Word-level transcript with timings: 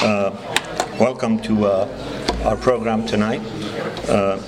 Uh, 0.00 0.30
welcome 1.00 1.40
to 1.40 1.66
uh, 1.66 2.42
our 2.44 2.56
program 2.56 3.04
tonight. 3.04 3.40
Uh, 4.08 4.38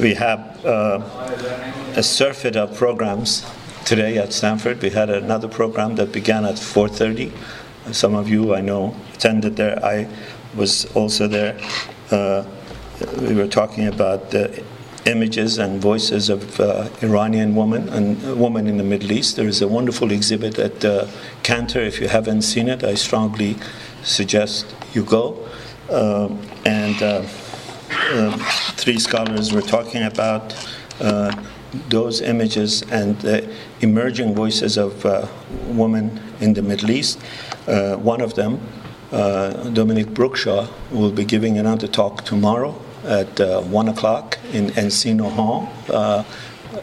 we 0.00 0.14
have 0.14 0.64
uh, 0.64 1.02
a 1.96 2.02
surfeit 2.02 2.54
of 2.54 2.76
programs 2.76 3.44
today 3.84 4.18
at 4.18 4.32
Stanford. 4.32 4.80
We 4.80 4.90
had 4.90 5.10
another 5.10 5.48
program 5.48 5.96
that 5.96 6.12
began 6.12 6.44
at 6.44 6.54
4:30. 6.60 7.32
Some 7.92 8.14
of 8.14 8.28
you 8.28 8.54
I 8.54 8.60
know 8.60 8.94
attended 9.14 9.56
there. 9.56 9.84
I 9.84 10.06
was 10.54 10.84
also 10.94 11.26
there. 11.26 11.58
Uh, 12.12 12.44
we 13.20 13.34
were 13.34 13.48
talking 13.48 13.88
about 13.88 14.30
the 14.30 14.62
images 15.08 15.58
and 15.58 15.80
voices 15.80 16.28
of 16.28 16.60
uh, 16.60 16.88
Iranian 17.02 17.54
women 17.56 17.88
and 17.88 18.40
women 18.40 18.66
in 18.66 18.76
the 18.76 18.84
Middle 18.84 19.10
East. 19.12 19.36
There 19.36 19.48
is 19.48 19.62
a 19.62 19.68
wonderful 19.68 20.12
exhibit 20.12 20.58
at 20.58 20.84
uh, 20.84 21.06
Cantor. 21.42 21.80
If 21.80 22.00
you 22.00 22.08
haven't 22.08 22.42
seen 22.42 22.68
it, 22.68 22.84
I 22.84 22.94
strongly 22.94 23.56
suggest 24.02 24.74
you 24.92 25.04
go. 25.04 25.48
Uh, 25.88 26.28
and 26.66 27.02
uh, 27.02 27.24
uh, 27.90 28.36
three 28.76 28.98
scholars 28.98 29.52
were 29.52 29.62
talking 29.62 30.02
about 30.02 30.54
uh, 31.00 31.34
those 31.88 32.20
images 32.20 32.82
and 32.90 33.18
the 33.20 33.50
emerging 33.80 34.34
voices 34.34 34.76
of 34.76 35.04
women 35.68 36.20
in 36.40 36.54
the 36.54 36.62
Middle 36.62 36.90
East. 36.90 37.18
one 37.66 38.20
of 38.20 38.34
them, 38.34 38.60
Dominic 39.10 40.08
Brookshaw, 40.08 40.68
will 40.90 41.12
be 41.12 41.24
giving 41.24 41.58
another 41.58 41.86
talk 41.86 42.24
tomorrow 42.24 42.74
at 43.04 43.40
uh, 43.40 43.60
1 43.62 43.88
o'clock 43.88 44.38
in 44.52 44.70
Encina 44.70 45.30
Hall, 45.30 45.68
uh, 45.90 46.24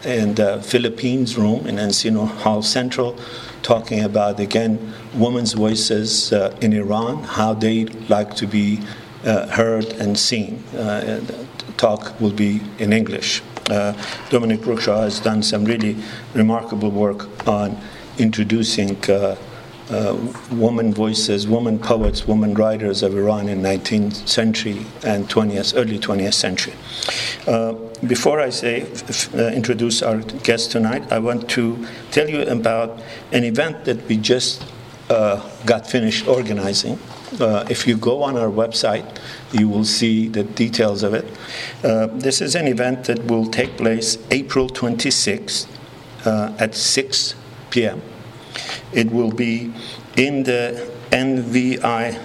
in 0.04 0.36
the 0.36 0.62
Philippines 0.62 1.38
room 1.38 1.68
in 1.68 1.76
Encina 1.76 2.28
Hall 2.28 2.62
Central, 2.62 3.18
talking 3.62 4.04
about, 4.04 4.40
again, 4.40 4.94
women's 5.14 5.54
voices 5.54 6.34
uh, 6.34 6.56
in 6.62 6.74
Iran, 6.74 7.24
how 7.24 7.54
they 7.54 7.86
like 8.10 8.36
to 8.36 8.48
be 8.48 8.80
uh, 9.24 9.48
heard 9.48 9.86
and 9.94 10.18
seen. 10.18 10.64
Uh, 10.78 11.22
talk 11.78 12.20
will 12.20 12.32
be 12.32 12.62
in 12.80 12.94
English. 12.94 13.42
Uh, 13.70 13.94
Dominic 14.30 14.62
Brookshaw 14.62 15.02
has 15.04 15.20
done 15.20 15.42
some 15.42 15.66
really 15.66 15.98
remarkable 16.34 16.92
work 16.92 17.48
on 17.48 17.78
introducing 18.18 18.96
uh, 19.90 20.18
woman 20.52 20.94
voices, 20.94 21.48
woman 21.48 21.78
poets, 21.78 22.28
woman 22.28 22.54
writers 22.56 23.04
of 23.04 23.16
Iran 23.16 23.48
in 23.48 23.62
19th 23.62 24.28
century 24.28 24.86
and 25.04 25.30
20th, 25.30 25.74
early 25.78 26.00
20th 26.00 26.34
century. 26.34 26.74
Uh, 27.48 27.74
before 28.08 28.40
I 28.40 28.50
say 28.50 28.82
f- 28.82 29.34
uh, 29.36 29.48
introduce 29.50 30.02
our 30.02 30.18
guest 30.44 30.72
tonight, 30.72 31.12
I 31.12 31.20
want 31.20 31.48
to 31.52 31.86
tell 32.12 32.30
you 32.30 32.42
about 32.42 33.00
an 33.32 33.44
event 33.44 33.86
that 33.86 34.08
we 34.08 34.18
just 34.18 34.66
uh, 35.10 35.48
got 35.66 35.86
finished 35.86 36.28
organizing. 36.28 36.98
Uh, 37.40 37.66
if 37.70 37.86
you 37.86 37.96
go 37.96 38.24
on 38.24 38.38
our 38.38 38.50
website, 38.50 39.20
you 39.52 39.70
will 39.70 39.86
see 39.86 40.28
the 40.28 40.44
details 40.44 41.04
of 41.04 41.14
it. 41.14 41.26
This 42.20 42.42
is 42.42 42.56
an 42.56 42.68
event 42.68 43.04
that 43.06 43.24
will 43.26 43.46
take 43.46 43.78
place 43.78 44.18
April 44.32 44.68
26th 44.68 45.68
at 46.26 46.74
6 46.74 47.36
p.m. 47.70 48.02
It 48.92 49.12
will 49.12 49.32
be 49.32 49.74
in 50.16 50.44
the 50.44 50.92
NVI 51.12 51.80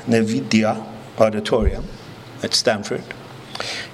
Nvidia 0.06 0.86
Auditorium 1.18 1.84
at 2.42 2.54
Stanford. 2.54 3.02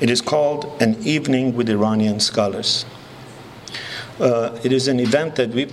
It 0.01 0.11
is 0.11 0.21
called 0.21 0.81
An 0.81 0.97
Evening 1.03 1.55
with 1.57 1.69
Iranian 1.69 2.21
Scholars. 2.21 2.85
Uh, 4.19 4.59
it 4.63 4.73
is 4.73 4.89
an 4.89 4.99
event 4.99 5.37
that 5.37 5.51
we 5.51 5.69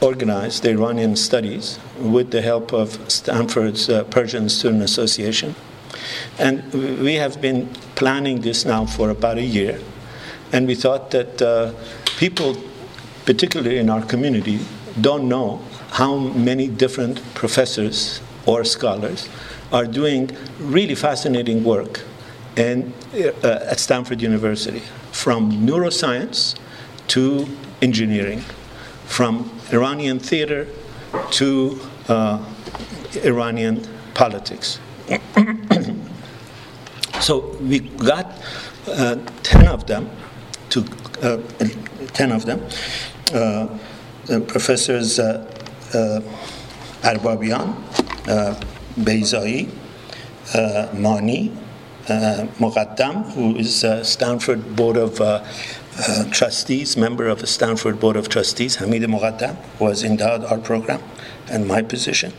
organized, 0.00 0.62
the 0.62 0.70
Iranian 0.70 1.16
Studies, 1.16 1.78
with 1.98 2.30
the 2.30 2.40
help 2.40 2.72
of 2.72 2.98
Stanford's 3.10 3.88
uh, 3.88 4.04
Persian 4.04 4.48
Student 4.48 4.82
Association. 4.82 5.56
And 6.38 6.72
we 6.72 7.14
have 7.14 7.40
been 7.40 7.68
planning 7.96 8.42
this 8.42 8.64
now 8.64 8.86
for 8.86 9.10
about 9.10 9.38
a 9.38 9.42
year. 9.42 9.80
And 10.52 10.66
we 10.66 10.74
thought 10.74 11.10
that 11.10 11.42
uh, 11.42 11.72
people, 12.18 12.56
particularly 13.24 13.78
in 13.78 13.90
our 13.90 14.02
community, 14.02 14.60
don't 15.00 15.28
know 15.28 15.60
how 15.90 16.16
many 16.16 16.68
different 16.68 17.22
professors 17.34 18.20
or 18.46 18.64
scholars 18.64 19.28
are 19.72 19.86
doing 19.86 20.30
really 20.58 20.94
fascinating 20.94 21.64
work 21.64 22.00
uh, 22.56 23.68
at 23.70 23.78
Stanford 23.78 24.20
University, 24.20 24.82
from 25.12 25.66
neuroscience 25.66 26.56
to 27.08 27.46
engineering, 27.80 28.40
from 29.06 29.50
Iranian 29.72 30.18
theater 30.18 30.66
to 31.30 31.80
uh, 32.08 32.44
Iranian 33.24 33.82
politics. 34.14 34.78
so 37.20 37.56
we 37.62 37.80
got 37.80 38.26
uh, 38.86 39.16
10 39.42 39.68
of 39.68 39.86
them, 39.86 40.10
to, 40.70 40.84
uh, 41.22 41.38
10 42.12 42.32
of 42.32 42.46
them, 42.46 42.62
uh, 43.32 43.68
professors 44.46 45.18
uh, 45.18 45.44
اربابیان 47.04 47.74
بیزایی 48.96 49.68
مانی 50.94 51.50
Muqaddam, 52.58 53.32
who 53.34 53.56
is 53.56 53.84
a 53.84 54.04
Stanford 54.04 54.74
Board 54.74 54.96
of 54.96 55.20
uh, 55.20 55.44
uh, 55.98 56.24
Trustees, 56.30 56.96
member 56.96 57.28
of 57.28 57.38
the 57.40 57.46
Stanford 57.46 58.00
Board 58.00 58.16
of 58.16 58.28
Trustees. 58.28 58.76
Hamid 58.76 59.02
Muqaddam 59.02 59.56
was 59.78 60.02
endowed 60.02 60.44
our 60.44 60.58
program 60.58 61.00
and 61.48 61.68
my 61.68 61.82
position. 61.82 62.32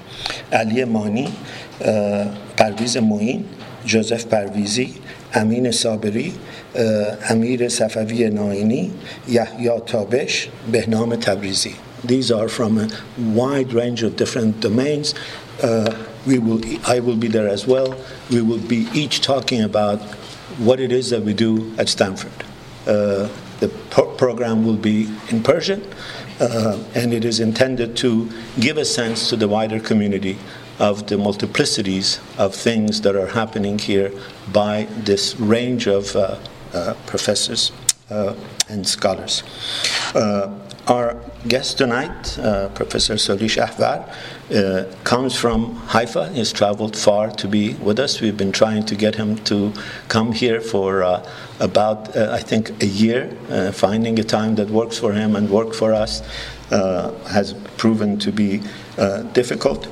Ali 0.51 0.84
Mani, 0.84 1.28
uh, 1.28 2.35
Parviz 2.57 3.01
Moin, 3.01 3.47
Joseph 3.85 4.25
Parvizi, 4.25 5.01
Amin 5.35 5.66
Sabiri, 5.66 6.35
uh, 6.75 7.34
Amir 7.34 7.59
Safavi 7.59 8.29
Naini, 8.29 8.91
Yahya 9.28 9.79
Tabesh, 9.81 10.50
Behnam 10.69 11.13
Tabrizi. 11.16 11.75
These 12.03 12.31
are 12.31 12.50
from 12.50 12.78
a 12.78 12.89
wide 13.17 13.73
range 13.73 14.03
of 14.03 14.16
different 14.16 14.59
domains. 14.59 15.13
Uh, 15.62 16.06
we 16.25 16.39
will, 16.39 16.62
I 16.88 17.00
will 17.00 17.16
be 17.16 17.28
there 17.28 17.47
as 17.47 17.67
well. 17.67 17.95
We 18.29 18.41
will 18.41 18.59
be 18.59 18.88
each 18.94 19.22
talking 19.22 19.62
about 19.62 20.00
what 20.57 20.79
it 20.79 20.91
is 20.91 21.09
that 21.11 21.23
we 21.23 21.34
do 21.34 21.73
at 21.78 21.90
Stanford. 21.90 22.44
Uh, 22.85 23.29
the 23.59 23.69
pro- 23.90 24.13
program 24.16 24.66
will 24.66 24.78
be 24.78 25.07
in 25.29 25.44
Persian, 25.44 25.84
uh, 26.40 26.84
and 26.95 27.13
it 27.13 27.23
is 27.23 27.40
intended 27.40 27.95
to 27.97 28.29
give 28.59 28.78
a 28.78 28.85
sense 28.85 29.29
to 29.29 29.35
the 29.35 29.47
wider 29.47 29.79
community 29.79 30.38
of 30.79 31.07
the 31.07 31.16
multiplicities 31.16 32.19
of 32.40 32.56
things 32.56 33.01
that 33.01 33.16
are 33.16 33.28
happening 33.28 33.78
here 33.78 34.11
by 34.51 34.88
this 34.97 35.40
range 35.40 35.88
of 35.88 36.16
uh, 36.16 36.40
uh, 36.73 36.95
professors 37.06 37.72
uh, 38.09 38.34
and 38.67 38.88
scholars. 38.88 39.44
Our 40.88 41.16
guest 41.47 41.78
tonight, 41.78 42.40
uh, 42.40 42.69
Professor 42.69 43.16
Soli 43.16 43.46
Shahvar, 43.47 44.12
uh, 44.52 44.86
comes 45.03 45.36
from 45.36 45.75
Haifa. 45.75 46.30
He's 46.34 46.52
traveled 46.52 46.97
far 46.97 47.30
to 47.30 47.47
be 47.47 47.75
with 47.75 48.00
us. 48.00 48.19
We've 48.19 48.36
been 48.36 48.52
trying 48.52 48.88
to 48.88 48.96
get 48.96 49.14
him 49.14 49.38
to 49.44 49.74
come 50.08 50.31
here 50.31 50.59
for 50.59 51.03
uh, 51.03 51.24
about, 51.59 52.18
uh, 52.18 52.31
I 52.31 52.40
think, 52.40 52.81
a 52.81 52.88
year. 52.88 53.30
Uh, 53.47 53.72
finding 53.72 54.18
a 54.18 54.24
time 54.24 54.56
that 54.56 54.72
works 54.72 54.97
for 54.97 55.14
him 55.14 55.36
and 55.36 55.52
work 55.52 55.75
for 55.75 55.94
us 55.94 56.24
uh, 56.72 57.12
has 57.25 57.53
proven 57.78 58.18
to 58.18 58.31
be 58.31 58.62
difficult. 59.34 59.86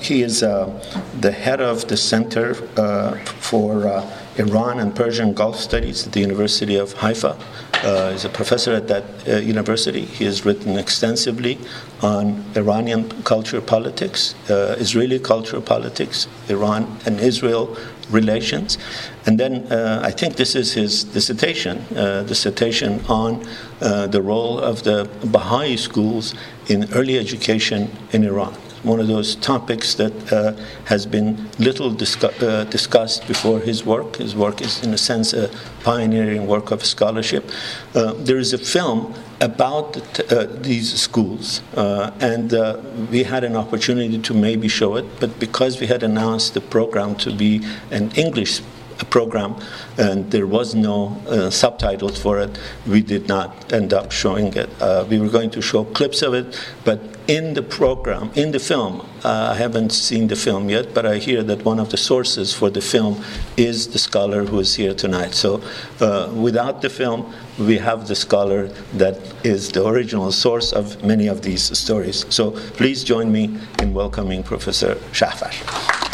he 0.00 0.22
is 0.22 0.40
the 0.40 1.32
head 1.32 1.60
of 1.60 1.88
the 1.88 1.96
Center 1.96 2.54
for 2.54 4.04
Iran 4.38 4.78
and 4.80 4.94
Persian 4.94 5.32
Gulf 5.32 5.58
Studies 5.58 6.06
at 6.06 6.12
the 6.12 6.20
University 6.20 6.76
of 6.76 6.92
Haifa. 6.94 7.38
Uh, 7.82 8.12
he's 8.12 8.24
a 8.24 8.28
professor 8.28 8.72
at 8.72 8.88
that 8.88 9.04
uh, 9.28 9.36
university. 9.36 10.04
He 10.04 10.24
has 10.24 10.44
written 10.44 10.78
extensively 10.78 11.58
on 12.02 12.44
Iranian 12.54 13.10
culture 13.22 13.60
politics, 13.60 14.34
uh, 14.50 14.76
Israeli 14.78 15.18
culture 15.18 15.60
politics, 15.60 16.26
Iran 16.48 16.98
and 17.06 17.20
Israel 17.20 17.76
relations. 18.10 18.78
And 19.26 19.38
then 19.38 19.70
uh, 19.72 20.00
I 20.02 20.10
think 20.10 20.36
this 20.36 20.54
is 20.54 20.72
his 20.72 21.04
dissertation, 21.04 21.78
uh, 21.96 22.22
dissertation 22.22 23.00
on 23.08 23.46
uh, 23.80 24.06
the 24.06 24.22
role 24.22 24.58
of 24.58 24.82
the 24.84 25.08
Baha'i 25.24 25.76
schools 25.76 26.34
in 26.68 26.92
early 26.92 27.18
education 27.18 27.90
in 28.12 28.24
Iran 28.24 28.54
one 28.82 29.00
of 29.00 29.08
those 29.08 29.36
topics 29.36 29.94
that 29.94 30.32
uh, 30.32 30.52
has 30.84 31.06
been 31.06 31.48
little 31.58 31.90
discu- 31.90 32.42
uh, 32.42 32.64
discussed 32.64 33.26
before 33.26 33.60
his 33.60 33.84
work. 33.84 34.16
His 34.16 34.34
work 34.34 34.60
is, 34.60 34.82
in 34.82 34.92
a 34.94 34.98
sense, 34.98 35.32
a 35.32 35.50
pioneering 35.82 36.46
work 36.46 36.70
of 36.70 36.84
scholarship. 36.84 37.50
Uh, 37.94 38.12
there 38.18 38.38
is 38.38 38.52
a 38.52 38.58
film 38.58 39.14
about 39.40 39.96
uh, 40.32 40.46
these 40.60 40.94
schools, 41.00 41.62
uh, 41.74 42.10
and 42.20 42.54
uh, 42.54 42.80
we 43.10 43.22
had 43.22 43.44
an 43.44 43.56
opportunity 43.56 44.18
to 44.18 44.34
maybe 44.34 44.68
show 44.68 44.96
it, 44.96 45.04
but 45.20 45.38
because 45.38 45.80
we 45.80 45.86
had 45.86 46.02
announced 46.02 46.54
the 46.54 46.60
program 46.60 47.14
to 47.16 47.30
be 47.30 47.60
an 47.90 48.10
English 48.12 48.62
program, 49.04 49.56
and 49.98 50.30
there 50.30 50.46
was 50.46 50.74
no 50.74 51.20
uh, 51.28 51.50
subtitles 51.50 52.18
for 52.18 52.40
it. 52.40 52.58
We 52.86 53.02
did 53.02 53.28
not 53.28 53.72
end 53.72 53.92
up 53.92 54.12
showing 54.12 54.54
it. 54.54 54.70
Uh, 54.80 55.04
we 55.08 55.18
were 55.18 55.28
going 55.28 55.50
to 55.50 55.62
show 55.62 55.84
clips 55.84 56.22
of 56.22 56.34
it, 56.34 56.58
but 56.84 57.00
in 57.28 57.54
the 57.54 57.62
program, 57.62 58.30
in 58.34 58.52
the 58.52 58.58
film, 58.58 59.00
uh, 59.24 59.50
I 59.52 59.54
haven't 59.56 59.90
seen 59.90 60.28
the 60.28 60.36
film 60.36 60.70
yet, 60.70 60.94
but 60.94 61.04
I 61.04 61.18
hear 61.18 61.42
that 61.42 61.64
one 61.64 61.80
of 61.80 61.90
the 61.90 61.96
sources 61.96 62.54
for 62.54 62.70
the 62.70 62.80
film 62.80 63.22
is 63.56 63.88
the 63.88 63.98
scholar 63.98 64.44
who 64.44 64.60
is 64.60 64.76
here 64.76 64.94
tonight. 64.94 65.34
So 65.34 65.60
uh, 66.00 66.32
without 66.34 66.82
the 66.82 66.88
film, 66.88 67.32
we 67.58 67.78
have 67.78 68.06
the 68.06 68.14
scholar 68.14 68.68
that 68.94 69.18
is 69.44 69.72
the 69.72 69.84
original 69.86 70.30
source 70.30 70.72
of 70.72 71.02
many 71.02 71.26
of 71.26 71.42
these 71.42 71.76
stories. 71.76 72.24
So 72.28 72.52
please 72.52 73.02
join 73.02 73.32
me 73.32 73.58
in 73.82 73.92
welcoming 73.92 74.42
Professor 74.42 74.94
Shahvar. 75.12 76.05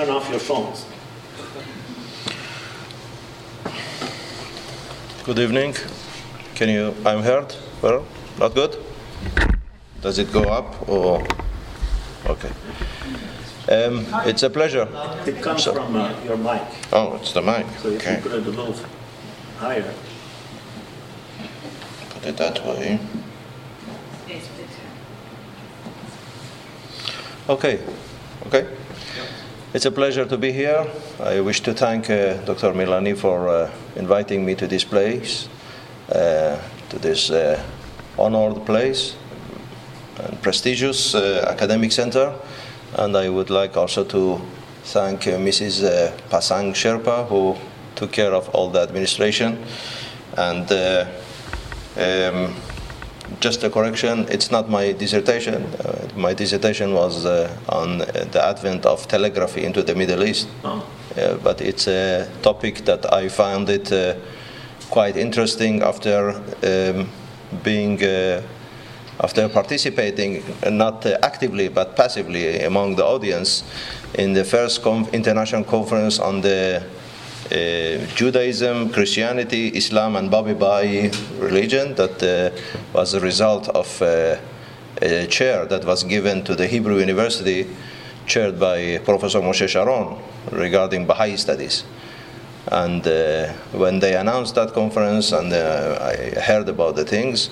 Turn 0.00 0.16
off 0.16 0.30
your 0.30 0.38
phones. 0.38 0.86
Good 5.24 5.38
evening. 5.38 5.74
Can 6.54 6.68
you, 6.70 6.94
I'm 7.04 7.22
heard? 7.22 7.54
Well, 7.82 8.06
not 8.38 8.54
good? 8.54 8.78
Does 10.00 10.18
it 10.18 10.32
go 10.32 10.44
up 10.44 10.88
or? 10.88 11.22
Okay. 12.26 12.50
Um, 13.68 14.06
it's 14.24 14.42
a 14.42 14.48
pleasure. 14.48 14.88
It 15.26 15.42
comes 15.42 15.64
so, 15.64 15.74
from 15.74 15.94
uh, 15.94 16.14
your 16.24 16.38
mic. 16.38 16.62
Oh, 16.92 17.16
it's 17.16 17.32
the 17.32 17.42
mic. 17.42 17.66
So 17.82 17.88
if 17.88 18.00
okay. 18.00 18.16
you 18.16 18.22
put 18.22 18.32
it 18.32 18.46
a 18.46 18.50
little 18.50 18.74
higher. 19.58 19.94
Put 22.10 22.26
it 22.26 22.36
that 22.38 22.64
way. 22.64 22.98
Okay. 27.48 27.80
Okay. 28.46 28.66
It's 29.72 29.86
a 29.86 29.92
pleasure 29.92 30.24
to 30.24 30.36
be 30.36 30.50
here. 30.50 30.84
I 31.20 31.40
wish 31.40 31.60
to 31.60 31.72
thank 31.72 32.10
uh, 32.10 32.38
Dr. 32.44 32.72
Milani 32.72 33.16
for 33.16 33.48
uh, 33.48 33.70
inviting 33.94 34.44
me 34.44 34.56
to 34.56 34.66
this 34.66 34.82
place, 34.82 35.48
uh, 36.12 36.58
to 36.88 36.98
this 36.98 37.30
uh, 37.30 37.62
honored 38.18 38.66
place 38.66 39.14
and 40.18 40.42
prestigious 40.42 41.14
uh, 41.14 41.46
academic 41.48 41.92
center. 41.92 42.34
And 42.94 43.16
I 43.16 43.28
would 43.28 43.48
like 43.48 43.76
also 43.76 44.02
to 44.02 44.40
thank 44.82 45.28
uh, 45.28 45.38
Mrs. 45.38 46.16
Pasang 46.28 46.74
Sherpa, 46.74 47.28
who 47.28 47.56
took 47.94 48.10
care 48.10 48.34
of 48.34 48.48
all 48.48 48.70
the 48.70 48.80
administration. 48.80 49.64
And 50.36 50.68
um, 50.72 52.56
just 53.38 53.62
a 53.62 53.70
correction, 53.70 54.26
it's 54.28 54.50
not 54.50 54.68
my 54.68 54.92
dissertation. 54.92 55.64
Uh, 55.64 56.08
my 56.16 56.34
dissertation 56.34 56.92
was 56.92 57.24
uh, 57.24 57.48
on 57.68 57.98
the 57.98 58.40
advent 58.42 58.84
of 58.86 59.06
telegraphy 59.06 59.64
into 59.64 59.82
the 59.82 59.94
Middle 59.94 60.24
East. 60.24 60.48
Oh. 60.64 60.84
Uh, 61.16 61.34
but 61.42 61.60
it's 61.60 61.86
a 61.88 62.28
topic 62.42 62.84
that 62.84 63.12
I 63.12 63.28
found 63.28 63.68
it 63.68 63.92
uh, 63.92 64.14
quite 64.90 65.16
interesting 65.16 65.82
after 65.82 66.30
um, 66.62 67.08
being, 67.62 68.02
uh, 68.02 68.42
after 69.20 69.48
participating, 69.48 70.42
not 70.70 71.06
actively 71.06 71.68
but 71.68 71.96
passively 71.96 72.60
among 72.60 72.96
the 72.96 73.04
audience 73.04 73.64
in 74.14 74.32
the 74.32 74.44
first 74.44 74.84
international 75.12 75.64
conference 75.64 76.18
on 76.18 76.40
the 76.40 76.76
uh, 76.76 76.99
Judaism, 77.50 78.90
Christianity, 78.90 79.68
Islam, 79.68 80.14
and 80.14 80.30
Babi 80.30 80.54
Baha'i 80.54 81.10
religion 81.38 81.94
that 81.96 82.22
uh, 82.22 82.56
was 82.92 83.14
a 83.14 83.20
result 83.20 83.68
of 83.70 84.00
uh, 84.02 84.36
a 85.02 85.26
chair 85.26 85.66
that 85.66 85.84
was 85.84 86.04
given 86.04 86.44
to 86.44 86.54
the 86.54 86.66
Hebrew 86.66 86.98
University, 86.98 87.66
chaired 88.26 88.60
by 88.60 88.98
Professor 88.98 89.40
Moshe 89.40 89.66
Sharon, 89.68 90.16
regarding 90.52 91.06
Baha'i 91.06 91.36
studies. 91.36 91.84
And 92.68 93.04
uh, 93.06 93.48
when 93.72 93.98
they 93.98 94.14
announced 94.14 94.54
that 94.54 94.72
conference, 94.72 95.32
and 95.32 95.52
uh, 95.52 95.98
I 96.00 96.40
heard 96.40 96.68
about 96.68 96.94
the 96.94 97.04
things, 97.04 97.50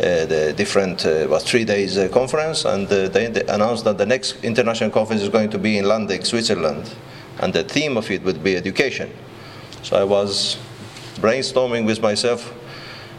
uh, 0.00 0.24
the 0.26 0.54
different 0.56 1.04
uh, 1.04 1.26
was 1.28 1.44
three 1.44 1.64
days 1.64 1.98
conference, 2.12 2.64
and 2.64 2.88
they, 2.88 3.08
they, 3.28 3.44
announced 3.46 3.84
that 3.84 3.98
the 3.98 4.06
next 4.06 4.42
international 4.42 4.90
conference 4.90 5.22
is 5.22 5.28
going 5.28 5.50
to 5.50 5.58
be 5.58 5.76
in 5.76 5.84
Landegg, 5.84 6.24
Switzerland, 6.24 6.94
and 7.40 7.52
the 7.52 7.64
theme 7.64 7.96
of 7.96 8.10
it 8.10 8.22
would 8.22 8.42
be 8.42 8.56
education. 8.56 9.10
So 9.84 9.98
I 9.98 10.04
was 10.04 10.56
brainstorming 11.16 11.84
with 11.84 12.00
myself. 12.00 12.54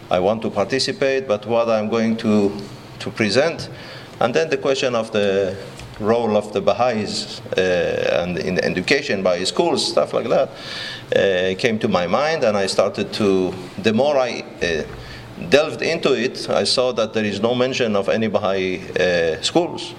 I 0.09 0.19
want 0.19 0.41
to 0.41 0.50
participate, 0.50 1.27
but 1.27 1.45
what 1.45 1.69
I'm 1.69 1.89
going 1.89 2.17
to 2.17 2.51
to 3.00 3.12
present, 3.12 3.69
and 4.19 4.33
then 4.33 4.50
the 4.50 4.57
question 4.57 4.95
of 4.95 5.12
the 5.12 5.56
role 6.00 6.35
of 6.35 6.53
the 6.53 6.62
Baha'is 6.62 7.39
uh, 7.56 8.21
and 8.21 8.39
in 8.39 8.57
education 8.63 9.21
by 9.21 9.44
schools, 9.44 9.85
stuff 9.88 10.13
like 10.13 10.27
that, 10.27 10.50
uh, 11.15 11.56
came 11.59 11.77
to 11.79 11.88
my 11.88 12.07
mind, 12.07 12.44
and 12.44 12.57
I 12.57 12.65
started 12.65 13.13
to. 13.13 13.53
The 13.83 13.94
more 13.94 14.18
I 14.18 14.41
uh, 14.41 14.83
delved 15.50 15.83
into 15.83 16.13
it, 16.13 16.50
I 16.50 16.63
saw 16.63 16.94
that 16.94 17.13
there 17.13 17.25
is 17.25 17.41
no 17.41 17.53
mention 17.53 17.95
of 17.95 18.09
any 18.09 18.27
Baha'i 18.27 18.81
uh, 19.00 19.39
schools. 19.44 19.94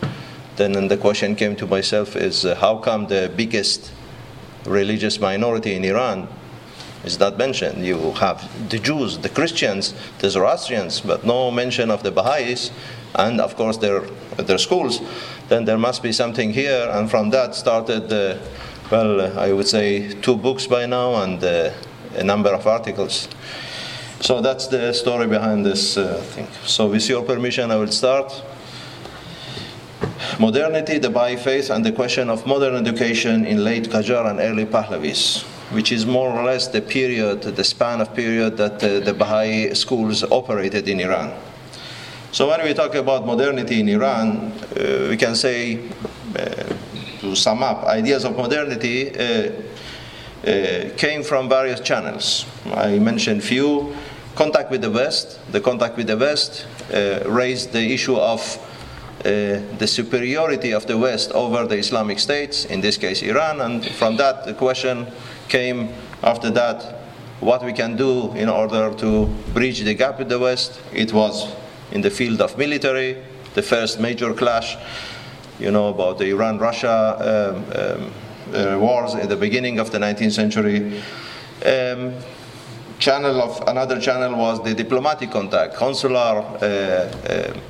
Then 0.57 0.89
the 0.89 0.97
question 0.97 1.37
came 1.37 1.55
to 1.57 1.67
myself: 1.69 2.17
Is 2.17 2.45
uh, 2.45 2.57
how 2.57 2.79
come 2.79 3.07
the 3.07 3.31
biggest 3.37 3.93
religious 4.65 5.21
minority 5.21 5.77
in 5.77 5.85
Iran 5.85 6.27
is 7.05 7.19
not 7.19 7.39
mentioned. 7.39 7.85
You 7.85 8.13
have 8.13 8.69
the 8.69 8.79
Jews, 8.79 9.19
the 9.19 9.29
Christians, 9.29 9.95
the 10.19 10.31
Zoroastrians, 10.31 11.01
but 11.01 11.25
no 11.25 11.51
mention 11.51 11.91
of 11.91 12.03
the 12.03 12.11
Baha'is, 12.11 12.71
and 13.15 13.41
of 13.41 13.57
course 13.57 13.79
their 13.79 14.01
their 14.37 14.59
schools. 14.59 15.01
Then 15.49 15.65
there 15.65 15.79
must 15.79 16.03
be 16.03 16.13
something 16.13 16.53
here, 16.53 16.89
and 16.93 17.11
from 17.11 17.31
that 17.31 17.55
started, 17.55 18.13
uh, 18.13 18.39
well, 18.91 19.39
I 19.39 19.53
would 19.53 19.69
say 19.69 20.13
two 20.21 20.37
books 20.37 20.67
by 20.67 20.87
now 20.87 21.23
and 21.23 21.43
uh, 21.43 21.71
a 22.17 22.25
number 22.25 22.51
of 22.51 22.67
articles. 22.67 23.29
So 24.21 24.41
that's 24.41 24.67
the 24.67 24.93
story 24.93 25.27
behind 25.27 25.65
this 25.65 25.97
uh, 25.97 26.21
thing. 26.35 26.49
So 26.65 26.89
with 26.89 27.09
your 27.09 27.23
permission, 27.23 27.71
I 27.71 27.77
will 27.77 27.93
start. 27.93 28.43
Modernity, 30.39 30.99
the 30.99 31.11
Baha'i 31.11 31.37
faith, 31.37 31.71
and 31.71 31.85
the 31.85 31.93
question 31.93 32.29
of 32.31 32.47
modern 32.47 32.75
education 32.75 33.47
in 33.47 33.63
late 33.65 33.89
Qajar 33.89 34.29
and 34.31 34.41
early 34.41 34.67
Pahlavis 34.67 35.45
which 35.71 35.91
is 35.93 36.07
more 36.07 36.31
or 36.31 36.45
less 36.45 36.69
the 36.69 36.81
period, 36.81 37.43
the 37.43 37.65
span 37.65 38.01
of 38.01 38.15
period 38.15 38.57
that 38.57 38.83
uh, 38.83 39.01
the 39.01 39.13
Baha'i 39.13 39.75
schools 39.75 40.23
operated 40.25 40.89
in 40.89 41.01
Iran. 41.01 41.33
So 42.33 42.49
when 42.49 42.63
we 42.65 42.75
talk 42.75 42.95
about 42.95 43.27
modernity 43.27 43.81
in 43.81 43.89
Iran, 43.89 44.53
uh, 44.53 45.07
we 45.09 45.17
can 45.17 45.35
say, 45.35 45.79
uh, 46.39 46.75
to 47.21 47.35
sum 47.35 47.63
up, 47.63 47.85
ideas 47.85 48.25
of 48.25 48.37
modernity 48.37 49.11
uh, 49.11 49.53
uh, 50.47 50.91
came 50.97 51.23
from 51.23 51.49
various 51.49 51.81
channels. 51.81 52.45
I 52.75 52.99
mentioned 52.99 53.43
few. 53.43 53.97
Contact 54.35 54.71
with 54.71 54.83
the 54.83 54.91
West. 54.91 55.41
The 55.51 55.61
contact 55.61 55.97
with 55.97 56.09
the 56.09 56.17
West 56.17 56.67
uh, 56.93 57.21
raised 57.27 57.73
the 57.73 57.93
issue 57.93 58.17
of 58.17 58.59
the 59.23 59.87
superiority 59.87 60.73
of 60.73 60.87
the 60.87 60.97
West 60.97 61.33
over 61.33 61.67
the 61.67 61.77
Islamic 61.77 62.21
states, 62.21 62.65
in 62.67 62.81
this 62.81 62.97
case 62.97 63.23
Iran, 63.23 63.61
and 63.61 63.85
from 63.85 64.17
that 64.19 64.45
the 64.45 64.55
question 64.55 65.07
came 65.49 65.93
after 66.23 66.51
that 66.51 66.97
what 67.41 67.65
we 67.65 67.73
can 67.73 67.97
do 67.97 68.33
in 68.33 68.49
order 68.49 68.95
to 68.95 69.27
bridge 69.53 69.81
the 69.81 69.95
gap 69.95 70.19
with 70.19 70.29
the 70.29 70.39
West. 70.39 70.81
It 70.93 71.13
was 71.13 71.55
in 71.93 72.01
the 72.01 72.11
field 72.11 72.41
of 72.41 72.57
military, 72.57 73.23
the 73.55 73.63
first 73.63 74.01
major 74.01 74.33
clash, 74.33 74.77
you 75.59 75.71
know, 75.71 75.89
about 75.89 76.19
the 76.19 76.31
Iran 76.31 76.59
Russia 76.59 76.97
um, 77.21 78.03
um, 78.03 78.13
uh, 78.55 78.79
wars 78.79 79.15
at 79.15 79.29
the 79.29 79.37
beginning 79.37 79.79
of 79.79 79.91
the 79.91 79.99
19th 79.99 80.33
century. 80.33 81.03
Um, 81.65 82.15
channel 82.99 83.43
of 83.43 83.63
another 83.69 84.01
channel 84.01 84.37
was 84.37 84.63
the 84.65 84.75
diplomatic 84.75 85.31
contact, 85.31 85.75
consular 85.77 86.41
uh, 86.41 86.65
uh, 86.65 87.61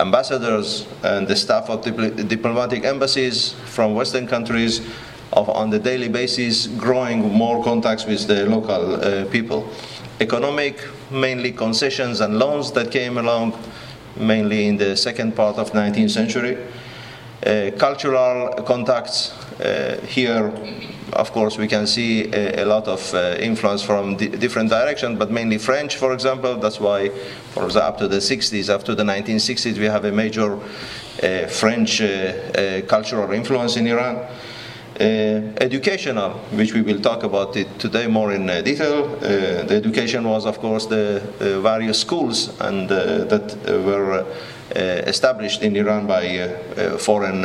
ambassadors 0.00 0.86
and 1.02 1.28
the 1.28 1.36
staff 1.36 1.68
of 1.68 1.82
dipl- 1.82 2.26
diplomatic 2.28 2.84
embassies 2.84 3.52
from 3.66 3.94
Western 3.94 4.26
countries 4.26 4.80
of 5.32 5.48
on 5.48 5.70
the 5.70 5.78
daily 5.78 6.08
basis 6.08 6.66
growing 6.66 7.32
more 7.32 7.62
contacts 7.62 8.06
with 8.06 8.26
the 8.26 8.46
local 8.46 8.94
uh, 8.94 9.24
people. 9.26 9.68
Economic, 10.20 10.80
mainly 11.10 11.52
concessions 11.52 12.20
and 12.20 12.38
loans 12.38 12.72
that 12.72 12.90
came 12.90 13.18
along 13.18 13.58
mainly 14.16 14.66
in 14.66 14.76
the 14.76 14.96
second 14.96 15.34
part 15.34 15.56
of 15.56 15.72
19th 15.72 16.10
century. 16.10 16.58
Uh, 17.44 17.70
cultural 17.76 18.52
contacts 18.62 19.32
uh, 19.60 20.00
here 20.06 20.52
of 21.12 21.32
course, 21.32 21.58
we 21.58 21.68
can 21.68 21.86
see 21.86 22.32
a, 22.32 22.62
a 22.62 22.64
lot 22.64 22.88
of 22.88 23.14
uh, 23.14 23.36
influence 23.38 23.82
from 23.82 24.16
di- 24.16 24.28
different 24.28 24.70
directions, 24.70 25.18
but 25.18 25.30
mainly 25.30 25.58
French, 25.58 25.96
for 25.96 26.12
example. 26.12 26.56
That's 26.56 26.80
why, 26.80 27.10
for 27.50 27.64
example, 27.64 27.88
up 27.88 27.98
to 27.98 28.08
the 28.08 28.16
60s, 28.16 28.70
up 28.70 28.82
to 28.84 28.94
the 28.94 29.02
1960s, 29.02 29.78
we 29.78 29.84
have 29.84 30.04
a 30.04 30.12
major 30.12 30.54
uh, 30.54 31.46
French 31.48 32.00
uh, 32.00 32.04
uh 32.04 32.82
cultural 32.86 33.30
influence 33.32 33.76
in 33.76 33.86
Iran. 33.86 34.26
Uh, 35.02 35.52
educational, 35.60 36.30
which 36.52 36.72
we 36.74 36.80
will 36.80 37.00
talk 37.00 37.24
about 37.24 37.56
it 37.56 37.66
today 37.80 38.06
more 38.06 38.32
in 38.32 38.48
uh, 38.48 38.60
detail. 38.62 39.04
Uh, 39.16 39.64
the 39.64 39.74
education 39.74 40.22
was, 40.22 40.46
of 40.46 40.60
course, 40.60 40.86
the 40.86 41.20
various 41.60 41.98
schools 41.98 42.60
and 42.60 42.88
that 42.88 43.56
were 43.84 44.24
established 45.08 45.62
in 45.62 45.74
Iran 45.74 46.06
by 46.06 46.48
foreign 46.98 47.44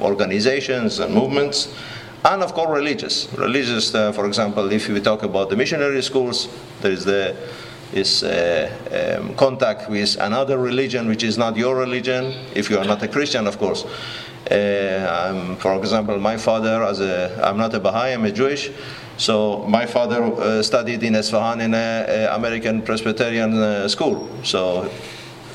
organizations 0.00 0.98
and 0.98 1.14
movements 1.14 1.68
and 2.24 2.42
of 2.42 2.52
course 2.52 2.70
religious. 2.70 3.28
Religious, 3.34 3.94
uh, 3.94 4.10
for 4.10 4.26
example, 4.26 4.72
if 4.72 4.88
we 4.88 5.00
talk 5.00 5.22
about 5.22 5.48
the 5.48 5.56
missionary 5.56 6.02
schools, 6.02 6.48
there 6.80 6.90
is 6.90 7.04
the 7.04 7.36
is 7.92 8.24
uh, 8.24 8.68
um, 9.20 9.34
contact 9.36 9.88
with 9.88 10.16
another 10.20 10.58
religion 10.58 11.06
which 11.06 11.22
is 11.22 11.38
not 11.38 11.56
your 11.56 11.76
religion. 11.76 12.34
If 12.52 12.68
you 12.68 12.78
are 12.78 12.84
not 12.84 13.00
a 13.02 13.08
Christian, 13.08 13.46
of 13.46 13.58
course. 13.58 13.84
Uh, 14.50 15.56
for 15.56 15.76
example, 15.76 16.18
my 16.18 16.36
father, 16.36 16.84
as 16.84 17.00
a, 17.00 17.40
I'm 17.42 17.56
not 17.56 17.74
a 17.74 17.80
Baha'i, 17.80 18.12
I'm 18.12 18.24
a 18.24 18.30
Jewish. 18.32 18.70
So 19.16 19.64
my 19.66 19.86
father 19.86 20.22
uh, 20.22 20.62
studied 20.62 21.02
in 21.02 21.14
Esfahan 21.14 21.60
in 21.62 21.74
an 21.74 22.28
American 22.32 22.82
Presbyterian 22.82 23.54
uh, 23.54 23.88
school. 23.88 24.28
So 24.44 24.90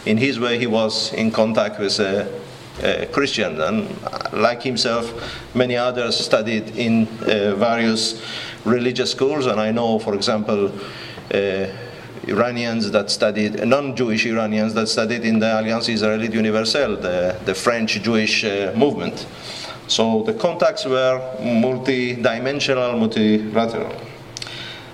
in 0.05 0.17
his 0.17 0.39
way, 0.39 0.57
he 0.57 0.67
was 0.67 1.13
in 1.13 1.31
contact 1.31 1.79
with 1.79 1.99
a 1.99 2.27
uh, 2.83 3.05
Christian, 3.11 3.61
and 3.61 3.87
like 4.33 4.63
himself, 4.63 5.13
many 5.53 5.77
others 5.77 6.17
studied 6.17 6.75
in 6.75 7.07
uh, 7.21 7.55
various 7.55 8.21
religious 8.65 9.11
schools. 9.11 9.45
And 9.45 9.59
I 9.59 9.71
know, 9.71 9.99
for 9.99 10.15
example, 10.15 10.71
uh, 11.33 11.67
Iranians 12.27 12.91
that 12.91 13.09
studied, 13.09 13.65
non-Jewish 13.65 14.25
Iranians 14.25 14.73
that 14.75 14.87
studied 14.87 15.25
in 15.25 15.39
the 15.39 15.59
Alliance 15.59 15.87
Israélite 15.87 16.33
Universelle, 16.33 16.97
the, 16.97 17.35
the 17.45 17.55
French 17.55 18.01
Jewish 18.01 18.43
uh, 18.43 18.73
movement. 18.75 19.25
So 19.87 20.23
the 20.23 20.33
contacts 20.33 20.85
were 20.85 21.19
multi-dimensional, 21.41 22.97
multilateral. 22.97 23.93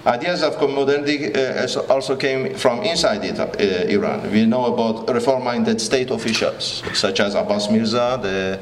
Ideas 0.05 0.41
of 0.41 0.61
modernity 0.69 1.35
uh, 1.35 1.67
also 1.89 2.15
came 2.15 2.55
from 2.55 2.81
inside 2.83 3.25
it, 3.25 3.37
uh, 3.37 3.45
Iran. 3.89 4.31
We 4.31 4.45
know 4.45 4.73
about 4.73 5.13
reform-minded 5.13 5.81
state 5.81 6.11
officials, 6.11 6.81
such 6.93 7.19
as 7.19 7.35
Abbas 7.35 7.69
Mirza, 7.69 8.17
the 8.21 8.59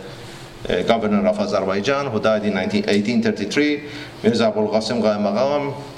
uh, 0.68 0.82
governor 0.84 1.28
of 1.28 1.40
Azerbaijan, 1.40 2.08
who 2.08 2.20
died 2.20 2.46
in 2.46 2.56
19, 2.56 2.86
1833, 2.88 3.84
Mirza 4.24 4.48
Abul 4.48 4.70
Qasim 4.70 5.00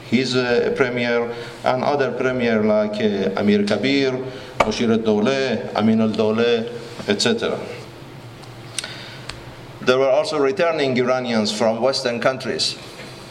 his 0.09 0.33
premier, 0.75 1.33
and 1.63 1.83
other 1.83 2.11
premier 2.11 2.63
like 2.63 2.95
uh, 3.01 3.39
Amir 3.39 3.63
Kabir, 3.65 4.11
Moshir 4.59 4.91
al-Dawleh, 4.91 5.75
Amin 5.75 6.01
al-Dawleh, 6.01 6.69
etc. 7.07 7.59
There 9.81 9.97
were 9.97 10.09
also 10.09 10.37
returning 10.37 10.97
Iranians 10.97 11.51
from 11.51 11.81
Western 11.81 12.19
countries 12.19 12.77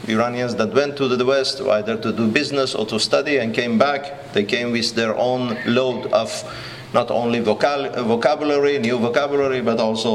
Iranians 0.08 0.54
that 0.56 0.72
went 0.72 0.96
to 0.98 1.08
the 1.08 1.24
West 1.24 1.60
either 1.60 1.96
to 1.96 2.12
do 2.12 2.28
business 2.28 2.74
or 2.74 2.86
to 2.86 2.98
study 3.00 3.38
and 3.38 3.52
came 3.52 3.76
back. 3.76 4.32
They 4.32 4.44
came 4.44 4.70
with 4.70 4.94
their 4.94 5.16
own 5.16 5.58
load 5.66 6.06
of 6.12 6.30
not 6.96 7.10
only 7.10 7.40
vocal- 7.40 7.90
vocabulary, 8.04 8.78
new 8.78 8.98
vocabulary, 8.98 9.60
but 9.60 9.78
also 9.78 10.12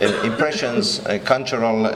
uh, 0.00 0.30
impressions, 0.30 1.00
uh, 1.00 1.18
cultural 1.24 1.86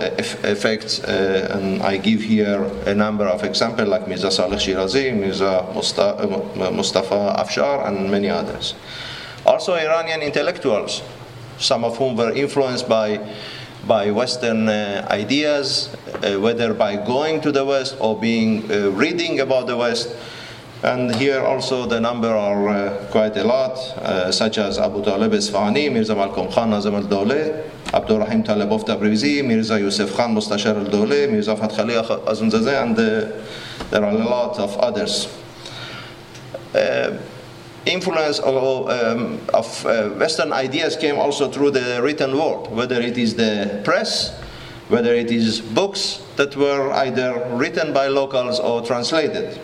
effects. 0.54 1.04
Uh, 1.04 1.52
and 1.54 1.82
I 1.82 1.98
give 1.98 2.22
here 2.22 2.64
a 2.86 2.94
number 2.94 3.26
of 3.34 3.44
examples 3.44 3.88
like 3.88 4.08
Mirza 4.08 4.30
Saleh 4.30 4.58
Shirazi, 4.58 5.12
Mirza 5.12 5.52
Mustafa 6.72 7.20
Afshar, 7.42 7.86
and 7.88 8.10
many 8.10 8.30
others. 8.30 8.74
Also, 9.44 9.74
Iranian 9.74 10.22
intellectuals, 10.22 11.02
some 11.58 11.84
of 11.84 11.98
whom 11.98 12.16
were 12.16 12.32
influenced 12.32 12.88
by 12.88 13.20
by 13.86 14.10
Western 14.10 14.68
uh, 14.68 15.06
ideas, 15.10 15.94
uh, 15.94 16.40
whether 16.40 16.74
by 16.74 16.96
going 16.96 17.40
to 17.40 17.52
the 17.52 17.64
West 17.64 17.94
or 18.00 18.18
being 18.18 18.64
uh, 18.64 18.90
reading 18.90 19.38
about 19.40 19.66
the 19.68 19.76
West. 19.76 20.08
And 20.86 21.12
here 21.16 21.40
also 21.40 21.84
the 21.84 22.00
number 22.00 22.28
are 22.28 22.68
uh, 22.68 23.06
quite 23.10 23.36
a 23.36 23.42
lot, 23.42 23.76
uh, 23.98 24.30
such 24.30 24.56
as 24.58 24.78
Abu 24.78 25.02
Talib 25.02 25.32
Isfahani, 25.32 25.92
Mirza 25.92 26.14
Malcolm 26.14 26.48
Khan 26.52 26.70
Nazim 26.70 26.94
al-Dawleh, 26.94 27.92
Abdul 27.92 28.20
Rahim 28.20 28.44
Talibov 28.44 28.86
Tabrizi, 28.86 29.44
Mirza 29.44 29.80
Yusuf 29.80 30.14
Khan 30.16 30.32
Mustashar 30.32 30.76
al-Dawleh, 30.76 31.28
Mirza 31.28 31.56
Fath 31.56 31.76
Ali 31.80 31.94
Akhundzadeh, 31.94 32.82
and 32.84 32.96
uh, 32.96 33.90
there 33.90 34.04
are 34.04 34.12
a 34.12 34.24
lot 34.24 34.60
of 34.60 34.76
others 34.78 35.26
influence 37.86 38.38
of, 38.40 38.88
um, 38.90 39.40
of 39.54 39.86
uh, 39.86 40.10
Western 40.10 40.52
ideas 40.52 40.96
came 40.96 41.18
also 41.18 41.50
through 41.50 41.70
the 41.70 42.00
written 42.02 42.36
word, 42.36 42.70
whether 42.70 43.00
it 43.00 43.16
is 43.16 43.34
the 43.34 43.80
press, 43.84 44.38
whether 44.88 45.14
it 45.14 45.30
is 45.30 45.60
books 45.60 46.22
that 46.36 46.54
were 46.56 46.92
either 46.92 47.48
written 47.50 47.92
by 47.92 48.08
locals 48.08 48.60
or 48.60 48.82
translated. 48.82 49.58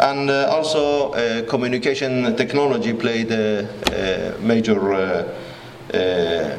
And 0.00 0.30
uh, 0.30 0.48
also, 0.50 1.12
uh, 1.12 1.42
communication 1.48 2.36
technology 2.36 2.92
played 2.92 3.32
a, 3.32 3.68
a 3.92 4.38
major 4.40 4.92
uh, 4.92 6.58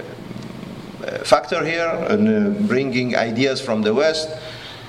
factor 1.23 1.63
here 1.63 1.89
in 2.09 2.67
bringing 2.67 3.15
ideas 3.15 3.61
from 3.61 3.81
the 3.81 3.93
West 3.93 4.29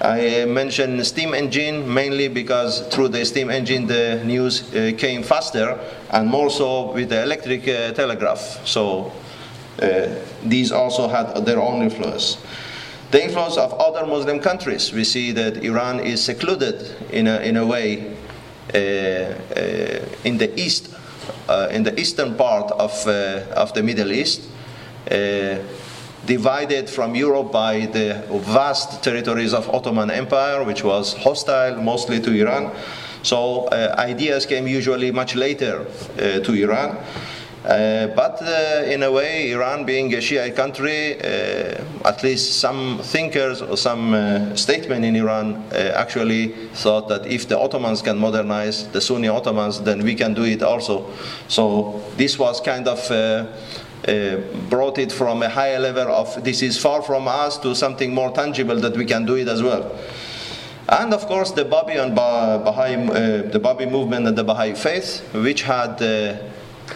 I 0.02 0.46
mentioned 0.46 1.06
steam 1.06 1.34
engine 1.34 1.92
mainly 1.92 2.28
because 2.28 2.86
through 2.88 3.08
the 3.08 3.22
steam 3.26 3.50
engine 3.50 3.86
the 3.86 4.22
news 4.24 4.74
uh, 4.74 4.92
came 4.96 5.22
faster 5.22 5.78
and 6.08 6.26
more 6.26 6.48
so 6.48 6.92
with 6.92 7.10
the 7.10 7.22
electric 7.22 7.68
uh, 7.68 7.92
telegraph. 7.92 8.66
So 8.66 9.12
uh, 9.82 10.08
these 10.42 10.72
also 10.72 11.06
had 11.06 11.44
their 11.44 11.60
own 11.60 11.82
influence. 11.82 12.38
The 13.10 13.22
influence 13.22 13.58
of 13.58 13.74
other 13.74 14.06
Muslim 14.06 14.40
countries. 14.40 14.90
We 14.90 15.04
see 15.04 15.32
that 15.32 15.62
Iran 15.62 16.00
is 16.00 16.24
secluded 16.24 16.96
in 17.10 17.26
a, 17.26 17.40
in 17.40 17.58
a 17.58 17.66
way 17.66 18.16
in 18.74 20.38
the 20.38 20.52
east, 20.56 20.94
uh, 21.48 21.68
in 21.70 21.82
the 21.82 21.98
eastern 21.98 22.34
part 22.34 22.70
of, 22.72 23.06
of 23.06 23.72
the 23.74 23.82
Middle 23.82 24.12
East 24.12 24.42
divided 26.26 26.88
from 26.88 27.14
Europe 27.14 27.50
by 27.50 27.86
the 27.86 28.22
vast 28.30 29.02
territories 29.02 29.54
of 29.54 29.68
Ottoman 29.70 30.10
Empire, 30.10 30.62
which 30.64 30.84
was 30.84 31.14
hostile 31.14 31.76
mostly 31.82 32.20
to 32.20 32.30
Iran. 32.32 32.72
So 33.22 33.64
uh, 33.66 33.94
ideas 33.98 34.46
came 34.46 34.66
usually 34.66 35.10
much 35.10 35.34
later 35.34 35.86
uh, 35.86 36.40
to 36.40 36.52
Iran. 36.54 36.98
Uh, 37.64 38.06
but 38.16 38.40
uh, 38.40 38.84
in 38.86 39.02
a 39.02 39.12
way, 39.12 39.52
Iran 39.52 39.84
being 39.84 40.14
a 40.14 40.20
Shiite 40.20 40.56
country, 40.56 41.20
uh, 41.20 41.84
at 42.06 42.22
least 42.22 42.58
some 42.58 43.00
thinkers 43.02 43.60
or 43.60 43.76
some 43.76 44.14
uh, 44.14 44.56
statesmen 44.56 45.04
in 45.04 45.14
Iran 45.14 45.62
actually 45.72 46.48
thought 46.72 47.08
that 47.08 47.26
if 47.26 47.48
the 47.48 47.58
Ottomans 47.58 48.00
can 48.00 48.16
modernize 48.16 48.88
the 48.88 49.00
Sunni 49.00 49.28
Ottomans, 49.28 49.82
then 49.82 50.02
we 50.02 50.14
can 50.14 50.32
do 50.32 50.44
it 50.44 50.62
also. 50.62 51.10
So 51.48 52.02
this 52.16 52.38
was 52.38 52.62
kind 52.62 52.88
of 52.88 52.98
uh, 53.10 54.36
brought 54.70 54.96
it 54.96 55.12
from 55.12 55.42
a 55.42 55.48
higher 55.48 55.78
level 55.78 56.08
of 56.08 56.42
this 56.42 56.62
is 56.62 56.78
far 56.78 57.02
from 57.02 57.28
us 57.28 57.58
to 57.58 57.74
something 57.74 58.14
more 58.14 58.30
tangible 58.30 58.76
that 58.76 58.96
we 58.96 59.04
can 59.04 59.26
do 59.26 59.34
it 59.34 59.48
as 59.48 59.62
well. 59.62 59.94
And 60.88 61.14
of 61.14 61.26
course, 61.26 61.52
the 61.52 61.64
Babi 61.64 61.92
and 61.92 62.14
Baha'i, 62.16 62.96
uh, 62.96 63.42
the 63.50 63.60
Babi 63.60 63.86
movement 63.86 64.26
and 64.26 64.36
the 64.36 64.42
Baha'i 64.42 64.74
faith, 64.74 65.20
which 65.34 65.62
had, 65.62 66.02
uh, 66.02 66.06
uh, 66.06 66.38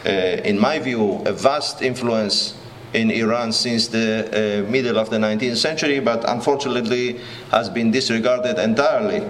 in 0.05 0.59
my 0.59 0.79
view, 0.79 1.23
a 1.25 1.33
vast 1.33 1.83
influence 1.83 2.55
in 2.95 3.11
Iran 3.11 3.53
since 3.53 3.89
the 3.89 4.65
uh, 4.67 4.71
middle 4.71 4.99
of 4.99 5.11
the 5.11 5.17
19th 5.17 5.57
century, 5.57 5.99
but 6.01 6.25
unfortunately 6.29 7.21
has 7.51 7.69
been 7.69 7.91
disregarded 7.91 8.59
entirely. 8.59 9.29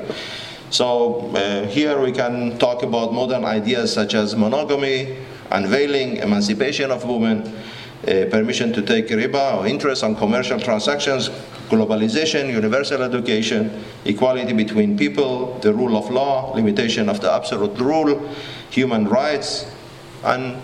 So 0.71 1.31
uh, 1.35 1.67
here 1.67 2.01
we 2.01 2.13
can 2.13 2.59
talk 2.59 2.83
about 2.83 3.13
modern 3.13 3.45
ideas 3.45 3.93
such 3.93 4.15
as 4.15 4.37
monogamy, 4.37 5.17
unveiling, 5.51 6.19
emancipation 6.19 6.91
of 6.91 7.05
women, 7.05 7.43
uh, 8.07 8.27
permission 8.31 8.73
to 8.75 8.83
take 8.83 9.09
riba 9.09 9.57
or 9.57 9.67
interest 9.67 10.05
on 10.05 10.15
commercial 10.15 10.61
transactions, 10.61 11.31
globalization, 11.71 12.53
universal 12.53 13.03
education, 13.03 13.83
equality 14.05 14.53
between 14.53 14.99
people, 14.99 15.59
the 15.61 15.73
rule 15.73 15.97
of 15.97 16.11
law, 16.11 16.53
limitation 16.55 17.09
of 17.09 17.21
the 17.21 17.33
absolute 17.33 17.79
rule, 17.79 18.29
human 18.69 19.09
rights, 19.09 19.65
and 20.25 20.57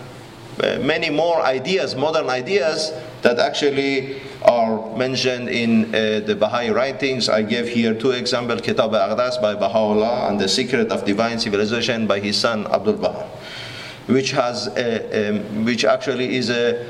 uh, 0.61 0.79
many 0.79 1.09
more 1.09 1.41
ideas, 1.41 1.95
modern 1.95 2.29
ideas, 2.29 2.91
that 3.21 3.39
actually 3.39 4.21
are 4.43 4.95
mentioned 4.97 5.49
in 5.49 5.85
uh, 5.85 6.21
the 6.25 6.35
Baha'i 6.35 6.71
writings. 6.71 7.29
I 7.29 7.43
gave 7.43 7.67
here 7.69 7.93
two 7.93 8.11
examples 8.11 8.61
Kitab 8.61 8.93
al-Aqdas 8.93 9.41
by 9.41 9.55
Baha'u'llah 9.55 10.29
and 10.29 10.39
The 10.39 10.47
Secret 10.47 10.91
of 10.91 11.05
Divine 11.05 11.39
Civilization 11.39 12.07
by 12.07 12.19
his 12.19 12.37
son 12.37 12.67
Abdul 12.67 12.97
Baha 12.97 13.29
which 14.07 14.31
has 14.31 14.67
a, 14.67 15.29
um, 15.29 15.65
which 15.65 15.85
actually 15.85 16.35
is 16.35 16.49
a 16.49 16.85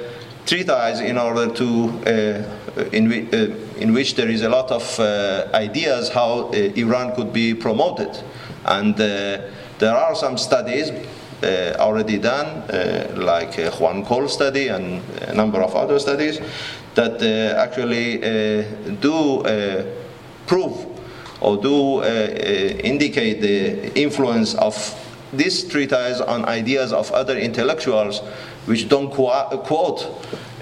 treatise 0.46 1.00
in 1.00 1.18
order 1.18 1.48
to 1.54 1.90
uh, 2.08 2.82
in, 2.92 3.12
uh, 3.12 3.80
in 3.80 3.94
which 3.94 4.16
there 4.16 4.30
is 4.30 4.42
a 4.42 4.50
lot 4.50 4.72
of 4.72 5.00
uh, 5.00 5.48
ideas 5.54 6.10
how 6.10 6.50
uh, 6.50 6.54
Iran 6.54 7.16
could 7.16 7.32
be 7.32 7.54
promoted, 7.54 8.24
and 8.66 8.96
uh, 8.96 9.42
there 9.80 9.96
are 9.96 10.16
some 10.16 10.38
studies 10.38 10.90
uh, 10.90 11.06
already 11.44 12.18
done, 12.18 12.48
uh, 12.70 13.14
like 13.16 13.58
uh, 13.60 13.72
Juan 13.72 14.06
Cole 14.06 14.28
study 14.28 14.68
and 14.68 15.02
a 15.22 15.34
number 15.34 15.62
of 15.62 15.76
other 15.76 16.00
studies, 16.00 16.40
that 16.96 17.22
uh, 17.22 17.60
actually 17.60 18.18
uh, 18.18 18.64
do 19.00 19.42
uh, 19.42 19.86
prove 20.48 20.86
or 21.40 21.58
do 21.58 22.04
indicate 22.84 23.42
the 23.42 23.92
influence 24.00 24.54
of 24.56 24.76
this 25.34 25.68
treatise 25.68 26.22
on 26.22 26.46
ideas 26.46 26.94
of 26.94 27.12
other 27.12 27.38
intellectuals 27.38 28.20
which 28.66 28.90
don't 28.90 29.10
quote 29.10 30.06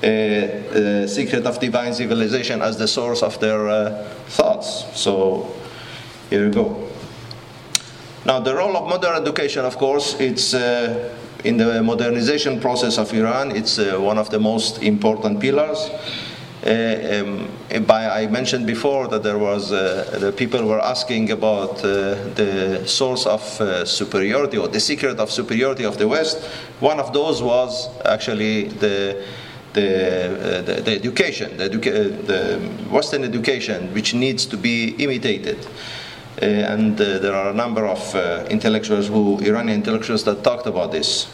uh, 0.03 1.07
secret 1.07 1.45
of 1.45 1.59
divine 1.59 1.93
civilization 1.93 2.61
as 2.61 2.77
the 2.77 2.87
source 2.87 3.21
of 3.21 3.37
their 3.39 3.67
uh, 3.67 4.03
thoughts. 4.27 4.85
So 4.97 5.53
here 6.29 6.45
we 6.45 6.51
go. 6.53 6.88
Now, 8.25 8.39
the 8.39 8.53
role 8.53 8.75
of 8.75 8.87
modern 8.87 9.21
education, 9.21 9.65
of 9.65 9.77
course, 9.77 10.19
it's 10.19 10.53
uh, 10.53 11.15
in 11.43 11.57
the 11.57 11.81
modernization 11.81 12.59
process 12.59 12.97
of 12.97 13.13
Iran, 13.13 13.55
it's 13.55 13.79
uh, 13.79 13.97
one 13.97 14.17
of 14.17 14.29
the 14.29 14.39
most 14.39 14.83
important 14.83 15.39
pillars. 15.39 15.89
Uh, 16.61 17.23
um, 17.23 17.85
by, 17.85 18.09
I 18.09 18.27
mentioned 18.27 18.67
before 18.67 19.07
that 19.07 19.23
there 19.23 19.37
was 19.37 19.71
uh, 19.71 20.17
the 20.19 20.33
people 20.33 20.65
were 20.65 20.81
asking 20.81 21.31
about 21.31 21.77
uh, 21.77 22.15
the 22.35 22.83
source 22.85 23.25
of 23.25 23.41
uh, 23.61 23.85
superiority 23.85 24.57
or 24.57 24.67
the 24.67 24.81
secret 24.81 25.19
of 25.19 25.31
superiority 25.31 25.85
of 25.85 25.97
the 25.97 26.07
West. 26.07 26.43
One 26.81 26.99
of 26.99 27.13
those 27.13 27.41
was 27.41 27.87
actually 28.03 28.67
the 28.67 29.25
the, 29.73 30.63
the, 30.65 30.81
the, 30.81 30.95
education, 30.95 31.55
the, 31.55 31.69
educa- 31.69 32.25
the, 32.25 32.57
Western 32.89 33.23
education, 33.23 33.93
which 33.93 34.15
needs 34.15 34.47
to 34.47 34.57
be 34.57 34.95
imitated. 34.97 35.59
Uh, 36.41 36.45
and 36.45 36.99
uh, 37.01 37.19
there 37.19 37.33
are 37.33 37.49
a 37.49 37.53
number 37.53 37.85
of 37.85 38.15
intellectuals 38.49 39.07
who, 39.07 39.39
Iranian 39.39 39.79
intellectuals, 39.79 40.23
that 40.23 40.43
talked 40.43 40.67
about 40.67 40.91
this. 40.91 41.27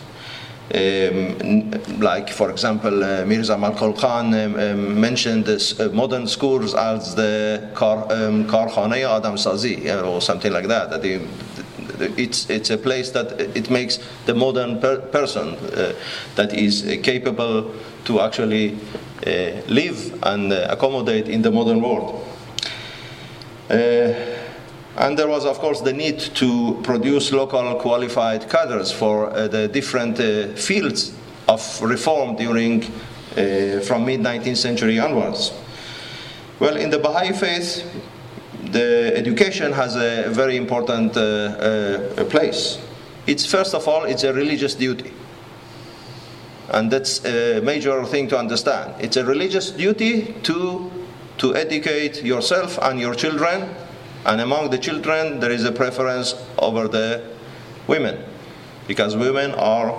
Um, 0.73 1.69
like, 1.99 2.29
for 2.31 2.49
example, 2.49 3.03
uh, 3.03 3.23
Mirza 3.23 3.55
Malcolm 3.55 3.93
Khan 3.93 4.33
um, 4.33 4.59
um, 4.59 4.99
mentioned 4.99 5.45
this, 5.45 5.79
uh, 5.79 5.89
modern 5.93 6.27
schools 6.27 6.73
as 6.73 7.13
the 7.13 7.69
kar, 7.75 8.11
um, 8.11 8.49
Adam 8.49 9.35
Sazi, 9.35 9.85
or 10.03 10.21
something 10.21 10.51
like 10.51 10.67
that. 10.67 10.89
that 10.89 11.03
the, 11.03 11.21
it's, 12.17 12.49
it's 12.49 12.71
a 12.71 12.77
place 12.77 13.11
that 13.11 13.39
it 13.55 13.69
makes 13.69 13.99
the 14.25 14.33
modern 14.33 14.81
per 14.81 14.97
person 14.97 15.49
uh, 15.49 15.93
that 16.35 16.51
is 16.51 16.81
capable 17.03 17.71
to 18.05 18.19
actually 18.19 18.75
uh, 19.27 19.61
live 19.67 20.19
and 20.23 20.51
uh, 20.51 20.67
accommodate 20.69 21.27
in 21.27 21.43
the 21.43 21.51
modern 21.51 21.79
world. 21.79 22.23
And 24.97 25.19
there 25.19 25.27
was, 25.27 25.45
of 25.45 25.59
course, 25.59 25.81
the 25.81 25.91
need 25.91 26.19
to 26.19 26.79
produce 26.83 27.33
local 27.33 27.75
qualified 27.75 28.49
cadres 28.49 28.91
for 28.91 29.29
uh, 29.29 29.47
the 29.47 29.67
different 29.67 30.19
uh, 30.19 30.47
fields 30.55 31.13
of 31.49 31.81
reform 31.81 32.37
during, 32.37 32.83
uh, 32.83 33.81
from 33.81 34.05
mid 34.05 34.21
19th 34.21 34.57
century 34.57 34.97
onwards. 34.97 35.51
Well, 36.59 36.77
in 36.77 36.89
the 36.89 36.99
Baha'i 36.99 37.33
faith, 37.33 37.83
the 38.71 39.11
education 39.15 39.73
has 39.73 39.97
a 39.97 40.29
very 40.29 40.55
important 40.55 41.17
uh, 41.17 41.19
uh, 41.19 42.23
place. 42.25 42.79
It's 43.27 43.45
first 43.45 43.73
of 43.73 43.87
all, 43.89 44.05
it's 44.05 44.23
a 44.23 44.33
religious 44.33 44.75
duty. 44.75 45.11
And 46.69 46.89
that's 46.89 47.23
a 47.25 47.59
major 47.61 48.05
thing 48.05 48.29
to 48.29 48.39
understand. 48.39 48.95
It's 48.99 49.17
a 49.17 49.25
religious 49.25 49.71
duty 49.71 50.33
to, 50.43 50.89
to 51.39 51.55
educate 51.55 52.23
yourself 52.23 52.79
and 52.81 52.99
your 52.99 53.13
children 53.13 53.69
and 54.25 54.41
among 54.41 54.71
the 54.71 54.77
children, 54.77 55.39
there 55.39 55.51
is 55.51 55.63
a 55.63 55.71
preference 55.71 56.33
over 56.57 56.87
the 56.87 57.23
women, 57.87 58.23
because 58.87 59.15
women 59.15 59.51
are 59.51 59.95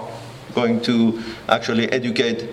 going 0.54 0.80
to 0.80 1.22
actually 1.48 1.90
educate 1.92 2.48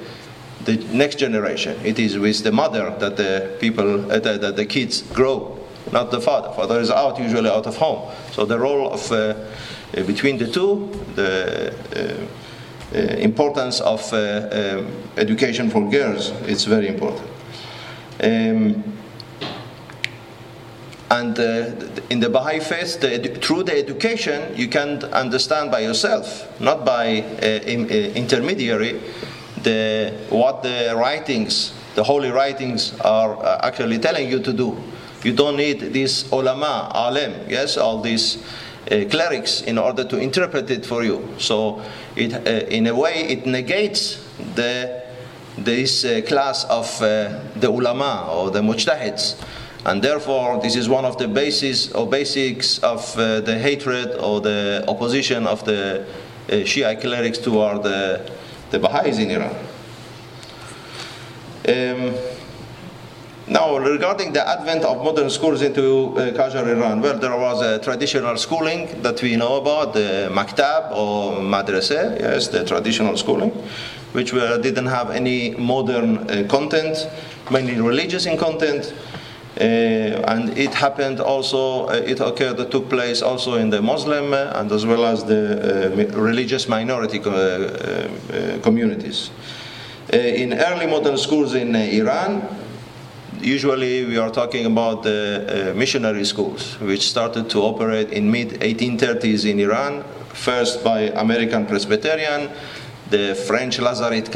the 0.65 0.77
next 0.93 1.17
generation. 1.17 1.79
It 1.83 1.99
is 1.99 2.17
with 2.17 2.43
the 2.43 2.51
mother 2.51 2.95
that 2.99 3.17
the 3.17 3.57
people, 3.59 4.11
uh, 4.11 4.19
that 4.19 4.55
the 4.55 4.65
kids 4.65 5.01
grow, 5.01 5.59
not 5.91 6.11
the 6.11 6.21
father. 6.21 6.53
Father 6.53 6.79
is 6.79 6.91
out 6.91 7.19
usually 7.19 7.49
out 7.49 7.65
of 7.65 7.77
home. 7.77 8.11
So 8.31 8.45
the 8.45 8.59
role 8.59 8.93
of 8.93 9.11
uh, 9.11 9.15
uh 9.15 10.03
between 10.03 10.37
the 10.37 10.47
two, 10.47 10.89
the 11.15 11.73
uh, 11.95 12.97
uh 12.97 12.99
importance 13.17 13.81
of 13.81 14.01
uh, 14.13 14.17
um, 14.51 14.87
education 15.17 15.69
for 15.69 15.89
girls, 15.89 16.29
it's 16.47 16.65
very 16.65 16.87
important. 16.87 17.27
Um, 18.21 18.83
and 21.09 21.37
uh, 21.37 21.71
in 22.09 22.19
the 22.19 22.29
Baha'i 22.29 22.59
faith, 22.59 22.99
the, 22.99 23.19
through 23.41 23.63
the 23.63 23.77
education, 23.77 24.55
you 24.55 24.67
can 24.67 25.03
understand 25.05 25.71
by 25.71 25.81
yourself, 25.81 26.59
not 26.59 26.85
by 26.85 27.21
uh, 27.21 27.45
in, 27.45 27.85
uh, 27.85 27.93
intermediary, 28.15 28.99
the, 29.61 30.13
what 30.29 30.63
the 30.63 30.93
writings, 30.95 31.73
the 31.95 32.03
holy 32.03 32.31
writings, 32.31 32.99
are 33.01 33.37
uh, 33.37 33.59
actually 33.63 33.99
telling 33.99 34.29
you 34.29 34.39
to 34.39 34.53
do. 34.53 34.81
You 35.23 35.33
don't 35.33 35.55
need 35.55 35.93
these 35.93 36.31
ulama, 36.31 36.91
alim, 36.93 37.33
yes, 37.47 37.77
all 37.77 38.01
these 38.01 38.43
uh, 38.91 39.05
clerics 39.09 39.61
in 39.61 39.77
order 39.77 40.03
to 40.03 40.17
interpret 40.17 40.69
it 40.71 40.85
for 40.85 41.03
you. 41.03 41.35
So, 41.37 41.81
it, 42.15 42.33
uh, 42.33 42.65
in 42.67 42.87
a 42.87 42.95
way, 42.95 43.27
it 43.29 43.45
negates 43.45 44.19
the 44.55 45.03
this 45.55 46.01
class 46.27 46.65
of 46.65 46.97
the 46.99 47.69
ulama 47.69 48.27
or 48.31 48.49
the 48.49 48.59
mujtahids 48.59 49.35
and 49.85 50.01
therefore, 50.01 50.61
this 50.61 50.75
is 50.75 50.87
one 50.87 51.03
of 51.05 51.17
the 51.17 51.27
bases 51.27 51.91
or 51.91 52.07
basics 52.07 52.79
of 52.79 53.17
uh, 53.17 53.41
the 53.41 53.57
hatred 53.57 54.15
or 54.19 54.39
the 54.39 54.85
opposition 54.87 55.45
of 55.45 55.63
the 55.65 56.05
uh, 56.49 56.51
Shia 56.51 56.99
clerics 56.99 57.37
toward 57.37 57.83
the, 57.83 58.31
the 58.71 58.79
Baha'is 58.79 59.19
in 59.19 59.31
Iran. 59.31 59.55
Um, 61.67 62.13
now, 63.45 63.77
regarding 63.77 64.31
the 64.31 64.47
advent 64.47 64.85
of 64.85 65.03
modern 65.03 65.29
schools 65.29 65.61
into 65.61 66.15
uh, 66.17 66.31
Qajar 66.31 66.65
Iran, 66.65 67.01
well, 67.01 67.19
there 67.19 67.37
was 67.37 67.61
a 67.61 67.77
traditional 67.79 68.37
schooling 68.37 69.01
that 69.01 69.21
we 69.21 69.35
know 69.35 69.57
about, 69.57 69.93
the 69.93 70.29
maktab 70.31 70.91
or 70.95 71.39
madrasa, 71.41 72.17
yes, 72.19 72.47
the 72.47 72.63
traditional 72.63 73.17
schooling, 73.17 73.51
which 74.13 74.31
were, 74.31 74.57
didn't 74.61 74.85
have 74.85 75.11
any 75.11 75.51
modern 75.55 76.19
uh, 76.29 76.47
content, 76.49 77.09
mainly 77.51 77.81
religious 77.81 78.25
in 78.25 78.37
content. 78.37 78.93
Uh, 79.55 80.23
and 80.33 80.57
it 80.57 80.73
happened 80.73 81.19
also, 81.19 81.85
uh, 81.85 81.91
it 81.93 82.19
occurred, 82.19 82.57
took 82.71 82.89
place 82.89 83.21
also 83.21 83.55
in 83.55 83.69
the 83.69 83.81
Muslim 83.81 84.33
uh, 84.33 84.51
and 84.55 84.71
as 84.71 84.83
well 84.83 85.05
as 85.05 85.23
the 85.23 86.09
religious 86.15 86.67
minority 86.67 87.19
communities. 88.63 89.29
in 90.11 90.53
early 90.53 90.87
modern 90.87 91.17
schools 91.17 91.53
in 91.53 91.75
Iran, 91.75 92.41
usually 93.43 94.05
we 94.05 94.17
are 94.17 94.31
talking 94.31 94.65
about 94.65 95.03
the 95.03 95.71
uh, 95.71 95.77
missionary 95.77 96.25
schools 96.25 96.79
which 96.79 97.09
started 97.09 97.49
to 97.49 97.59
operate 97.59 98.11
in 98.11 98.31
mid 98.31 98.49
1830s 98.61 99.49
in 99.49 99.59
iran 99.59 100.03
first 100.33 100.83
by 100.83 101.11
american 101.25 101.65
presbyterian 101.65 102.49
the 103.09 103.35
french 103.35 103.79
lazarite 103.79 104.31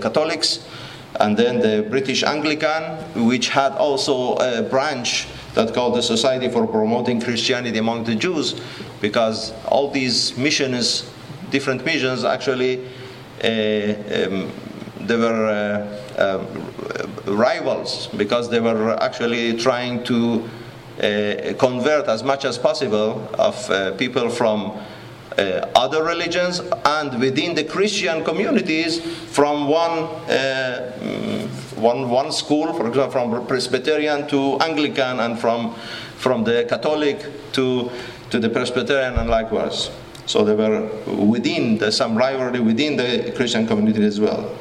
catholics 0.00 0.58
and 1.18 1.36
then 1.36 1.60
the 1.60 1.86
British 1.88 2.22
Anglican, 2.22 2.82
which 3.26 3.48
had 3.48 3.72
also 3.72 4.36
a 4.36 4.62
branch 4.62 5.26
that 5.54 5.74
called 5.74 5.96
the 5.96 6.02
Society 6.02 6.48
for 6.48 6.66
Promoting 6.66 7.20
Christianity 7.20 7.78
Among 7.78 8.04
the 8.04 8.14
Jews, 8.14 8.60
because 9.00 9.52
all 9.66 9.90
these 9.90 10.36
missions, 10.36 11.10
different 11.50 11.84
missions, 11.84 12.24
actually, 12.24 12.86
uh, 13.42 13.48
um, 13.48 14.52
they 15.00 15.16
were 15.16 15.46
uh, 15.46 16.20
uh, 16.20 16.46
rivals 17.26 18.06
because 18.16 18.50
they 18.50 18.60
were 18.60 18.92
actually 19.02 19.56
trying 19.56 20.04
to 20.04 20.48
uh, 21.02 21.54
convert 21.58 22.06
as 22.06 22.22
much 22.22 22.44
as 22.44 22.58
possible 22.58 23.28
of 23.38 23.70
uh, 23.70 23.92
people 23.92 24.28
from 24.28 24.78
uh, 25.40 25.70
other 25.74 26.04
religions 26.04 26.60
and 26.84 27.18
within 27.18 27.54
the 27.54 27.64
Christian 27.64 28.24
communities 28.24 29.00
from 29.32 29.68
one, 29.68 30.04
uh, 30.28 30.92
mm, 31.00 31.76
one, 31.78 32.10
one 32.10 32.30
school, 32.30 32.72
for 32.74 32.86
example, 32.88 33.10
from 33.10 33.46
Presbyterian 33.46 34.28
to 34.28 34.58
Anglican 34.58 35.20
and 35.20 35.38
from, 35.38 35.74
from 36.16 36.44
the 36.44 36.66
Catholic 36.68 37.24
to, 37.52 37.90
to 38.30 38.38
the 38.38 38.50
Presbyterian 38.50 39.14
and 39.14 39.30
likewise. 39.30 39.90
So 40.26 40.44
they 40.44 40.54
were 40.54 40.88
within 41.06 41.78
the, 41.78 41.90
some 41.90 42.16
rivalry 42.16 42.60
within 42.60 42.96
the 42.96 43.32
Christian 43.34 43.66
community 43.66 44.04
as 44.04 44.20
well. 44.20 44.56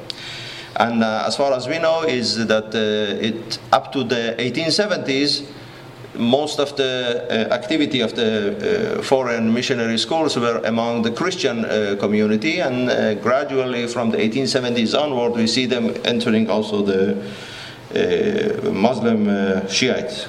And 0.77 1.03
uh, 1.03 1.25
as 1.27 1.35
far 1.35 1.53
as 1.53 1.67
we 1.67 1.77
know, 1.77 2.03
is 2.03 2.47
that 2.47 2.73
uh, 2.73 3.21
it 3.21 3.59
up 3.73 3.91
to 3.91 4.03
the 4.05 4.35
1870s, 4.39 5.45
most 6.15 6.59
of 6.59 6.75
the 6.75 7.25
uh, 7.29 7.53
activity 7.53 8.01
of 8.01 8.15
the 8.15 8.97
uh, 8.97 9.01
foreign 9.03 9.53
missionary 9.53 9.97
schools 9.97 10.37
were 10.37 10.57
among 10.65 11.03
the 11.03 11.11
Christian 11.11 11.65
uh, 11.65 11.95
community, 11.99 12.59
and 12.59 12.89
uh, 12.89 13.13
gradually 13.15 13.87
from 13.87 14.09
the 14.09 14.17
1870s 14.17 14.99
onward, 14.99 15.33
we 15.33 15.47
see 15.47 15.65
them 15.65 15.95
entering 16.05 16.49
also 16.49 16.81
the 16.81 17.21
uh, 17.95 18.71
Muslim 18.71 19.29
uh, 19.29 19.67
Shiites. 19.67 20.27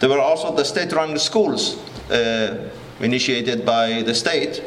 There 0.00 0.08
were 0.08 0.20
also 0.20 0.54
the 0.54 0.64
state-run 0.64 1.18
schools 1.18 1.76
initiated 3.00 3.66
by 3.66 4.02
the 4.02 4.14
state, 4.14 4.62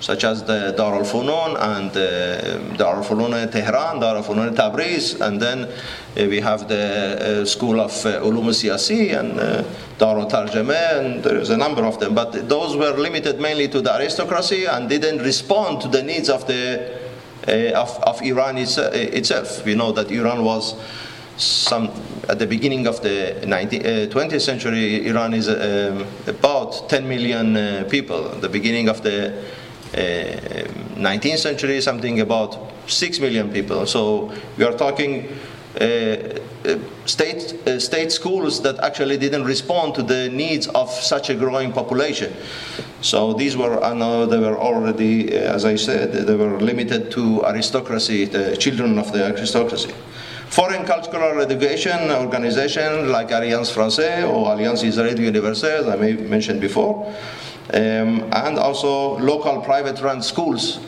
such 0.00 0.24
as 0.24 0.44
the 0.44 0.74
Dar 0.76 0.94
al 0.94 1.04
Funun 1.04 1.56
and 1.58 1.90
uh, 1.96 2.76
Dar 2.76 2.96
al 2.96 3.04
Funun 3.04 3.50
Tehran, 3.50 4.00
Dar 4.00 4.16
al 4.16 4.22
Funun 4.22 4.54
Tabriz, 4.54 5.20
and 5.20 5.40
then 5.40 5.64
uh, 5.64 5.68
we 6.14 6.40
have 6.40 6.68
the 6.68 7.42
uh, 7.42 7.44
School 7.44 7.80
of 7.80 7.92
uh, 8.04 8.20
Ulum 8.20 8.48
Siyasi 8.50 9.18
and 9.18 9.40
uh, 9.40 9.64
Dar 9.98 10.18
al 10.18 10.28
Tarjama, 10.28 10.98
and 10.98 11.24
there's 11.24 11.50
a 11.50 11.56
number 11.56 11.84
of 11.84 11.98
them. 11.98 12.14
But 12.14 12.48
those 12.48 12.76
were 12.76 12.92
limited 12.92 13.40
mainly 13.40 13.68
to 13.68 13.80
the 13.80 13.94
aristocracy 13.94 14.66
and 14.66 14.88
didn't 14.88 15.18
respond 15.18 15.80
to 15.82 15.88
the 15.88 16.02
needs 16.02 16.28
of 16.28 16.46
the 16.46 17.00
uh, 17.48 17.80
of, 17.80 17.98
of 18.02 18.20
Iran 18.22 18.56
uh, 18.56 18.90
itself. 18.92 19.64
We 19.64 19.74
know 19.74 19.92
that 19.92 20.10
Iran 20.10 20.44
was 20.44 20.74
some 21.36 21.90
at 22.28 22.38
the 22.38 22.46
beginning 22.46 22.86
of 22.86 23.02
the 23.02 23.44
19, 23.46 23.80
uh, 23.80 23.86
20th 24.10 24.40
century, 24.40 25.06
Iran 25.06 25.34
is 25.34 25.48
um, 25.48 26.06
about 26.26 26.88
10 26.88 27.08
million 27.08 27.56
uh, 27.56 27.84
people. 27.88 28.32
At 28.32 28.40
the 28.40 28.48
beginning 28.48 28.88
of 28.88 29.02
the 29.02 29.44
19th 29.96 31.34
uh, 31.34 31.36
century, 31.36 31.80
something 31.80 32.20
about 32.20 32.58
6 32.86 33.20
million 33.20 33.50
people. 33.52 33.86
So 33.86 34.32
we 34.58 34.64
are 34.64 34.72
talking 34.72 35.28
uh, 35.80 35.84
uh, 35.84 36.78
state, 37.04 37.54
uh, 37.66 37.78
state 37.78 38.10
schools 38.10 38.62
that 38.62 38.78
actually 38.80 39.16
didn't 39.16 39.44
respond 39.44 39.94
to 39.94 40.02
the 40.02 40.28
needs 40.30 40.66
of 40.68 40.90
such 40.90 41.30
a 41.30 41.34
growing 41.34 41.72
population. 41.72 42.32
So 43.02 43.34
these 43.34 43.56
were, 43.56 43.82
I 43.84 43.94
know 43.94 44.26
they 44.26 44.38
were 44.38 44.58
already, 44.58 45.34
as 45.34 45.64
I 45.64 45.76
said, 45.76 46.12
they 46.12 46.34
were 46.34 46.60
limited 46.60 47.10
to 47.12 47.44
aristocracy, 47.44 48.24
the 48.24 48.56
children 48.56 48.98
of 48.98 49.12
the 49.12 49.26
aristocracy. 49.26 49.94
Foreign 50.48 50.84
cultural 50.86 51.40
education 51.40 52.10
organization 52.10 53.12
like 53.12 53.30
Alliance 53.30 53.70
Française 53.70 54.28
or 54.28 54.52
Alliance 54.52 54.82
Israélite 54.82 55.18
Universelle, 55.18 55.90
as 55.90 56.00
I 56.00 56.12
mentioned 56.12 56.60
before, 56.60 57.12
um, 57.74 58.22
and 58.32 58.58
also 58.58 59.18
local 59.18 59.60
private 59.60 60.00
run 60.00 60.22
schools 60.22 60.78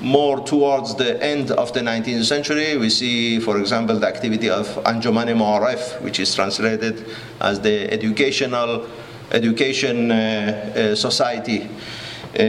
more 0.00 0.40
towards 0.44 0.96
the 0.96 1.22
end 1.22 1.50
of 1.52 1.72
the 1.72 1.80
19th 1.80 2.24
century. 2.24 2.76
We 2.76 2.90
see, 2.90 3.38
for 3.38 3.58
example, 3.58 3.98
the 3.98 4.08
activity 4.08 4.50
of 4.50 4.66
Anjuman 4.84 5.28
Ma'arif, 5.36 6.00
which 6.02 6.18
is 6.18 6.34
translated 6.34 7.06
as 7.40 7.60
the 7.60 7.90
educational 7.92 8.88
education 9.30 10.10
uh, 10.10 10.14
uh, 10.14 10.94
society 10.94 11.62
uh, 11.62 12.42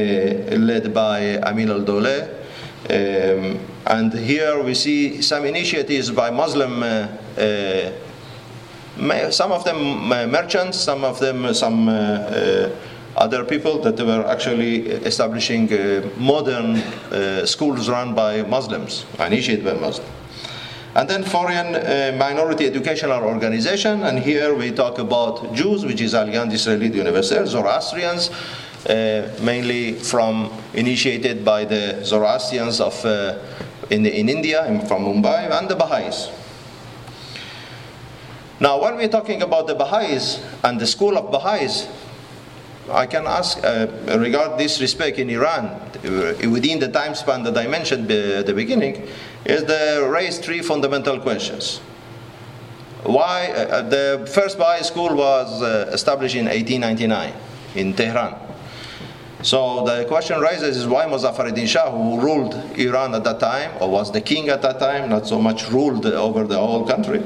led 0.58 0.94
by 0.94 1.38
Amin 1.42 1.70
al-Dawleh. 1.70 2.40
Um, 2.90 3.60
and 3.86 4.14
here 4.14 4.62
we 4.62 4.74
see 4.74 5.22
some 5.22 5.46
initiatives 5.46 6.12
by 6.12 6.32
Muslim, 6.32 6.84
uh, 6.84 7.08
uh, 7.38 7.92
some 9.32 9.52
of 9.52 9.64
them 9.64 10.12
uh, 10.12 10.28
merchants, 10.28 10.80
some 10.80 11.04
of 11.04 11.20
them 11.20 11.54
some 11.54 11.88
other 13.16 13.44
people 13.44 13.80
that 13.80 14.00
were 14.00 14.26
actually 14.26 14.88
establishing 15.06 15.70
modern 16.18 16.78
uh, 16.78 17.46
schools 17.46 17.90
run 17.90 18.16
by 18.16 18.42
Muslims, 18.44 19.06
initiated 19.20 19.64
by 19.64 19.74
Muslims. 19.74 20.10
And 20.96 21.10
then 21.10 21.24
foreign 21.24 21.76
uh, 21.76 22.16
minority 22.18 22.66
educational 22.68 23.24
organization, 23.24 24.04
and 24.04 24.20
here 24.20 24.54
we 24.54 24.72
talk 24.72 25.00
about 25.00 25.54
Jews, 25.54 25.86
which 25.86 26.02
is 26.02 26.14
Alliance 26.14 26.54
Israélite 26.54 26.94
Universelle, 26.94 27.48
Zoroastrians, 27.48 28.30
uh, 28.88 29.28
mainly 29.42 29.94
from 29.94 30.52
initiated 30.74 31.44
by 31.44 31.66
the 31.66 32.04
Zoroastrians 32.04 32.80
of 32.80 32.94
in, 33.90 34.06
in 34.06 34.30
India, 34.30 34.64
from 34.88 35.06
Mumbai, 35.06 35.52
and 35.52 35.70
the 35.70 35.76
Baha'is. 35.76 36.30
Now, 38.60 38.82
when 38.82 38.96
we're 38.96 39.10
talking 39.10 39.42
about 39.42 39.68
the 39.68 39.76
Baha'is 39.76 40.42
and 40.64 40.80
the 40.80 40.88
school 40.88 41.18
of 41.18 41.32
Baha'is, 41.32 41.88
I 42.90 43.06
can 43.06 43.26
ask, 43.28 43.64
uh, 43.64 43.88
regard 44.18 44.60
this 44.60 44.82
respect 44.82 45.18
in 45.18 45.30
Iran, 45.30 45.68
uh, 45.68 46.50
within 46.50 46.80
the 46.80 46.90
time 46.90 47.16
span 47.16 47.44
that 47.44 47.58
I 47.58 47.68
mentioned 47.68 48.12
at 48.12 48.46
the 48.46 48.54
beginning, 48.54 49.08
is 49.46 49.64
the 49.64 50.08
raise 50.12 50.38
three 50.40 50.62
fundamental 50.62 51.20
questions. 51.20 51.80
Why 53.04 53.52
uh, 53.52 53.54
uh 53.54 53.82
the 53.90 54.32
first 54.34 54.58
Baha'i 54.58 54.84
school 54.84 55.16
was 55.16 55.62
uh, 55.62 55.90
established 55.94 56.36
in 56.36 56.46
1899 56.46 57.34
in 57.76 57.94
Tehran. 57.94 58.36
So 59.44 59.84
the 59.84 60.06
question 60.06 60.40
rises 60.40 60.78
is 60.78 60.88
why 60.88 61.06
Muzaffaruddin 61.06 61.68
Shah, 61.68 61.92
who 61.92 62.22
ruled 62.22 62.54
Iran 62.78 63.14
at 63.14 63.26
that 63.26 63.42
time, 63.42 63.72
or 63.82 63.90
was 63.90 64.10
the 64.12 64.22
king 64.22 64.48
at 64.48 64.62
that 64.62 64.80
time, 64.80 65.10
not 65.10 65.28
so 65.28 65.38
much 65.38 65.70
ruled 65.70 66.06
over 66.06 66.46
the 66.46 66.58
whole 66.58 66.88
country, 66.88 67.22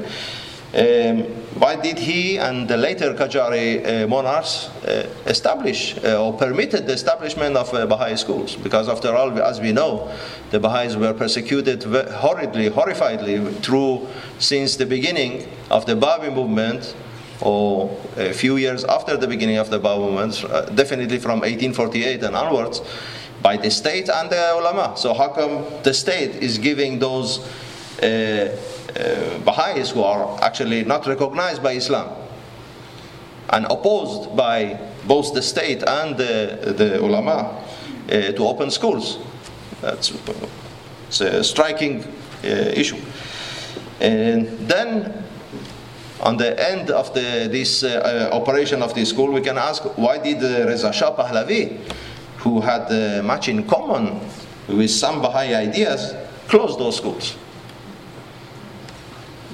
um, 0.74 1.22
why 1.58 1.76
did 1.76 1.98
he 1.98 2.36
and 2.36 2.68
the 2.68 2.76
later 2.76 3.14
Qajari 3.14 4.04
uh, 4.04 4.06
monarchs 4.06 4.68
uh, 4.84 5.08
establish 5.24 5.96
uh, 6.04 6.22
or 6.22 6.34
permitted 6.34 6.86
the 6.86 6.92
establishment 6.92 7.56
of 7.56 7.72
uh, 7.72 7.86
Baha'i 7.86 8.16
schools? 8.16 8.54
Because 8.54 8.86
after 8.88 9.14
all, 9.14 9.30
as 9.42 9.60
we 9.60 9.72
know, 9.72 10.12
the 10.50 10.60
Baha'is 10.60 10.94
were 10.96 11.14
persecuted 11.14 11.84
horridly, 11.84 12.68
horrifiedly 12.68 13.54
through 13.62 14.06
since 14.38 14.76
the 14.76 14.84
beginning 14.84 15.48
of 15.70 15.86
the 15.86 15.96
Babi 15.96 16.28
movement 16.28 16.94
or 17.40 17.96
a 18.16 18.34
few 18.34 18.56
years 18.56 18.84
after 18.84 19.16
the 19.16 19.26
beginning 19.26 19.56
of 19.56 19.70
the 19.70 19.78
Babi 19.78 20.02
movement, 20.02 20.44
uh, 20.44 20.66
definitely 20.66 21.18
from 21.18 21.40
1848 21.40 22.22
and 22.24 22.36
onwards, 22.36 22.82
by 23.40 23.56
the 23.56 23.70
state 23.70 24.10
and 24.10 24.28
the 24.28 24.52
ulama. 24.54 24.92
So 24.98 25.14
how 25.14 25.28
come 25.28 25.64
the 25.82 25.94
state 25.94 26.42
is 26.42 26.58
giving 26.58 26.98
those 26.98 27.38
uh, 28.98 29.02
uh, 29.02 29.38
Baha'is 29.38 29.90
who 29.90 30.02
are 30.02 30.42
actually 30.42 30.84
not 30.84 31.06
recognized 31.06 31.62
by 31.62 31.72
Islam 31.72 32.08
and 33.50 33.64
opposed 33.70 34.36
by 34.36 34.78
both 35.06 35.34
the 35.34 35.42
state 35.42 35.82
and 35.86 36.16
the, 36.16 36.74
the 36.76 37.00
ulama 37.00 37.64
uh, 38.10 38.32
to 38.32 38.46
open 38.46 38.70
schools. 38.70 39.18
That's 39.80 40.12
a 41.20 41.44
striking 41.44 42.04
uh, 42.44 42.48
issue. 42.48 42.98
And 44.00 44.46
then, 44.68 45.24
on 46.20 46.36
the 46.36 46.58
end 46.70 46.90
of 46.90 47.14
the, 47.14 47.48
this 47.50 47.84
uh, 47.84 48.30
operation 48.32 48.82
of 48.82 48.94
this 48.94 49.10
school, 49.10 49.32
we 49.32 49.40
can 49.40 49.56
ask 49.56 49.82
why 49.96 50.18
did 50.18 50.42
Reza 50.42 50.92
Shah 50.92 51.14
Pahlavi, 51.16 51.78
who 52.38 52.60
had 52.60 53.24
much 53.24 53.48
in 53.48 53.64
common 53.66 54.20
with 54.68 54.90
some 54.90 55.22
Baha'i 55.22 55.54
ideas, 55.54 56.14
close 56.48 56.76
those 56.76 56.96
schools? 56.96 57.36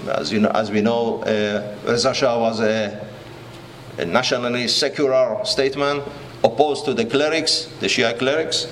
As, 0.08 0.32
you 0.32 0.40
know, 0.40 0.50
as 0.50 0.70
we 0.70 0.80
know, 0.80 1.22
uh, 1.22 1.76
Reza 1.84 2.14
Shah 2.14 2.38
was 2.38 2.60
a, 2.60 3.06
a 3.98 4.04
nationally 4.04 4.68
secular 4.68 5.44
statesman 5.44 6.02
opposed 6.42 6.84
to 6.84 6.94
the 6.94 7.04
clerics, 7.04 7.66
the 7.80 7.86
Shia 7.86 8.18
clerics, 8.18 8.66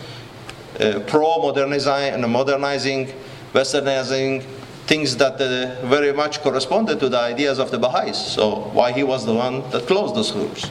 uh, 0.81 1.01
pro-modernizing, 1.07 2.15
and 2.15 2.31
modernizing, 2.31 3.13
westernizing 3.53 4.43
things 4.87 5.17
that 5.17 5.41
uh, 5.41 5.87
very 5.87 6.13
much 6.13 6.43
corresponded 6.43 7.01
to 7.01 7.09
the 7.09 7.19
ideas 7.19 7.59
of 7.59 7.71
the 7.71 7.79
Baha'is. 7.79 8.17
So 8.17 8.71
why 8.73 8.93
he 8.93 9.03
was 9.03 9.25
the 9.25 9.35
one 9.35 9.69
that 9.71 9.87
closed 9.87 10.15
the 10.15 10.25
schools. 10.25 10.71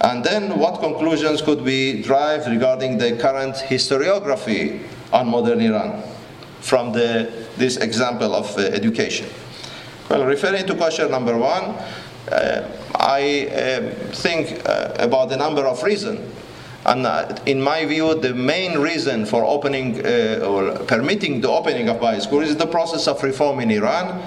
And 0.00 0.22
then 0.22 0.58
what 0.58 0.80
conclusions 0.80 1.42
could 1.42 1.60
we 1.60 2.02
drive 2.02 2.46
regarding 2.46 2.98
the 2.98 3.16
current 3.16 3.56
historiography 3.56 4.86
on 5.12 5.28
modern 5.28 5.60
Iran 5.60 6.02
from 6.60 6.92
the, 6.92 7.32
this 7.56 7.76
example 7.78 8.34
of 8.34 8.56
uh, 8.56 8.60
education? 8.60 9.26
Well, 10.08 10.24
referring 10.24 10.66
to 10.66 10.74
question 10.74 11.10
number 11.10 11.36
one, 11.36 11.76
uh, 12.32 12.66
I 12.94 13.46
uh, 13.46 13.90
think 14.12 14.66
uh, 14.66 14.94
about 14.98 15.28
the 15.28 15.36
number 15.36 15.66
of 15.66 15.82
reasons. 15.82 16.20
And 16.86 17.06
uh, 17.06 17.36
in 17.44 17.60
my 17.60 17.84
view, 17.84 18.14
the 18.14 18.32
main 18.32 18.78
reason 18.78 19.26
for 19.26 19.44
opening 19.44 20.04
uh, 20.06 20.46
or 20.48 20.78
permitting 20.86 21.42
the 21.42 21.50
opening 21.50 21.90
of 21.90 22.00
Baha'i 22.00 22.20
schools 22.20 22.48
is 22.48 22.56
the 22.56 22.66
process 22.66 23.06
of 23.06 23.22
reform 23.22 23.60
in 23.60 23.70
Iran 23.70 24.22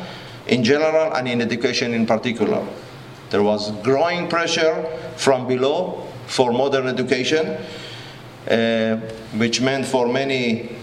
in 0.47 0.63
general 0.63 1.13
and 1.13 1.27
in 1.27 1.41
education 1.41 1.95
in 1.95 2.05
particular. 2.05 2.63
There 3.31 3.41
was 3.41 3.71
growing 3.81 4.27
pressure 4.27 4.85
from 5.15 5.47
below 5.47 6.05
for 6.27 6.51
modern 6.51 6.87
education, 6.87 7.57
uh, 8.47 8.97
which 9.37 9.61
meant 9.61 9.87
for 9.87 10.07
many 10.07 10.75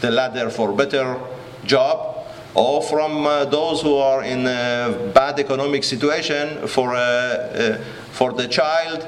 the 0.00 0.10
ladder 0.10 0.50
for 0.50 0.72
better 0.72 1.20
job 1.64 2.17
or 2.58 2.82
from 2.82 3.24
uh, 3.24 3.44
those 3.44 3.82
who 3.82 3.94
are 3.96 4.24
in 4.24 4.44
a 4.44 5.10
bad 5.14 5.38
economic 5.38 5.84
situation 5.84 6.66
for, 6.66 6.92
uh, 6.92 6.98
uh, 6.98 7.78
for 8.10 8.32
the 8.32 8.48
child 8.48 9.06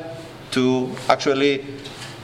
to 0.53 0.89
actually 1.09 1.65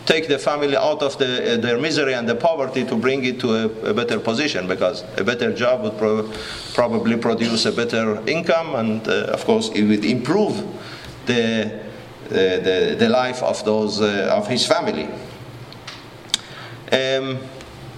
take 0.04 0.28
the 0.28 0.38
family 0.38 0.76
out 0.76 1.02
of 1.02 1.18
the, 1.18 1.54
uh, 1.54 1.56
their 1.56 1.78
misery 1.78 2.14
and 2.14 2.28
the 2.28 2.34
poverty 2.34 2.84
to 2.84 2.94
bring 2.94 3.24
it 3.24 3.40
to 3.40 3.54
a, 3.54 3.90
a 3.90 3.92
better 3.92 4.20
position 4.20 4.68
because 4.68 5.02
a 5.16 5.24
better 5.24 5.52
job 5.52 5.82
would 5.82 5.98
pro- 5.98 6.30
probably 6.74 7.16
produce 7.16 7.66
a 7.66 7.72
better 7.72 8.22
income 8.28 8.76
and 8.76 9.08
uh, 9.08 9.24
of 9.32 9.44
course 9.44 9.68
it 9.70 9.82
would 9.82 10.04
improve 10.04 10.64
the, 11.26 11.82
the, 12.28 12.94
the 12.96 13.08
life 13.08 13.42
of 13.42 13.64
those 13.64 14.00
uh, 14.00 14.32
of 14.32 14.46
his 14.46 14.64
family. 14.64 15.08
Um, 16.92 17.40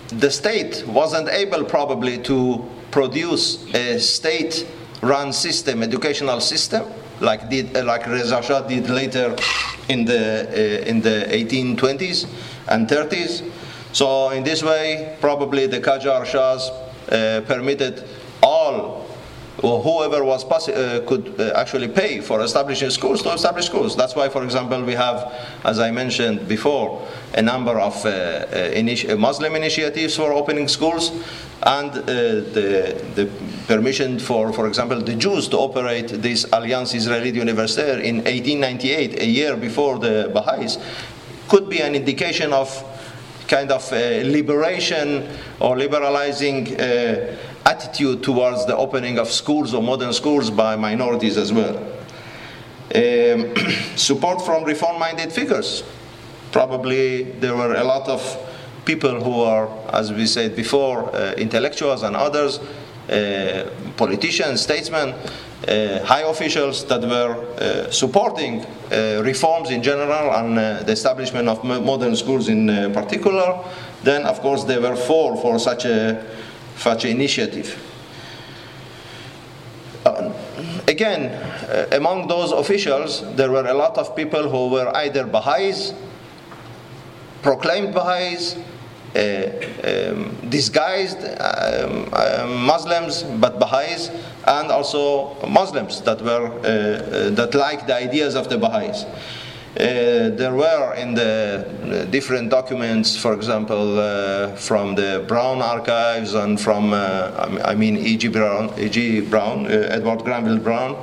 the 0.08 0.30
state 0.30 0.82
wasn't 0.86 1.28
able 1.28 1.64
probably 1.64 2.16
to 2.22 2.66
produce 2.90 3.72
a 3.74 3.98
state-run 3.98 5.32
system, 5.32 5.82
educational 5.82 6.40
system, 6.40 6.84
like 7.20 7.48
did 7.48 7.74
like 7.84 8.06
Reza 8.06 8.42
Shah 8.42 8.62
did 8.62 8.88
later 8.88 9.34
in 9.88 10.04
the 10.04 10.48
uh, 10.48 10.88
in 10.88 11.00
the 11.00 11.26
1820s 11.30 12.28
and 12.68 12.88
30s. 12.88 13.50
So 13.92 14.30
in 14.30 14.44
this 14.44 14.62
way, 14.62 15.16
probably 15.20 15.66
the 15.66 15.80
Qajar 15.80 16.24
Shahs 16.24 16.70
uh, 17.10 17.42
permitted 17.46 18.04
all 18.42 19.07
or 19.62 19.82
whoever 19.82 20.24
was 20.24 20.44
possi- 20.44 20.74
uh, 20.74 21.04
could 21.06 21.34
uh, 21.40 21.52
actually 21.56 21.88
pay 21.88 22.20
for 22.20 22.40
establishing 22.42 22.90
schools 22.90 23.22
to 23.22 23.32
establish 23.32 23.66
schools. 23.66 23.96
That's 23.96 24.14
why, 24.14 24.28
for 24.28 24.44
example, 24.44 24.82
we 24.84 24.94
have, 24.94 25.32
as 25.64 25.80
I 25.80 25.90
mentioned 25.90 26.46
before, 26.46 27.06
a 27.34 27.42
number 27.42 27.78
of 27.80 27.94
uh, 28.04 28.08
uh 28.08 28.70
initi- 28.70 29.18
Muslim 29.18 29.56
initiatives 29.56 30.16
for 30.16 30.32
opening 30.32 30.68
schools, 30.68 31.10
and 31.62 31.90
uh, 31.90 32.02
the, 32.54 33.02
the 33.16 33.28
permission 33.66 34.18
for, 34.18 34.52
for 34.52 34.68
example, 34.68 35.00
the 35.00 35.16
Jews 35.16 35.48
to 35.48 35.58
operate 35.58 36.08
this 36.08 36.46
Alliance 36.52 36.94
Israelite 36.94 37.34
Universitaire 37.34 37.98
in 37.98 38.16
1898, 38.18 39.20
a 39.20 39.26
year 39.26 39.56
before 39.56 39.98
the 39.98 40.30
Baha'is, 40.32 40.78
could 41.48 41.68
be 41.68 41.80
an 41.80 41.96
indication 41.96 42.52
of 42.52 42.68
kind 43.48 43.72
of 43.72 43.92
uh, 43.92 43.96
liberation 44.24 45.26
or 45.58 45.76
liberalizing 45.76 46.78
attitude 47.68 48.22
towards 48.22 48.64
the 48.66 48.76
opening 48.76 49.18
of 49.18 49.28
schools 49.28 49.74
or 49.74 49.82
modern 49.82 50.12
schools 50.12 50.50
by 50.50 50.74
minorities 50.74 51.36
as 51.36 51.52
well. 51.52 51.76
Um, 52.94 53.54
support 53.96 54.40
from 54.40 54.64
reform 54.64 54.98
minded 54.98 55.30
figures. 55.32 55.84
Probably 56.50 57.24
there 57.24 57.54
were 57.54 57.74
a 57.74 57.84
lot 57.84 58.08
of 58.08 58.20
people 58.86 59.22
who 59.22 59.42
are, 59.42 59.68
as 59.92 60.10
we 60.12 60.26
said 60.26 60.56
before, 60.56 61.14
uh, 61.14 61.34
intellectuals 61.36 62.02
and 62.02 62.16
others, 62.16 62.58
uh, 63.10 63.70
politicians, 63.98 64.62
statesmen, 64.62 65.14
uh, 65.66 66.02
high 66.04 66.22
officials 66.22 66.86
that 66.86 67.02
were 67.02 67.34
uh, 67.58 67.90
supporting 67.90 68.64
uh, 68.64 69.20
reforms 69.22 69.70
in 69.70 69.82
general 69.82 70.32
and 70.36 70.58
uh, 70.58 70.82
the 70.84 70.92
establishment 70.92 71.48
of 71.48 71.62
modern 71.64 72.16
schools 72.16 72.48
in 72.48 72.68
particular. 72.94 73.62
Then, 74.02 74.24
of 74.24 74.40
course, 74.40 74.64
they 74.64 74.78
were 74.78 74.96
for 74.96 75.36
for 75.36 75.58
such 75.58 75.84
a 75.84 76.24
such 76.78 77.04
initiative. 77.04 77.76
Uh, 80.06 80.32
again, 80.86 81.26
uh, 81.26 81.86
among 81.92 82.28
those 82.28 82.52
officials, 82.52 83.22
there 83.36 83.50
were 83.50 83.66
a 83.66 83.74
lot 83.74 83.98
of 83.98 84.14
people 84.16 84.48
who 84.48 84.68
were 84.68 84.90
either 84.96 85.26
Baha'is, 85.26 85.92
proclaimed 87.42 87.92
Baha'is, 87.92 88.56
uh, 89.14 89.50
um, 89.84 90.36
disguised 90.48 91.18
um, 91.18 92.08
uh, 92.12 92.46
Muslims, 92.46 93.22
but 93.22 93.58
Baha'is, 93.58 94.10
and 94.46 94.70
also 94.70 95.34
Muslims 95.46 96.00
that 96.02 96.22
were 96.22 96.46
uh, 96.46 96.62
uh, 96.62 97.30
that 97.30 97.54
liked 97.54 97.86
the 97.86 97.94
ideas 97.94 98.34
of 98.34 98.48
the 98.48 98.58
Baha'is. 98.58 99.04
Uh, 99.76 100.30
there 100.30 100.54
were 100.54 100.94
in 100.94 101.14
the 101.14 102.06
different 102.10 102.50
documents, 102.50 103.16
for 103.16 103.34
example, 103.34 104.00
uh, 104.00 104.48
from 104.56 104.94
the 104.94 105.24
Browne 105.28 105.60
archives 105.60 106.34
and 106.34 106.58
from, 106.58 106.92
uh, 106.92 107.60
I 107.64 107.74
mean, 107.74 107.98
E.G. 107.98 108.28
Browne, 108.28 108.72
E.G. 108.78 109.20
Browne 109.22 109.66
uh, 109.66 109.88
Edward 109.90 110.24
Granville 110.24 110.58
Browne, 110.58 110.96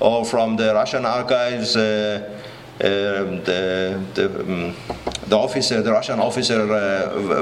or 0.00 0.24
from 0.24 0.56
the 0.56 0.72
Russian 0.74 1.04
archives, 1.04 1.76
uh, 1.76 2.40
um, 2.80 3.44
the, 3.44 4.00
the, 4.14 4.40
um, 4.40 4.74
the, 5.28 5.36
officer, 5.36 5.82
the 5.82 5.92
Russian 5.92 6.18
officer, 6.18 6.66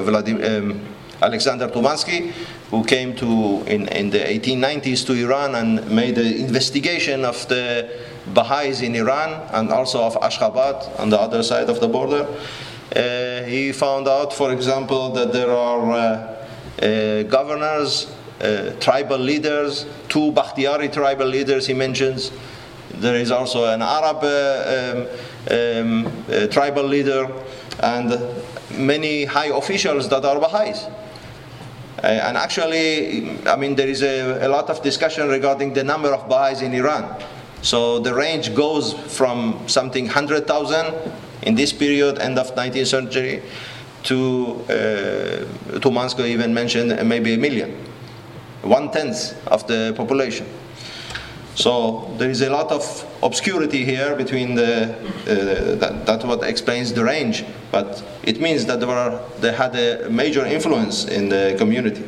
Vladimir, 0.02 0.58
um, 0.58 0.80
Alexander 1.22 1.68
Tumansky, 1.68 2.32
who 2.70 2.84
came 2.84 3.14
to 3.14 3.62
in, 3.66 3.88
in 3.88 4.10
the 4.10 4.18
1890s 4.18 5.06
to 5.06 5.14
Iran 5.14 5.54
and 5.54 5.90
made 5.90 6.18
an 6.18 6.26
investigation 6.26 7.24
of 7.24 7.46
the 7.48 7.88
Baha'is 8.26 8.80
in 8.80 8.94
Iran 8.94 9.48
and 9.52 9.70
also 9.70 10.02
of 10.02 10.14
Ashgabat 10.16 10.98
on 10.98 11.10
the 11.10 11.20
other 11.20 11.42
side 11.42 11.68
of 11.68 11.80
the 11.80 11.88
border. 11.88 12.26
Uh, 12.94 13.42
he 13.44 13.72
found 13.72 14.08
out, 14.08 14.32
for 14.32 14.52
example, 14.52 15.10
that 15.10 15.32
there 15.32 15.50
are 15.50 15.92
uh, 15.92 16.34
uh, 16.82 17.22
governors, 17.24 18.12
uh, 18.40 18.72
tribal 18.80 19.18
leaders, 19.18 19.86
two 20.08 20.32
Bakhtiari 20.32 20.88
tribal 20.88 21.26
leaders 21.26 21.66
he 21.66 21.74
mentions. 21.74 22.30
There 22.90 23.16
is 23.16 23.30
also 23.30 23.64
an 23.64 23.82
Arab 23.82 24.18
uh, 24.22 25.06
um, 25.50 26.06
um, 26.06 26.48
tribal 26.50 26.84
leader 26.84 27.30
and 27.80 28.18
many 28.78 29.24
high 29.24 29.48
officials 29.48 30.08
that 30.08 30.24
are 30.24 30.38
Baha'is. 30.40 30.84
Uh, 32.02 32.08
and 32.08 32.36
actually, 32.36 33.38
I 33.46 33.56
mean, 33.56 33.74
there 33.74 33.88
is 33.88 34.02
a, 34.02 34.46
a, 34.46 34.48
lot 34.48 34.68
of 34.68 34.82
discussion 34.82 35.28
regarding 35.28 35.72
the 35.72 35.82
number 35.82 36.12
of 36.12 36.28
Baha'is 36.28 36.60
in 36.60 36.74
Iran. 36.74 37.04
So 37.64 37.98
the 37.98 38.14
range 38.14 38.54
goes 38.54 38.92
from 38.92 39.58
something 39.68 40.04
100,000 40.04 40.94
in 41.44 41.54
this 41.54 41.72
period, 41.72 42.18
end 42.18 42.38
of 42.38 42.54
19th 42.54 42.86
century, 42.86 43.42
to, 44.02 44.60
uh, 44.68 45.78
Tumansky 45.80 46.26
even 46.26 46.52
mentioned 46.52 46.92
uh, 46.92 47.02
maybe 47.04 47.32
a 47.32 47.38
million, 47.38 47.70
one 48.60 48.90
tenth 48.90 49.34
of 49.46 49.66
the 49.66 49.94
population. 49.96 50.46
So 51.54 52.14
there 52.18 52.28
is 52.28 52.42
a 52.42 52.50
lot 52.50 52.70
of 52.70 52.82
obscurity 53.22 53.82
here 53.82 54.14
between 54.14 54.56
the 54.56 54.92
uh, 54.92 55.76
that, 55.76 56.04
that 56.04 56.24
what 56.24 56.42
explains 56.42 56.92
the 56.92 57.02
range, 57.02 57.46
but 57.70 58.04
it 58.24 58.42
means 58.42 58.66
that 58.66 58.80
there 58.80 58.88
were, 58.88 59.22
they 59.40 59.52
had 59.52 59.74
a 59.74 60.10
major 60.10 60.44
influence 60.44 61.06
in 61.06 61.30
the 61.30 61.54
community 61.56 62.04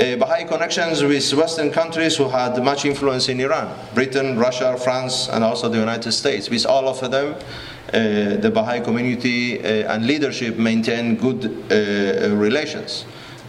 Baha'i 0.00 0.44
connections 0.46 1.02
with 1.02 1.30
Western 1.34 1.70
countries 1.70 2.16
who 2.16 2.26
had 2.28 2.56
much 2.64 2.86
influence 2.86 3.28
in 3.28 3.38
Iran 3.38 3.68
Britain, 3.94 4.38
Russia, 4.38 4.74
France, 4.78 5.28
and 5.28 5.44
also 5.44 5.68
the 5.68 5.78
United 5.78 6.12
States. 6.12 6.48
With 6.48 6.64
all 6.64 6.88
of 6.88 7.00
them, 7.10 7.34
uh, 7.34 8.36
the 8.40 8.50
Baha'i 8.50 8.80
community 8.80 9.60
uh, 9.60 9.92
and 9.94 10.06
leadership 10.06 10.56
maintained 10.56 11.20
good 11.20 11.44
uh, 11.70 12.34
relations. 12.34 13.04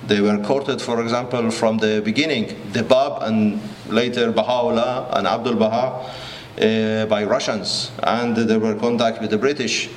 They 0.07 0.19
were 0.19 0.39
courted, 0.39 0.81
for 0.81 1.01
example, 1.01 1.51
from 1.51 1.77
the 1.77 2.01
beginning, 2.03 2.53
the 2.73 2.83
Bab 2.83 3.23
and 3.23 3.61
later 3.87 4.33
Baha'u'llah 4.33 5.11
and 5.13 5.27
Abdul 5.27 5.55
Baha 5.55 6.11
uh, 6.59 7.05
by 7.05 7.23
Russians, 7.23 7.91
and 8.03 8.35
there 8.35 8.59
were 8.59 8.75
contact 8.75 9.21
with 9.21 9.29
the 9.29 9.37
British. 9.37 9.89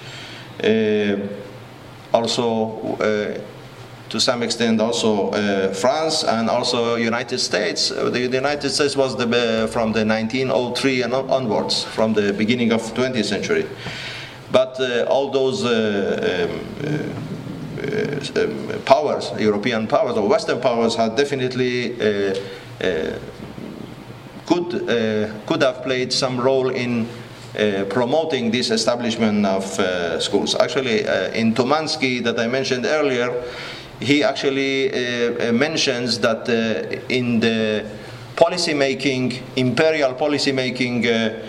Uh, 0.63 1.17
also, 2.13 3.43
to 4.15 4.21
some 4.21 4.45
extent 4.45 4.81
also 4.81 5.31
uh, 5.31 5.75
France 5.75 6.23
and 6.23 6.49
also 6.49 6.95
United 6.95 7.41
States. 7.41 7.91
Uh, 7.91 8.11
the 8.11 8.21
United 8.21 8.71
States 8.71 8.97
was 8.97 9.17
the, 9.17 9.27
uh, 9.27 9.67
from 9.67 9.91
the 9.91 10.05
1903 10.07 11.03
and 11.03 11.13
onwards, 11.13 11.83
from 11.83 12.15
the 12.15 12.33
beginning 12.33 12.71
of 12.71 12.81
20th 12.95 13.25
century. 13.25 13.67
But 14.53 14.79
uh, 14.79 15.07
all 15.11 15.33
those 15.33 15.65
uh, 15.65 16.47
um, 16.47 17.01
um, 18.37 18.83
powers, 18.85 19.33
European 19.37 19.89
powers 19.89 20.17
or 20.17 20.29
Western 20.29 20.61
powers, 20.61 20.95
had 20.95 21.17
definitely 21.17 21.97
could 24.47 24.87
could 25.47 25.63
have 25.63 25.83
played 25.83 26.13
some 26.13 26.41
role 26.41 26.71
in 26.71 27.09
uh, 27.59 27.85
promoting 27.89 28.51
this 28.51 28.71
establishment 28.71 29.47
of 29.47 29.79
uh, 29.79 30.21
schools. 30.21 30.55
Actually, 30.57 31.07
uh, 31.07 31.31
in 31.31 31.55
Tumansky, 31.55 32.23
that 32.23 32.39
I 32.39 32.49
mentioned 32.49 32.85
earlier, 32.85 33.31
he 34.05 34.23
actually 34.23 34.93
uh, 34.93 35.49
uh, 35.49 35.53
mentions 35.53 36.19
that 36.21 36.49
uh, 36.49 37.01
in 37.09 37.41
the 37.41 37.85
policy 38.37 38.75
making, 38.75 39.43
imperial 39.57 40.15
policy 40.15 40.53
making 40.53 41.07
uh, 41.07 41.41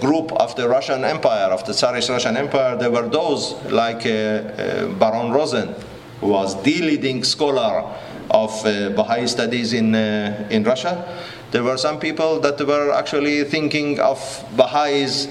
group 0.00 0.32
of 0.32 0.54
the 0.56 0.68
Russian 0.68 1.04
Empire, 1.04 1.50
of 1.52 1.64
the 1.64 1.72
Tsarist 1.72 2.10
Russian 2.10 2.36
Empire, 2.36 2.76
there 2.76 2.90
were 2.90 3.08
those 3.08 3.54
like 3.70 4.04
Baron 4.04 5.30
Rosen, 5.30 5.74
who 6.20 6.28
was 6.28 6.60
the 6.62 6.80
leading 6.80 7.22
scholar 7.24 7.84
of 8.30 8.50
Baha'i 8.96 9.26
studies 9.26 9.72
in, 9.72 9.94
in 9.94 10.64
Russia. 10.64 11.06
There 11.50 11.62
were 11.62 11.76
some 11.76 12.00
people 12.00 12.40
that 12.40 12.58
were 12.66 12.92
actually 12.92 13.44
thinking 13.44 14.00
of 14.00 14.18
Baha'is 14.56 15.28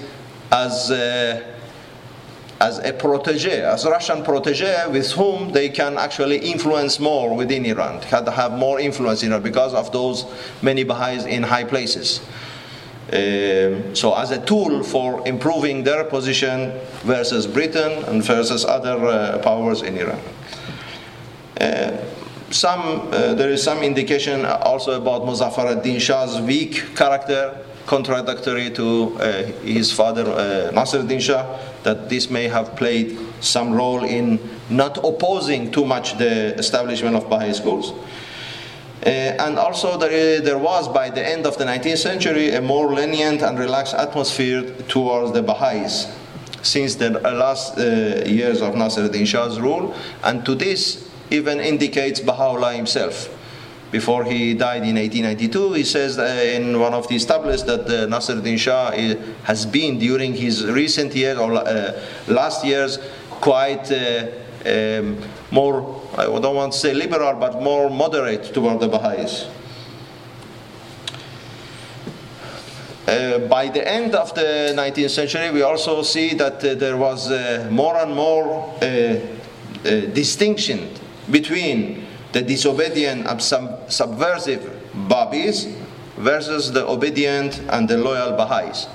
as 0.51 0.91
as 2.65 2.79
a 2.79 2.91
protege, 2.93 3.61
as 3.61 3.85
Russian 3.85 4.23
protege 4.23 4.87
with 4.89 5.11
whom 5.11 5.51
they 5.51 5.69
can 5.69 5.97
actually 5.97 6.37
influence 6.37 6.99
more 6.99 7.35
within 7.35 7.65
Iran, 7.65 8.01
have 8.01 8.53
more 8.57 8.79
influence 8.79 9.21
in 9.23 9.31
Iran 9.31 9.43
because 9.43 9.73
of 9.73 9.91
those 9.91 10.25
many 10.61 10.83
Baha'is 10.83 11.25
in 11.25 11.43
high 11.43 11.63
places. 11.63 12.21
Uh, 13.07 13.93
so 13.93 14.15
as 14.17 14.31
a 14.31 14.43
tool 14.45 14.83
for 14.83 15.25
improving 15.27 15.83
their 15.83 16.03
position 16.05 16.71
versus 17.03 17.45
Britain 17.45 18.03
and 18.05 18.23
versus 18.23 18.65
other 18.65 18.97
uh, 19.05 19.37
powers 19.43 19.83
in 19.83 19.97
Iran. 19.97 20.19
Uh, 21.61 21.91
some, 22.49 22.81
uh, 23.11 23.33
there 23.35 23.49
is 23.49 23.61
some 23.61 23.83
indication 23.83 24.45
also 24.45 24.91
about 25.01 25.21
Muzaffar 25.21 25.77
ad-Din 25.77 25.99
Shah's 25.99 26.41
weak 26.41 26.95
character, 26.95 27.57
contradictory 27.85 28.71
to 28.71 29.15
uh, 29.19 29.43
his 29.61 29.91
father 29.91 30.25
uh, 30.25 30.71
Nasr 30.71 30.99
ad-Din 30.99 31.19
Shah, 31.19 31.45
that 31.85 32.09
this 32.09 32.29
may 32.29 32.49
have 32.49 32.75
played 32.75 33.17
some 33.39 33.73
role 33.73 34.03
in 34.03 34.37
not 34.69 34.97
opposing 34.97 35.71
too 35.71 35.85
much 35.85 36.17
the 36.17 36.53
establishment 36.59 37.15
of 37.15 37.29
Baha'i 37.29 37.53
schools. 37.53 37.93
Uh, 39.05 39.09
and 39.09 39.57
also 39.57 39.97
there, 39.97 40.41
there 40.41 40.57
was 40.57 40.87
by 40.89 41.09
the 41.09 41.25
end 41.25 41.45
of 41.45 41.57
the 41.57 41.63
19th 41.63 41.97
century 41.97 42.49
a 42.55 42.61
more 42.61 42.91
lenient 42.93 43.41
and 43.41 43.57
relaxed 43.57 43.93
atmosphere 43.93 44.63
towards 44.87 45.31
the 45.31 45.41
Baha'is. 45.41 46.07
since 46.65 46.95
the 46.95 47.11
last 47.11 47.77
uh, 47.77 48.23
years 48.25 48.61
of 48.61 48.73
Nasruddin 48.73 49.27
Shah's 49.27 49.59
rule, 49.59 49.93
and 50.23 50.43
to 50.45 50.55
this 50.55 51.07
even 51.29 51.59
indicates 51.59 52.19
Baha'u'llah 52.19 52.73
himself. 52.73 53.29
Before 53.95 54.25
he 54.25 54.53
died 54.53 54.83
in 54.83 54.97
1892, 54.97 55.71
he 55.71 55.85
says 55.85 56.17
in 56.17 56.77
one 56.81 56.93
of 56.93 57.07
these 57.07 57.25
tablets 57.25 57.63
that 57.63 57.85
uh, 57.87 58.07
Nasruddin 58.13 58.59
Shah 58.59 58.91
has 59.43 59.65
been 59.65 59.97
during 59.97 60.33
his 60.33 60.65
recent 60.65 61.15
years 61.15 61.37
or 61.37 61.53
uh, 61.53 61.97
last 62.27 62.65
years 62.65 62.99
quite 63.29 63.89
uh, 63.93 64.27
um, 64.65 65.17
more, 65.49 66.01
I 66.17 66.25
don't 66.25 66.57
want 66.57 66.73
to 66.73 66.77
say 66.77 66.93
liberal, 66.93 67.39
but 67.39 67.61
more 67.61 67.89
moderate 67.89 68.53
toward 68.53 68.81
the 68.81 68.89
Baha'is. 68.89 69.47
Uh, 73.07 73.47
by 73.47 73.69
the 73.69 73.87
end 73.87 74.13
of 74.13 74.35
the 74.35 74.73
19th 74.75 75.09
century, 75.09 75.51
we 75.51 75.61
also 75.61 76.01
see 76.01 76.33
that 76.33 76.61
uh, 76.65 76.75
there 76.75 76.97
was 76.97 77.31
uh, 77.31 77.65
more 77.71 77.95
and 77.95 78.13
more 78.13 78.75
uh, 78.81 78.85
uh, 78.85 79.19
distinction 80.11 80.89
between 81.31 82.04
the 82.35 82.41
disobedient 82.41 83.25
and 83.27 83.41
sub- 83.41 83.89
subversive 83.89 84.69
Babis 85.07 85.73
versus 86.17 86.69
the 86.73 86.85
obedient 86.85 87.61
and 87.69 87.87
the 87.87 87.97
loyal 87.97 88.35
Baha'is. 88.35 88.87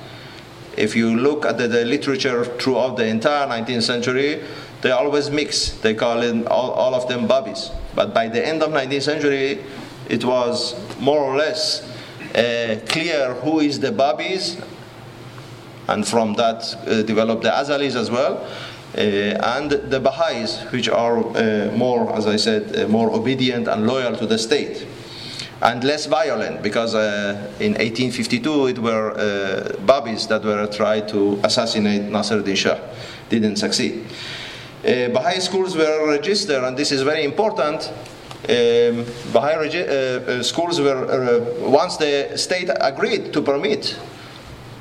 If 0.77 0.95
you 0.95 1.17
look 1.17 1.47
at 1.47 1.57
the, 1.57 1.67
the, 1.67 1.87
literature 1.87 2.45
throughout 2.45 2.99
the 2.99 3.07
entire 3.07 3.47
19th 3.47 3.83
century, 3.83 4.43
they 4.83 4.91
always 4.91 5.31
mix. 5.31 5.71
They 5.79 5.95
call 5.95 6.21
it 6.21 6.47
all, 6.49 6.73
all 6.73 6.95
of 6.95 7.09
them 7.09 7.27
Babis. 7.27 7.71
But 7.95 8.13
by 8.13 8.29
the 8.29 8.47
end 8.47 8.63
of 8.63 8.73
19th 8.73 9.03
century, 9.03 9.65
it 10.11 10.23
was 10.23 10.77
more 11.01 11.21
or 11.21 11.39
less 11.39 11.81
uh, 12.35 12.79
clear 12.89 13.33
who 13.37 13.61
is 13.61 13.81
the 13.81 13.91
Babis, 13.91 14.61
and 15.89 16.07
from 16.07 16.35
that 16.35 16.77
uh, 16.87 17.01
develop 17.05 17.41
the 17.41 17.49
Azalis 17.49 17.97
as 17.97 18.11
well. 18.11 18.47
Uh, 18.97 19.01
and 19.57 19.71
the 19.71 20.01
Baha'is, 20.01 20.63
which 20.73 20.89
are 20.89 21.19
uh, 21.19 21.71
more, 21.77 22.13
as 22.17 22.27
I 22.27 22.37
said, 22.37 22.77
uh, 22.77 22.89
more 22.89 23.11
obedient 23.13 23.69
and 23.69 23.87
loyal 23.87 24.17
to 24.17 24.27
the 24.27 24.37
state, 24.37 24.85
and 25.63 25.85
less 25.85 26.07
violent, 26.07 26.61
because 26.63 26.97
uh, 26.97 27.53
in 27.61 27.75
1852 27.75 28.67
it 28.67 28.79
were 28.79 29.13
uh, 29.13 29.77
Babis 29.87 30.27
that 30.27 30.43
were 30.43 30.67
tried 30.67 31.09
to 31.09 31.39
assassinate 31.45 32.03
Nasruddin 32.11 32.57
Shah, 32.57 32.79
didn't 33.29 33.57
succeed. 33.57 34.05
Baha'i 34.83 35.41
schools 35.41 35.77
were 35.77 36.09
registered, 36.09 36.65
and 36.65 36.77
this 36.77 36.91
is 36.91 37.03
very 37.03 37.23
important. 37.25 37.93
Um, 38.49 39.05
Baha'i 39.33 39.69
uh, 39.69 39.85
uh, 39.85 40.43
schools 40.43 40.81
were, 40.81 41.05
uh, 41.05 41.69
once 41.69 41.97
the 41.99 42.37
state 42.37 42.71
agreed 42.81 43.33
to 43.35 43.43
permit 43.43 43.97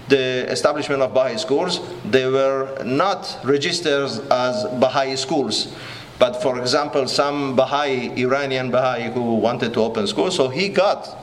the 0.09 0.51
establishment 0.51 1.01
of 1.01 1.13
Baha'i 1.13 1.37
schools, 1.37 1.79
they 2.03 2.27
were 2.27 2.83
not 2.83 3.39
registered 3.43 4.09
as 4.31 4.65
Baha'i 4.79 5.15
schools. 5.15 5.73
But 6.17 6.41
for 6.41 6.59
example, 6.59 7.07
some 7.07 7.55
Baha'i, 7.55 8.11
Iranian 8.21 8.71
Baha'i 8.71 9.11
who 9.11 9.35
wanted 9.35 9.73
to 9.73 9.81
open 9.81 10.07
schools, 10.07 10.35
so 10.35 10.49
he 10.49 10.67
got 10.67 11.17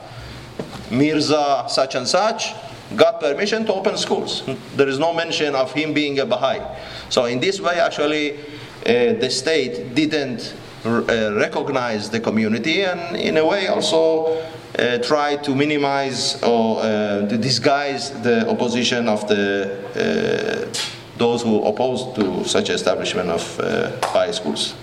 Mirza 0.89 1.65
such 1.69 1.95
and 1.95 2.07
such, 2.07 2.53
got 2.95 3.19
permission 3.19 3.65
to 3.65 3.73
open 3.73 3.97
schools. 3.97 4.43
There 4.75 4.87
is 4.87 4.97
no 4.97 5.13
mention 5.13 5.53
of 5.53 5.71
him 5.73 5.93
being 5.93 6.19
a 6.19 6.25
Baha'i. 6.25 6.61
So 7.09 7.25
in 7.25 7.39
this 7.39 7.59
way, 7.59 7.79
actually, 7.79 8.39
uh, 8.39 9.19
the 9.19 9.29
state 9.29 9.93
didn't 9.93 10.55
uh, 10.85 11.33
recognize 11.35 12.09
the 12.09 12.19
community 12.19 12.83
and 12.83 13.17
in 13.17 13.37
a 13.37 13.45
way 13.45 13.67
also 13.67 14.41
uh, 14.77 14.97
try 14.99 15.35
to 15.37 15.55
minimize 15.55 16.41
or 16.43 16.79
uh, 16.79 17.27
to 17.27 17.37
disguise 17.37 18.11
the 18.21 18.47
opposition 18.49 19.07
of 19.07 19.27
the 19.27 19.71
uh, 19.95 21.17
those 21.17 21.41
who 21.41 21.63
oppose 21.63 22.13
to 22.15 22.43
such 22.45 22.69
establishment 22.69 23.29
of 23.29 23.59
uh, 23.59 23.91
Baha'i 24.01 24.31
schools. 24.31 24.73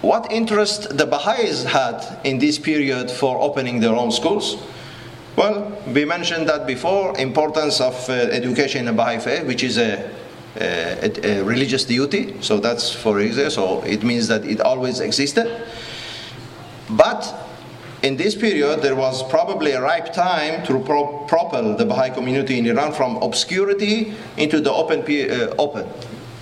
What 0.00 0.30
interest 0.32 0.98
the 0.98 1.06
Baha'is 1.06 1.64
had 1.64 2.20
in 2.24 2.38
this 2.38 2.58
period 2.58 3.10
for 3.10 3.40
opening 3.40 3.80
their 3.80 3.94
own 3.94 4.10
schools? 4.10 4.56
Well, 5.36 5.80
we 5.86 6.04
mentioned 6.04 6.48
that 6.48 6.66
before, 6.66 7.16
importance 7.18 7.80
of 7.80 7.94
uh, 8.10 8.12
education 8.12 8.88
in 8.88 8.96
Baha'i 8.96 9.18
faith, 9.20 9.46
which 9.46 9.62
is 9.62 9.78
a 9.78 10.10
a, 10.56 11.40
a, 11.40 11.42
religious 11.42 11.84
duty, 11.84 12.36
so 12.40 12.60
that's 12.60 12.92
for 12.92 13.18
example, 13.18 13.50
so 13.50 13.82
it 13.82 14.04
means 14.04 14.28
that 14.28 14.44
it 14.44 14.60
always 14.60 15.00
existed. 15.00 15.50
But 16.96 17.34
in 18.02 18.16
this 18.16 18.34
period, 18.34 18.82
there 18.82 18.94
was 18.94 19.22
probably 19.24 19.72
a 19.72 19.80
ripe 19.80 20.12
time 20.12 20.64
to 20.66 20.78
pro- 20.80 21.24
propel 21.26 21.76
the 21.76 21.84
Baha'i 21.84 22.10
community 22.10 22.58
in 22.58 22.66
Iran 22.66 22.92
from 22.92 23.16
obscurity 23.16 24.14
into 24.36 24.60
the 24.60 24.72
open. 24.72 25.00
Uh, 25.00 25.54
open. 25.58 25.88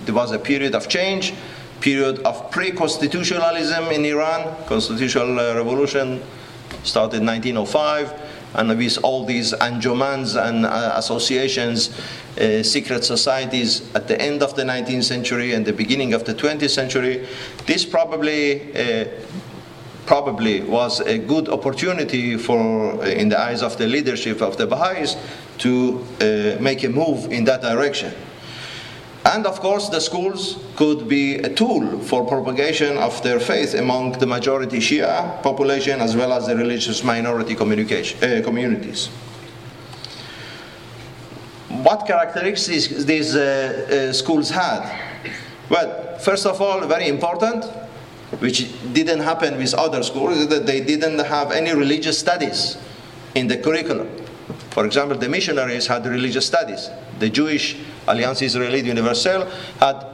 There 0.05 0.13
was 0.13 0.31
a 0.31 0.39
period 0.39 0.75
of 0.75 0.89
change, 0.89 1.33
period 1.79 2.19
of 2.19 2.51
pre-constitutionalism 2.51 3.85
in 3.85 4.05
Iran. 4.05 4.55
Constitutional 4.67 5.39
uh, 5.39 5.55
revolution 5.55 6.21
started 6.83 7.21
in 7.21 7.25
1905 7.25 8.13
and 8.55 8.77
with 8.77 8.99
all 9.03 9.25
these 9.25 9.53
anjumans 9.53 10.35
and 10.35 10.65
uh, 10.65 10.93
associations, 10.95 11.89
uh, 12.39 12.61
secret 12.61 13.03
societies 13.03 13.81
at 13.95 14.07
the 14.07 14.19
end 14.21 14.43
of 14.43 14.55
the 14.55 14.63
19th 14.63 15.03
century 15.03 15.53
and 15.53 15.65
the 15.65 15.73
beginning 15.73 16.13
of 16.13 16.23
the 16.25 16.33
20th 16.33 16.69
century, 16.69 17.27
this 17.65 17.85
probably 17.85 18.73
uh, 18.75 19.05
probably 20.05 20.61
was 20.61 20.99
a 20.99 21.17
good 21.17 21.49
opportunity 21.49 22.37
for, 22.37 22.93
uh, 23.01 23.05
in 23.05 23.29
the 23.29 23.39
eyes 23.39 23.61
of 23.61 23.77
the 23.77 23.87
leadership 23.87 24.41
of 24.41 24.57
the 24.57 24.67
Baha'is, 24.67 25.15
to 25.59 26.03
uh, 26.19 26.61
make 26.61 26.83
a 26.83 26.89
move 26.89 27.31
in 27.31 27.45
that 27.45 27.61
direction. 27.61 28.13
And 29.25 29.45
of 29.45 29.61
course, 29.61 29.87
the 29.87 30.01
schools 30.01 30.59
could 30.75 31.07
be 31.07 31.35
a 31.35 31.49
tool 31.49 31.99
for 31.99 32.25
propagation 32.25 32.97
of 32.97 33.21
their 33.23 33.39
faith 33.39 33.73
among 33.73 34.19
the 34.19 34.25
majority 34.25 34.79
Shia 34.79 35.41
population 35.41 36.01
as 36.01 36.15
well 36.15 36.33
as 36.33 36.47
the 36.47 36.57
religious 36.57 37.03
minority 37.03 37.53
uh, 37.55 38.41
communities. 38.43 39.07
What 41.69 42.05
characteristics 42.05 42.87
these 43.05 43.35
uh, 43.35 44.09
uh, 44.09 44.13
schools 44.13 44.49
had? 44.49 44.99
Well, 45.69 46.19
first 46.19 46.45
of 46.45 46.61
all, 46.61 46.85
very 46.85 47.07
important, 47.07 47.65
which 48.39 48.67
didn't 48.93 49.19
happen 49.19 49.57
with 49.57 49.73
other 49.73 50.03
schools, 50.03 50.47
that 50.47 50.65
they 50.65 50.81
didn't 50.81 51.19
have 51.19 51.51
any 51.51 51.73
religious 51.73 52.17
studies 52.19 52.77
in 53.35 53.47
the 53.47 53.57
curriculum. 53.57 54.09
For 54.71 54.85
example, 54.85 55.17
the 55.17 55.29
missionaries 55.29 55.87
had 55.87 56.05
religious 56.05 56.45
studies. 56.45 56.89
The 57.19 57.29
Jewish 57.29 57.77
Alliance 58.07 58.41
Israélite 58.41 58.85
Universelle 58.85 59.45
had, 59.79 60.05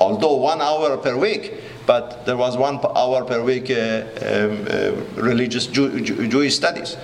although 0.00 0.36
one 0.36 0.60
hour 0.60 0.96
per 0.96 1.16
week, 1.16 1.54
but 1.86 2.24
there 2.26 2.36
was 2.36 2.56
one 2.56 2.80
hour 2.96 3.24
per 3.24 3.42
week 3.42 3.70
uh, 3.70 4.02
um, 4.22 4.66
uh, 4.68 5.22
religious 5.22 5.66
Jew, 5.66 6.00
Jew, 6.00 6.26
Jewish 6.28 6.56
studies. 6.56 6.96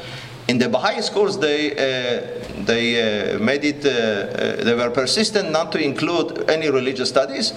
In 0.48 0.59
the 0.59 0.68
Baha'i 0.68 1.01
schools, 1.03 1.38
they, 1.38 1.70
uh, 1.70 2.64
they 2.64 3.35
uh, 3.35 3.38
made 3.38 3.64
it, 3.64 3.87
uh, 3.87 3.88
uh, 3.88 4.64
they 4.64 4.75
were 4.75 4.90
persistent 4.90 5.53
not 5.53 5.70
to 5.72 5.79
include 5.79 6.51
any 6.51 6.68
religious 6.68 7.09
studies. 7.09 7.53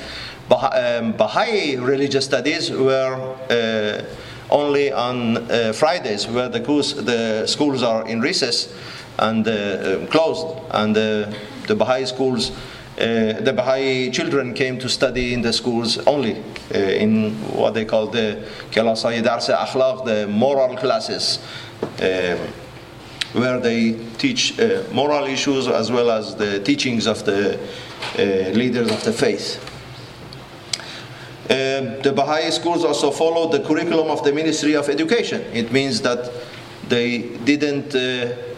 Um, 0.50 1.14
Baha'i 1.14 1.78
religious 1.78 2.26
studies 2.26 2.72
were 2.72 3.36
only 4.52 4.92
on 4.92 5.48
Fridays, 5.74 6.28
where 6.28 6.50
the, 6.50 6.60
the 6.60 7.48
schools 7.48 7.82
are 7.82 8.08
in 8.08 8.22
recess 8.22 8.74
and 9.20 9.48
uh, 9.48 10.06
closed, 10.08 10.46
and 10.72 10.96
uh, 10.96 11.32
the 11.68 11.76
Baha'i 11.76 12.06
schools. 12.06 12.52
Uh, 12.98 13.42
the 13.42 13.54
Baha'i 13.54 14.10
children 14.10 14.54
came 14.54 14.80
to 14.80 14.88
study 14.88 15.34
in 15.34 15.42
the 15.42 15.52
schools 15.52 15.98
only 16.08 16.38
uh, 16.74 16.78
in 16.78 17.34
what 17.54 17.74
they 17.74 17.84
call 17.84 18.08
the 18.08 18.48
Kalasai 18.72 19.22
Darse 19.22 19.54
Akhlaq, 19.54 20.06
the 20.06 20.28
moral 20.28 20.78
classes, 20.78 21.40
uh, 22.00 22.38
where 23.34 23.60
they 23.60 23.94
teach 24.18 24.58
uh, 24.60 24.84
moral 24.94 25.26
issues 25.26 25.68
as 25.68 25.92
well 25.92 26.10
as 26.10 26.36
the 26.36 26.62
teachings 26.62 27.06
of 27.06 27.26
the 27.26 27.60
leaders 28.54 28.90
of 28.92 29.04
the 29.04 29.12
faith. 29.12 29.60
The 31.48 32.14
Baha'i 32.16 32.52
schools 32.52 32.84
also 32.84 33.12
followed 33.12 33.52
the 33.52 33.60
curriculum 33.60 34.10
of 34.10 34.24
the 34.24 34.32
Ministry 34.32 34.76
of 34.76 34.90
Education. 34.90 35.42
It 35.54 35.72
means 35.72 36.02
that 36.02 36.32
they 36.88 37.20
didn't 37.46 37.96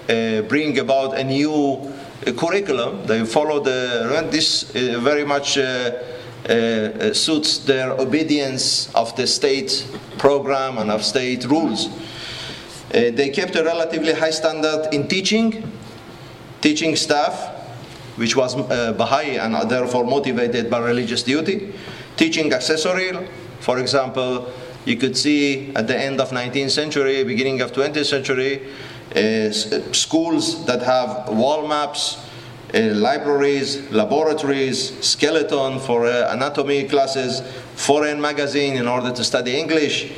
uh, 0.09 0.41
bring 0.43 0.79
about 0.79 1.17
a 1.17 1.23
new 1.23 1.93
uh, 2.25 2.31
curriculum. 2.33 3.05
They 3.05 3.25
follow 3.25 3.59
the 3.59 4.27
this 4.31 4.73
uh, 4.73 4.99
very 4.99 5.25
much 5.25 5.59
suits 7.13 7.57
their 7.59 7.91
obedience 7.91 8.89
of 8.95 9.13
the 9.17 9.27
state 9.27 9.85
program 10.17 10.77
and 10.77 10.89
of 10.89 11.03
state 11.03 11.43
rules. 11.45 11.89
they 12.89 13.29
kept 13.29 13.55
a 13.57 13.63
relatively 13.63 14.13
high 14.13 14.31
standard 14.31 14.87
in 14.93 15.09
teaching, 15.09 15.69
teaching 16.61 16.95
staff, 16.95 17.53
which 18.15 18.37
was 18.37 18.55
uh, 18.55 18.93
Baha'i 18.93 19.37
and 19.37 19.69
therefore 19.69 20.05
motivated 20.05 20.69
by 20.69 20.79
religious 20.79 21.23
duty. 21.23 21.73
Teaching 22.17 22.51
accessory, 22.51 23.11
for 23.59 23.79
example, 23.79 24.51
you 24.85 24.97
could 24.97 25.15
see 25.15 25.71
at 25.75 25.87
the 25.87 25.97
end 25.97 26.19
of 26.19 26.31
19th 26.31 26.71
century, 26.71 27.23
beginning 27.23 27.61
of 27.61 27.71
20th 27.71 28.05
century, 28.05 28.67
uh, 29.15 29.51
schools 29.93 30.65
that 30.65 30.81
have 30.81 31.29
wall 31.29 31.67
maps, 31.67 32.17
uh, 32.73 32.79
libraries, 32.95 33.89
laboratories, 33.91 34.99
skeleton 35.05 35.79
for 35.79 36.05
uh, 36.05 36.33
anatomy 36.33 36.85
classes, 36.85 37.41
foreign 37.75 38.19
magazine 38.19 38.75
in 38.75 38.87
order 38.87 39.11
to 39.11 39.23
study 39.23 39.57
English, 39.57 40.11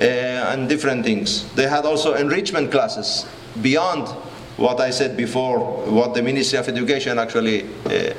uh, 0.00 0.04
and 0.04 0.68
different 0.68 1.04
things. 1.04 1.52
They 1.54 1.68
had 1.68 1.84
also 1.84 2.14
enrichment 2.14 2.70
classes 2.70 3.26
beyond 3.60 4.08
what 4.56 4.80
I 4.80 4.90
said 4.90 5.16
before, 5.16 5.58
what 5.90 6.14
the 6.14 6.22
Ministry 6.22 6.58
of 6.58 6.68
Education 6.68 7.18
actually 7.18 7.64
uh, 7.86 8.14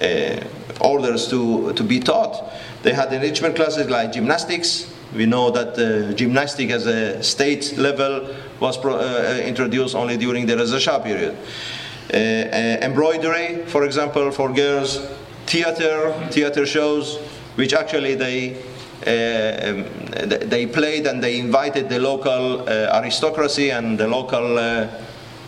uh, 0.00 0.44
orders 0.80 1.28
to, 1.28 1.72
to 1.74 1.82
be 1.82 2.00
taught. 2.00 2.52
They 2.82 2.92
had 2.92 3.12
enrichment 3.12 3.56
classes 3.56 3.88
like 3.90 4.12
gymnastics. 4.12 4.92
We 5.14 5.26
know 5.26 5.50
that 5.50 5.78
uh, 5.78 6.12
gymnastics 6.14 6.72
as 6.72 6.86
a 6.86 7.22
state 7.22 7.76
level 7.76 8.34
was 8.60 8.76
pro- 8.76 8.98
uh, 8.98 9.40
introduced 9.44 9.94
only 9.94 10.16
during 10.16 10.46
the 10.46 10.56
Reza 10.56 10.78
Shah 10.78 10.98
period. 10.98 11.36
Uh, 12.12 12.16
uh, 12.16 12.18
embroidery, 12.82 13.64
for 13.66 13.84
example, 13.84 14.30
for 14.30 14.52
girls, 14.52 14.98
theater, 15.46 16.12
theater 16.30 16.66
shows, 16.66 17.18
which 17.56 17.72
actually 17.72 18.14
they 18.14 18.56
uh, 19.06 19.70
um, 19.70 19.84
they 20.48 20.66
played 20.66 21.06
and 21.06 21.22
they 21.22 21.38
invited 21.38 21.88
the 21.88 21.98
local 21.98 22.68
uh, 22.68 22.98
aristocracy 23.00 23.70
and 23.70 23.98
the 23.98 24.06
local 24.06 24.58
uh, 24.58 24.88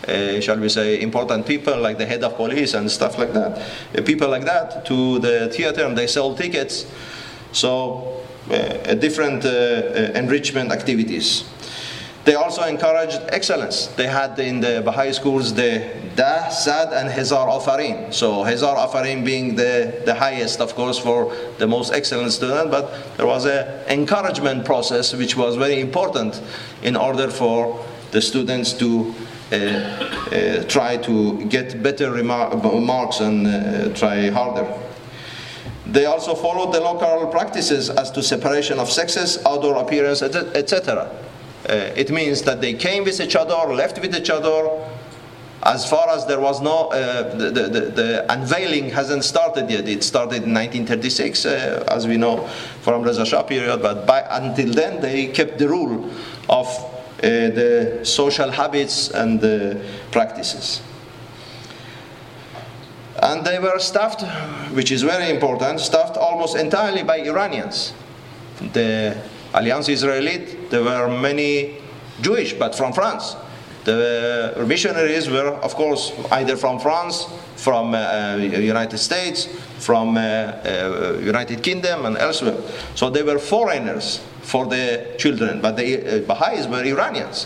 uh, 0.09 0.41
shall 0.41 0.59
we 0.59 0.69
say, 0.69 1.01
important 1.01 1.47
people 1.47 1.77
like 1.77 1.99
the 1.99 2.07
head 2.07 2.25
of 2.25 2.35
police 2.37 2.75
and 2.75 2.91
stuff 2.91 3.19
like 3.19 3.33
that, 3.33 3.59
uh, 3.97 4.03
people 4.03 4.29
like 4.29 4.45
that 4.45 4.85
to 4.87 5.19
the 5.19 5.49
theater 5.49 5.85
and 5.85 5.97
they 5.97 6.07
sell 6.07 6.35
tickets. 6.35 6.87
So, 7.53 8.23
uh, 8.51 8.95
different 8.95 9.45
enrichment 10.15 10.73
activities. 10.73 11.45
They 12.25 12.35
also 12.35 12.63
encouraged 12.65 13.19
excellence. 13.29 13.87
They 13.87 14.07
had 14.07 14.39
in 14.39 14.61
the 14.61 14.83
Baha'i 14.85 15.13
schools 15.13 15.55
the 15.55 15.89
Da, 16.17 16.49
Sad, 16.49 16.93
and 16.93 17.09
Hezar 17.09 17.49
Afarin. 17.49 18.13
So 18.13 18.45
Hezar 18.45 18.77
Afarin 18.77 19.25
being 19.25 19.57
the, 19.57 20.03
the 20.05 20.15
highest, 20.15 20.61
of 20.61 20.75
course, 20.75 20.99
for 20.99 21.35
the 21.59 21.67
most 21.67 21.95
excellent 21.95 22.33
student, 22.33 22.71
but 22.71 23.17
there 23.17 23.27
was 23.27 23.47
an 23.47 23.67
encouragement 23.89 24.67
process 24.67 25.15
which 25.15 25.35
was 25.37 25.57
very 25.57 25.81
important 25.81 26.43
in 26.83 26.95
order 26.95 27.31
for 27.31 27.83
the 28.11 28.21
students 28.21 28.75
to 28.75 29.15
uh, 29.53 29.57
uh, 29.57 30.65
try 30.65 30.99
to 30.99 31.45
get 31.47 31.83
better 31.83 32.11
marks 32.23 33.21
and 33.21 33.47
uh, 33.47 33.95
try 33.95 34.29
harder. 34.29 34.67
They 35.91 36.05
also 36.05 36.35
followed 36.37 36.73
the 36.73 36.81
local 36.81 37.27
practices 37.27 37.91
as 37.91 38.11
to 38.13 38.23
separation 38.23 38.79
of 38.79 38.89
sexes, 38.89 39.45
outdoor 39.45 39.77
appearance, 39.77 40.23
etc. 40.23 41.11
Uh, 41.69 41.73
it 41.97 42.11
means 42.11 42.43
that 42.43 42.61
they 42.61 42.75
came 42.75 43.05
with 43.05 43.19
a 43.19 43.27
chador, 43.27 43.75
left 43.77 44.01
with 44.01 44.15
each 44.15 44.31
other. 44.31 44.71
As 45.63 45.89
far 45.89 46.09
as 46.09 46.27
there 46.27 46.41
was 46.41 46.63
no, 46.63 46.89
uh, 46.89 47.35
the, 47.37 47.51
the, 47.51 47.69
the, 47.69 48.33
unveiling 48.33 48.89
hasn't 48.89 49.25
started 49.25 49.69
yet. 49.69 49.87
It 49.87 50.03
started 50.03 50.45
in 50.45 50.55
1936, 50.55 51.45
uh, 51.45 51.85
as 51.89 52.07
we 52.07 52.17
know 52.17 52.47
from 52.83 53.03
Reza 53.03 53.27
Shah 53.27 53.43
period. 53.43 53.83
But 53.83 54.07
by, 54.07 54.25
until 54.31 54.73
then, 54.73 55.03
they 55.03 55.27
kept 55.27 55.59
the 55.59 55.69
rule 55.69 56.09
of 56.49 56.67
uh, 56.67 57.21
the 57.21 58.01
social 58.05 58.51
habits 58.51 59.11
and 59.11 59.41
the 59.41 59.85
practices. 60.13 60.81
And 63.31 63.47
they 63.47 63.61
were 63.61 63.79
staffed, 63.79 64.23
which 64.75 64.91
is 64.91 65.03
very 65.05 65.31
important, 65.31 65.79
staffed 65.79 66.17
almost 66.17 66.57
entirely 66.57 67.05
by 67.05 67.19
Iranians. 67.19 67.93
The 68.73 69.17
Alliance 69.55 69.89
Israelite, 69.89 70.69
there 70.71 70.83
were 70.83 71.07
many 71.09 71.77
Jewish, 72.21 72.55
but 72.55 72.75
from 72.75 72.93
France. 72.93 73.37
The 73.85 74.65
missionaries 74.67 75.31
were, 75.31 75.55
of 75.63 75.77
course, 75.77 76.13
either 76.33 76.57
from 76.57 76.81
France, 76.81 77.27
from 77.55 77.95
uh, 77.95 78.35
United 78.37 78.99
States, 78.99 79.47
from 79.79 80.17
uh, 80.17 80.21
uh, 80.21 81.19
United 81.23 81.63
Kingdom, 81.63 82.07
and 82.07 82.19
elsewhere. 82.19 82.59
So 82.97 83.11
they 83.11 83.23
were 83.23 83.39
foreigners 83.39 84.19
for 84.43 84.67
the 84.67 85.15
children, 85.19 85.61
but 85.61 85.77
the 85.77 86.25
uh, 86.25 86.27
Baha'is 86.27 86.67
were 86.67 86.83
Iranians, 86.83 87.45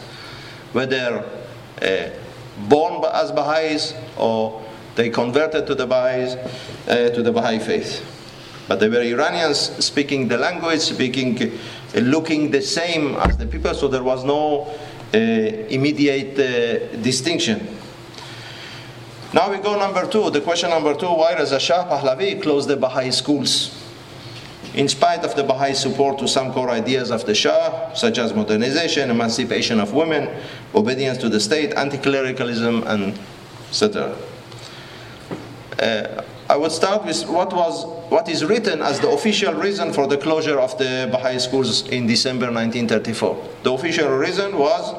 whether 0.73 1.23
uh, 1.83 2.09
born 2.69 3.05
as 3.13 3.33
Baha'is 3.33 3.93
or 4.17 4.64
they 4.97 5.11
converted 5.11 5.67
to 5.67 5.75
the 5.75 5.87
Baha'is, 5.87 6.35
uh, 6.89 7.11
to 7.11 7.23
the 7.23 7.33
Baha'i 7.33 7.59
faith. 7.59 8.11
But 8.69 8.81
they 8.81 8.89
were 8.89 9.03
Iranians 9.03 9.59
speaking 9.85 10.29
the 10.29 10.39
language, 10.39 10.81
speaking, 10.81 11.41
uh, 11.43 11.99
looking 12.01 12.51
the 12.51 12.63
same 12.63 13.15
as 13.17 13.37
the 13.37 13.47
people, 13.47 13.75
so 13.75 13.89
there 13.89 14.03
was 14.03 14.25
no 14.25 14.63
uh, 15.13 15.17
immediate 15.17 16.39
uh, 16.39 16.97
distinction. 17.03 17.69
Now 19.35 19.51
we 19.51 19.59
go 19.59 19.79
number 19.79 20.07
two. 20.09 20.31
The 20.31 20.41
question 20.41 20.71
number 20.71 20.95
two: 20.95 21.09
Why 21.09 21.35
Reza 21.35 21.59
Shah 21.59 21.89
Pahlavi 21.89 22.41
closed 22.41 22.69
the 22.69 22.77
Baha'i 22.77 23.11
schools? 23.11 23.81
In 24.75 24.89
spite 24.89 25.25
of 25.25 25.37
the 25.37 25.45
Baha'i 25.45 25.75
support 25.75 26.19
to 26.19 26.27
some 26.27 26.53
core 26.53 26.71
ideas 26.71 27.11
of 27.11 27.27
the 27.27 27.35
Shah, 27.35 27.93
such 27.95 28.19
as 28.19 28.33
modernization, 28.33 29.11
emancipation 29.11 29.79
of 29.79 29.93
women, 29.93 30.29
obedience 30.75 31.19
to 31.19 31.29
the 31.29 31.39
state, 31.39 31.75
anti-clericalism, 31.75 32.83
and 32.87 33.19
etc. 33.69 34.17
Uh, 35.85 36.25
I 36.49 36.57
would 36.57 36.73
start 36.73 37.05
with 37.05 37.29
what 37.29 37.53
was 37.53 37.85
what 38.09 38.27
is 38.31 38.43
written 38.43 38.81
as 38.81 39.01
the 39.01 39.11
official 39.11 39.53
reason 39.53 39.93
for 39.93 40.07
the 40.07 40.17
closure 40.17 40.59
of 40.59 40.79
the 40.79 41.11
Baha'i 41.13 41.39
schools 41.39 41.87
in 41.89 42.07
December 42.07 42.47
1934. 42.47 43.49
The 43.65 43.73
official 43.73 44.09
reason 44.09 44.57
was 44.57 44.95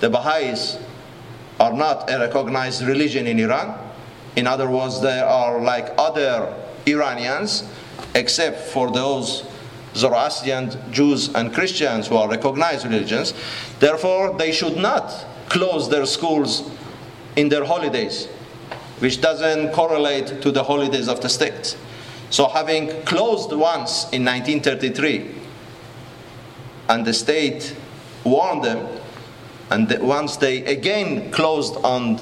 the 0.00 0.08
Baha'is 0.08 0.78
are 1.60 1.74
not 1.74 2.10
a 2.10 2.18
recognized 2.18 2.80
religion 2.86 3.26
in 3.26 3.38
Iran. 3.40 3.78
In 4.36 4.46
other 4.46 4.70
words, 4.70 5.02
they 5.02 5.20
are 5.20 5.60
like 5.60 5.92
other 5.98 6.50
Iranians, 6.86 7.64
except 8.14 8.68
for 8.70 8.90
those 8.90 9.44
Zoroastrian 9.94 10.70
Jews 10.92 11.34
and 11.34 11.52
Christians 11.52 12.06
who 12.06 12.16
are 12.16 12.28
recognized 12.28 12.86
religions. 12.86 13.34
Therefore, 13.80 14.34
they 14.38 14.50
should 14.50 14.78
not 14.78 15.12
close 15.50 15.90
their 15.90 16.06
schools 16.06 16.70
in 17.36 17.50
their 17.50 17.66
holidays 17.66 18.28
which 18.98 19.20
doesn't 19.20 19.72
correlate 19.72 20.40
to 20.42 20.50
the 20.50 20.64
holidays 20.64 21.08
of 21.08 21.20
the 21.20 21.28
state. 21.28 21.76
So, 22.30 22.48
having 22.48 23.02
closed 23.02 23.52
once 23.52 24.04
in 24.12 24.24
1933, 24.24 25.34
and 26.88 27.04
the 27.04 27.12
state 27.12 27.76
warned 28.24 28.64
them, 28.64 28.86
and 29.70 29.88
once 30.00 30.36
they 30.36 30.64
again 30.64 31.30
closed 31.30 31.76
on 31.84 32.16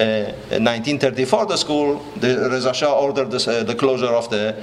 uh, 0.00 0.32
1934 0.48 1.46
the 1.46 1.56
school, 1.56 1.98
the 2.16 2.48
Reza 2.50 2.72
Shah 2.72 2.98
ordered 2.98 3.34
uh, 3.34 3.62
the 3.62 3.74
closure 3.74 4.06
of 4.06 4.30
the 4.30 4.62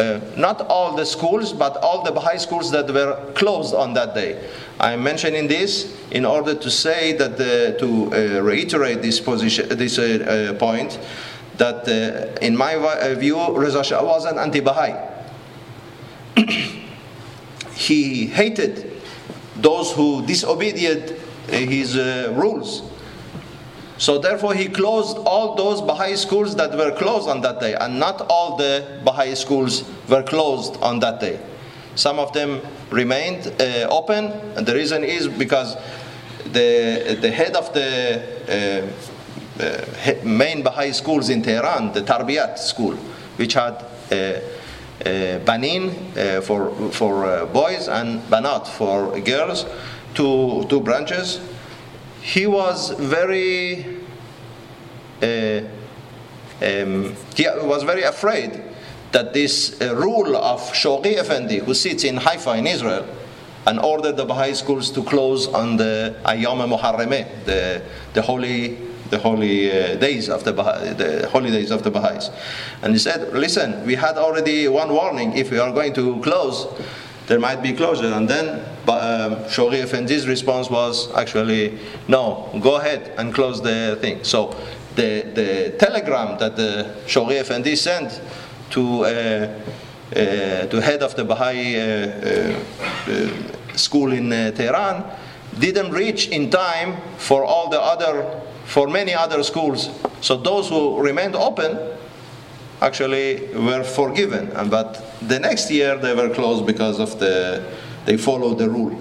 uh, 0.00 0.20
not 0.34 0.62
all 0.62 0.96
the 0.96 1.04
schools, 1.04 1.52
but 1.52 1.76
all 1.76 2.02
the 2.02 2.10
Baha'i 2.10 2.38
schools 2.38 2.70
that 2.70 2.90
were 2.90 3.32
closed 3.34 3.74
on 3.74 3.92
that 3.94 4.14
day. 4.14 4.42
I'm 4.80 5.02
mentioning 5.02 5.46
this 5.46 5.94
in 6.10 6.24
order 6.24 6.54
to 6.54 6.70
say 6.70 7.12
that 7.18 7.36
the, 7.36 7.76
to 7.78 8.38
uh, 8.38 8.40
reiterate 8.40 9.02
this 9.02 9.20
position, 9.20 9.68
this 9.68 9.98
uh, 9.98 10.52
uh 10.52 10.58
point, 10.58 10.98
that 11.58 11.86
uh, 11.86 12.38
in 12.40 12.56
my 12.56 13.14
view, 13.14 13.54
Reza 13.54 13.84
Shah 13.84 14.02
was 14.02 14.24
an 14.24 14.38
anti-Baha'i. 14.38 14.94
he 17.74 18.26
hated 18.26 19.02
those 19.56 19.92
who 19.92 20.24
disobeyed 20.26 20.78
his 21.48 21.96
rules 21.96 22.89
so 24.00 24.16
therefore 24.16 24.54
he 24.54 24.66
closed 24.66 25.18
all 25.26 25.54
those 25.54 25.82
Baha'i 25.82 26.16
schools 26.16 26.56
that 26.56 26.74
were 26.74 26.90
closed 26.90 27.28
on 27.28 27.42
that 27.42 27.60
day, 27.60 27.74
and 27.74 28.00
not 28.00 28.26
all 28.30 28.56
the 28.56 28.98
Baha'i 29.04 29.34
schools 29.34 29.84
were 30.08 30.22
closed 30.22 30.78
on 30.80 31.00
that 31.00 31.20
day. 31.20 31.38
Some 31.96 32.18
of 32.18 32.32
them 32.32 32.62
remained 32.88 33.46
uh, 33.60 33.88
open, 33.90 34.32
and 34.56 34.64
the 34.66 34.74
reason 34.74 35.04
is 35.04 35.28
because 35.28 35.76
the, 36.44 37.18
the 37.20 37.30
head 37.30 37.54
of 37.54 37.74
the 37.74 38.88
uh, 39.60 39.62
uh, 39.62 40.24
main 40.24 40.62
Baha'i 40.62 40.92
schools 40.92 41.28
in 41.28 41.42
Tehran, 41.42 41.92
the 41.92 42.00
Tarbiyat 42.00 42.56
school, 42.56 42.94
which 43.36 43.52
had 43.52 43.74
uh, 43.74 44.14
uh, 44.14 44.40
Banin 45.44 45.90
uh, 46.16 46.40
for, 46.40 46.72
for 46.92 47.44
boys 47.52 47.86
and 47.86 48.22
Banat 48.30 48.66
for 48.66 49.20
girls, 49.20 49.66
two, 50.14 50.64
two 50.70 50.80
branches, 50.80 51.38
he 52.22 52.46
was 52.46 52.90
very 52.90 53.84
uh, 55.22 55.60
um, 56.62 57.14
he 57.34 57.46
was 57.62 57.82
very 57.82 58.02
afraid 58.02 58.62
that 59.12 59.32
this 59.32 59.80
uh, 59.80 59.94
rule 59.96 60.36
of 60.36 60.60
Shoghi 60.72 61.18
Effendi, 61.18 61.58
who 61.58 61.74
sits 61.74 62.04
in 62.04 62.16
Haifa 62.16 62.54
in 62.54 62.66
Israel, 62.66 63.06
and 63.66 63.78
ordered 63.80 64.16
the 64.16 64.24
Baha'i 64.24 64.54
schools 64.54 64.90
to 64.92 65.02
close 65.02 65.48
on 65.48 65.76
the 65.76 66.16
Ayyam 66.24 66.76
Muharrame, 66.76 67.26
the, 67.44 67.82
the 68.14 68.22
holy, 68.22 68.78
the 69.10 69.18
holy 69.18 69.70
uh, 69.70 69.96
days 69.96 70.28
of 70.28 70.44
the, 70.44 70.52
Baha'i, 70.52 70.94
the 70.94 71.28
holidays 71.28 71.70
of 71.70 71.82
the 71.82 71.90
Baha'is. 71.90 72.30
And 72.82 72.92
he 72.92 72.98
said, 72.98 73.32
listen, 73.32 73.84
we 73.84 73.96
had 73.96 74.16
already 74.16 74.68
one 74.68 74.92
warning, 74.92 75.36
if 75.36 75.50
we 75.50 75.58
are 75.58 75.72
going 75.72 75.92
to 75.94 76.20
close, 76.20 76.66
there 77.26 77.38
might 77.38 77.62
be 77.62 77.72
closure. 77.72 78.12
And 78.12 78.28
then 78.28 78.64
um, 78.88 79.36
Shoghi 79.44 79.82
Effendi's 79.82 80.26
response 80.26 80.70
was 80.70 81.12
actually, 81.14 81.78
no, 82.08 82.50
go 82.60 82.76
ahead 82.76 83.12
and 83.18 83.34
close 83.34 83.60
the 83.60 83.98
thing. 84.00 84.24
So 84.24 84.56
the, 84.96 85.22
the 85.34 85.76
telegram 85.78 86.38
that 86.38 86.56
the 86.56 86.96
Shoghi 87.06 87.40
Effendi 87.40 87.76
sent 87.76 88.20
to, 88.70 89.04
uh, 89.04 89.08
uh, 89.08 90.66
to 90.66 90.80
head 90.80 91.02
of 91.02 91.14
the 91.14 91.24
Baha'i 91.24 91.76
uh, 91.76 92.58
uh, 93.06 93.76
school 93.76 94.12
in 94.12 94.32
uh, 94.32 94.50
Tehran 94.52 95.04
didn't 95.58 95.90
reach 95.90 96.28
in 96.28 96.50
time 96.50 96.96
for 97.18 97.44
all 97.44 97.68
the 97.68 97.80
other, 97.80 98.40
for 98.64 98.88
many 98.88 99.14
other 99.14 99.42
schools. 99.42 99.90
So 100.20 100.36
those 100.36 100.68
who 100.68 101.00
remained 101.00 101.34
open 101.34 101.78
actually 102.80 103.48
were 103.54 103.84
forgiven. 103.84 104.50
And, 104.52 104.70
but 104.70 105.18
the 105.20 105.38
next 105.38 105.70
year 105.70 105.96
they 105.98 106.14
were 106.14 106.30
closed 106.30 106.66
because 106.66 106.98
of 106.98 107.18
the, 107.18 107.62
they 108.10 108.16
followed 108.16 108.58
the 108.58 108.68
rule. 108.68 108.98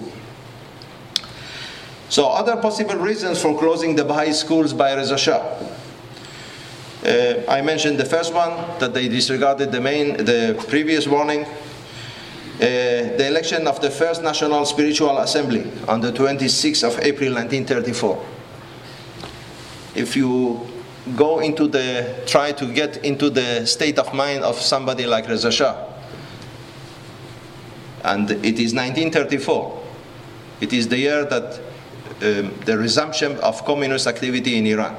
So 2.10 2.28
other 2.28 2.57
possible 2.57 2.97
reasons 2.97 3.41
for 3.41 3.57
closing 3.57 3.95
the 3.95 4.05
Baha'i 4.05 4.34
schools 4.34 4.72
by 4.72 4.93
Reza 4.93 5.18
Shah. 5.18 5.41
Uh, 7.03 7.41
I 7.49 7.64
mentioned 7.64 7.97
the 7.97 8.05
first 8.05 8.36
one 8.36 8.53
that 8.78 8.93
they 8.93 9.07
disregarded 9.07 9.72
the 9.72 9.82
main, 9.82 10.16
the 10.18 10.64
previous 10.68 11.07
warning. 11.07 11.45
Uh, 11.45 11.49
the 12.60 13.26
election 13.26 13.66
of 13.66 13.82
the 13.82 13.89
first 13.89 14.22
National 14.22 14.64
Spiritual 14.64 15.18
Assembly 15.18 15.66
on 15.88 16.01
the 16.01 16.12
26th 16.12 16.84
of 16.84 16.99
April 16.99 17.34
1934. 17.34 18.26
If 19.95 20.16
you 20.16 20.68
go 21.16 21.39
into 21.39 21.68
the, 21.68 22.22
try 22.28 22.51
to 22.51 22.72
get 22.72 22.97
into 23.03 23.32
the 23.32 23.66
state 23.66 23.97
of 23.97 24.14
mind 24.14 24.43
of 24.43 24.55
somebody 24.57 25.07
like 25.07 25.28
Reza 25.28 25.51
Shah, 25.51 25.89
and 28.10 28.32
it 28.32 28.60
is 28.60 28.74
1934. 28.74 29.84
It 30.62 30.74
is 30.74 30.88
the 30.88 30.97
year 30.97 31.26
that 31.26 31.60
um, 32.22 32.53
the 32.66 32.78
resumption 32.78 33.38
of 33.38 33.64
communist 33.66 34.07
activity 34.07 34.57
in 34.57 34.66
Iran. 34.66 34.95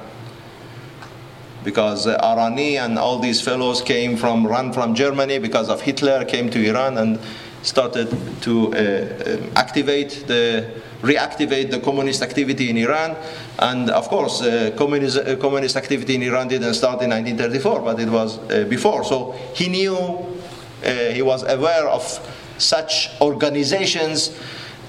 Because 1.64 2.06
uh, 2.06 2.18
Arani 2.22 2.82
and 2.82 2.98
all 2.98 3.18
these 3.18 3.42
fellows 3.42 3.82
came 3.82 4.16
from 4.16 4.46
run 4.46 4.72
from 4.72 4.94
Germany 4.94 5.38
because 5.38 5.68
of 5.68 5.82
Hitler 5.82 6.24
came 6.24 6.50
to 6.50 6.64
Iran 6.64 6.96
and 6.98 7.18
started 7.62 8.08
to 8.40 8.72
uh, 8.72 9.34
um, 9.34 9.50
activate 9.56 10.24
the 10.26 10.70
reactivate 11.02 11.70
the 11.70 11.80
communist 11.80 12.22
activity 12.22 12.70
in 12.70 12.78
Iran. 12.78 13.16
And 13.58 13.90
of 13.90 14.08
course 14.08 14.40
uh, 14.40 14.70
communist, 14.78 15.18
uh, 15.18 15.36
communist 15.36 15.76
activity 15.76 16.14
in 16.14 16.22
Iran 16.22 16.48
didn't 16.48 16.74
start 16.74 17.02
in 17.02 17.10
1934 17.10 17.80
but 17.80 18.00
it 18.00 18.08
was 18.08 18.38
uh, 18.38 18.64
before. 18.68 19.04
So 19.04 19.32
he 19.54 19.68
knew 19.68 19.96
uh, 19.96 21.12
he 21.12 21.20
was 21.20 21.42
aware 21.42 21.88
of 21.88 22.02
such 22.60 23.10
organizations 23.20 24.38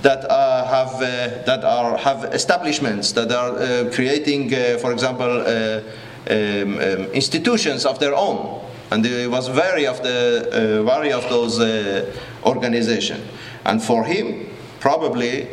that 0.01 0.30
uh, 0.30 0.65
have 0.65 0.95
uh, 0.95 1.43
that 1.45 1.63
are 1.63 1.97
have 1.97 2.34
establishments 2.34 3.11
that 3.13 3.32
are 3.32 3.57
uh, 3.57 3.91
creating, 3.93 4.53
uh, 4.53 4.78
for 4.80 4.91
example, 4.91 5.26
uh, 5.26 5.82
um, 6.30 6.78
um, 6.78 7.05
institutions 7.13 7.86
of 7.86 7.99
their 7.99 8.15
own, 8.15 8.63
and 8.91 9.05
he 9.05 9.28
was 9.28 9.49
wary 9.49 9.86
of 9.86 10.01
the 10.03 10.84
wary 10.86 11.11
of 11.11 11.28
those 11.30 11.59
organizations. 12.43 13.24
And 13.65 13.82
for 13.82 14.03
him, 14.03 14.49
probably 14.80 15.47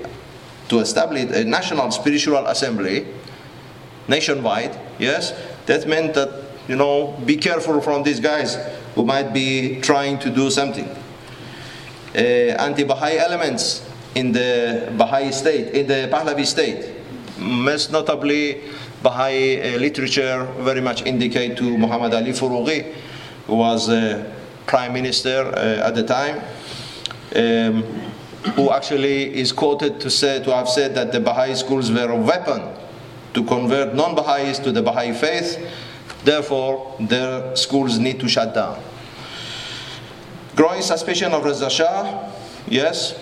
to 0.69 0.81
establish 0.81 1.31
a 1.31 1.45
national 1.45 1.91
spiritual 1.91 2.47
assembly 2.47 3.07
nationwide, 4.09 4.79
yes, 4.99 5.35
that 5.67 5.87
meant 5.87 6.15
that 6.15 6.31
you 6.69 6.77
know 6.77 7.19
be 7.27 7.37
careful 7.37 7.81
from 7.81 8.03
these 8.03 8.21
guys 8.21 8.57
who 8.95 9.05
might 9.05 9.33
be 9.35 9.81
trying 9.81 10.19
to 10.21 10.31
do 10.31 10.51
something. 10.51 10.89
Uh, 12.15 12.19
anti-Baha'i 12.59 13.19
elements 13.19 13.87
in 14.15 14.33
the 14.33 14.93
Baha'i 14.97 15.31
state, 15.31 15.75
in 15.75 15.87
the 15.87 16.09
Pahlavi 16.11 16.47
state. 16.47 16.95
Most 17.39 17.93
notably, 17.93 18.63
Baha'i 19.03 19.61
uh, 19.61 19.79
literature 19.79 20.45
very 20.61 20.81
much 20.81 21.05
indicate 21.05 21.57
to 21.59 21.77
Muhammad 21.77 22.15
Ali 22.15 22.33
Furughi, 22.33 22.95
who 23.47 23.57
was 23.57 23.89
prime 24.67 24.93
minister 24.93 25.53
uh, 25.57 25.87
at 25.89 25.95
the 25.95 26.03
time, 26.03 26.41
um, 27.37 27.83
who 28.55 28.71
actually 28.71 29.35
is 29.35 29.53
quoted 29.53 30.01
to 30.01 30.11
say 30.11 30.43
to 30.45 30.55
have 30.55 30.69
said 30.69 30.95
that 30.95 31.13
the 31.13 31.21
Baha'i 31.21 31.55
schools 31.55 31.91
were 31.91 32.11
a 32.11 32.17
weapon 32.17 32.63
to 33.35 33.45
convert 33.45 33.95
non-Baha'is 33.95 34.59
to 34.61 34.73
the 34.73 34.83
Baha'i 34.83 35.13
faith. 35.13 35.59
Therefore, 36.25 36.97
their 37.01 37.55
schools 37.57 37.99
need 37.99 38.21
to 38.21 38.29
shut 38.29 38.55
down. 38.55 38.83
Growing 40.59 40.83
suspicion 40.83 41.33
of 41.35 41.45
Reza 41.45 41.71
Shah, 41.71 42.33
yes, 42.67 43.15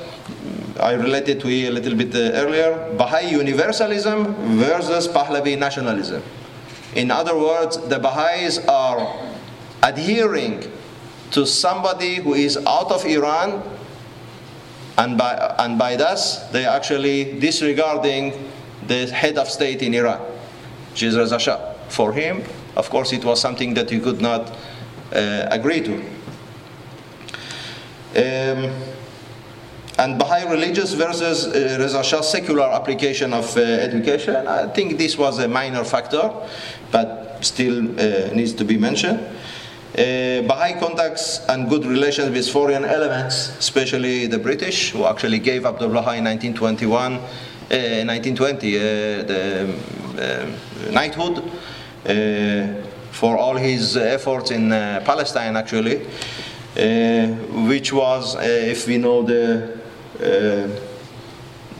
I 0.81 0.93
related 0.93 1.39
to 1.41 1.49
it 1.49 1.69
a 1.69 1.71
little 1.71 1.95
bit 1.95 2.15
uh, 2.15 2.33
earlier, 2.33 2.95
Baha'i 2.97 3.31
universalism 3.31 4.33
versus 4.57 5.07
Pahlavi 5.07 5.59
nationalism. 5.59 6.23
In 6.95 7.11
other 7.11 7.37
words, 7.37 7.77
the 7.89 7.99
Baha'is 7.99 8.65
are 8.67 9.37
adhering 9.83 10.73
to 11.33 11.45
somebody 11.45 12.15
who 12.15 12.33
is 12.33 12.57
out 12.67 12.91
of 12.91 13.05
Iran, 13.05 13.63
and 14.97 15.19
by, 15.19 15.35
and 15.59 15.79
by 15.79 15.95
that, 15.97 16.19
they 16.53 16.65
are 16.65 16.75
actually 16.75 17.39
disregarding 17.39 18.51
the 18.87 19.09
head 19.09 19.37
of 19.37 19.51
state 19.51 19.83
in 19.83 19.93
Iran, 19.93 20.23
which 20.93 21.03
is 21.03 21.19
Reza 21.19 21.39
Shah. 21.39 21.75
For 21.91 22.15
him, 22.15 22.45
of 22.77 22.89
course, 22.89 23.13
it 23.13 23.27
was 23.27 23.43
something 23.43 23.75
that 23.75 23.91
he 23.91 24.01
could 24.01 24.23
not 24.23 24.57
uh, 25.13 25.49
agree 25.51 25.83
to. 25.83 26.16
Um, 28.17 28.73
and 29.99 30.19
Baha'i 30.19 30.51
religious 30.51 30.95
versus 30.95 31.47
uh, 31.47 31.77
Reza 31.79 32.03
Shah's 32.03 32.31
secular 32.31 32.65
application 32.65 33.35
of 33.35 33.55
uh, 33.57 33.61
education, 33.61 34.47
I 34.47 34.69
think 34.69 34.97
this 34.97 35.19
was 35.19 35.39
a 35.39 35.49
minor 35.49 35.85
factor, 35.85 36.33
but 36.91 37.39
still 37.43 37.79
uh, 38.01 38.33
needs 38.35 38.53
to 38.55 38.65
be 38.65 38.79
mentioned. 38.79 39.21
Uh, 39.21 40.43
Baha'i 40.47 40.79
contacts 40.79 41.41
and 41.49 41.69
good 41.69 41.85
relations 41.85 42.31
with 42.31 42.49
foreign 42.49 42.85
elements, 42.85 43.57
especially 43.59 44.27
the 44.27 44.39
British, 44.39 44.93
who 44.93 45.05
actually 45.05 45.39
gave 45.39 45.65
Abdu'l-Baha 45.65 46.17
in 46.17 46.25
1921, 46.25 47.15
1920, 47.69 48.77
uh, 48.77 48.81
uh, 48.81 49.23
the 49.27 50.43
um, 50.43 50.93
knighthood 50.93 51.43
for 53.11 53.39
all 53.39 53.57
his 53.57 53.97
efforts 53.97 54.51
in 54.51 54.71
Palestine, 54.71 55.57
actually. 55.57 56.07
Which 56.77 57.93
was, 57.93 58.37
if 58.41 58.87
we 58.87 58.99
know 58.99 59.23
the 59.23 59.79
uh, 60.21 60.69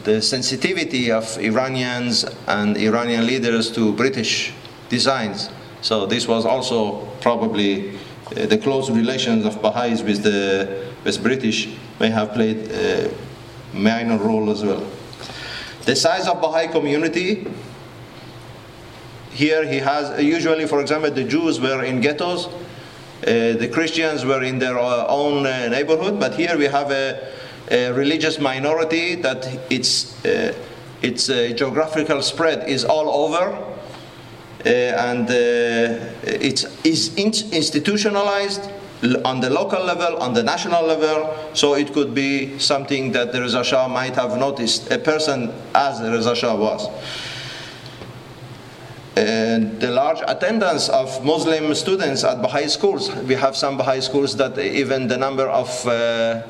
the 0.07 0.23
sensitivity 0.23 1.11
of 1.11 1.37
Iranians 1.39 2.25
and 2.47 2.77
Iranian 2.77 3.27
leaders 3.27 3.73
to 3.73 3.93
British 3.93 4.53
designs. 4.89 5.51
So 5.83 6.07
this 6.07 6.29
was 6.29 6.47
also 6.47 7.07
probably 7.21 7.97
uh, 8.37 8.47
the 8.47 8.57
close 8.57 8.89
relations 8.89 9.45
of 9.45 9.61
Baha'is 9.61 10.03
with 10.03 10.23
the 10.23 10.87
with 11.03 11.21
British 11.23 11.69
may 11.99 12.11
have 12.11 12.33
played 12.35 12.71
a 12.71 13.11
minor 13.75 14.17
role 14.17 14.49
as 14.49 14.65
well. 14.65 14.87
The 15.87 15.97
size 15.97 16.29
of 16.29 16.41
Baha'i 16.41 16.69
community. 16.69 17.47
Here 19.33 19.67
he 19.67 19.79
has 19.79 20.23
usually, 20.23 20.67
for 20.67 20.81
example, 20.81 21.11
the 21.11 21.25
Jews 21.25 21.61
were 21.61 21.85
in 21.85 22.01
ghettos, 22.01 22.47
uh, 22.47 22.51
the 23.23 23.69
Christians 23.73 24.25
were 24.25 24.43
in 24.43 24.59
their 24.59 24.79
uh, 24.79 25.07
own 25.09 25.47
uh, 25.47 25.69
neighborhood, 25.69 26.21
but 26.21 26.35
here 26.35 26.57
we 26.57 26.65
have 26.67 26.91
a 26.91 27.33
a 27.71 27.93
religious 27.93 28.39
minority 28.39 29.17
that 29.17 29.47
its, 29.71 30.25
uh, 30.25 30.55
its 31.03 31.29
uh, 31.29 31.53
geographical 31.57 32.23
spread 32.23 32.69
is 32.69 32.85
all 32.85 33.25
over 33.25 33.57
uh, 34.65 34.69
and 34.69 35.29
uh, 35.29 35.33
it 36.23 36.65
is 36.85 37.15
institutionalized 37.17 38.71
on 39.25 39.41
the 39.41 39.51
local 39.51 39.85
level, 39.85 40.17
on 40.19 40.33
the 40.33 40.43
national 40.43 40.85
level, 40.85 41.37
so 41.53 41.75
it 41.75 41.93
could 41.93 42.15
be 42.15 42.59
something 42.59 43.13
that 43.13 43.31
the 43.31 43.41
Reza 43.41 43.63
Shah 43.63 43.87
might 43.89 44.15
have 44.15 44.39
noticed, 44.39 44.91
a 44.91 44.99
person 44.99 45.53
as 45.75 46.01
the 46.01 46.11
Reza 46.11 46.35
Shah 46.35 46.57
was. 46.57 46.89
The 49.17 49.91
large 49.91 50.21
attendance 50.29 50.91
of 50.91 51.25
Muslim 51.25 51.75
students 51.75 52.23
at 52.23 52.43
Baha'i 52.43 52.69
schools. 52.69 53.11
We 53.25 53.35
have 53.35 53.57
some 53.57 53.79
Baha'i 53.79 54.03
schools 54.03 54.37
that 54.37 54.59
even 54.59 55.09
the 55.09 55.17
number 55.17 55.49
of 55.49 55.87
uh, 55.87 56.43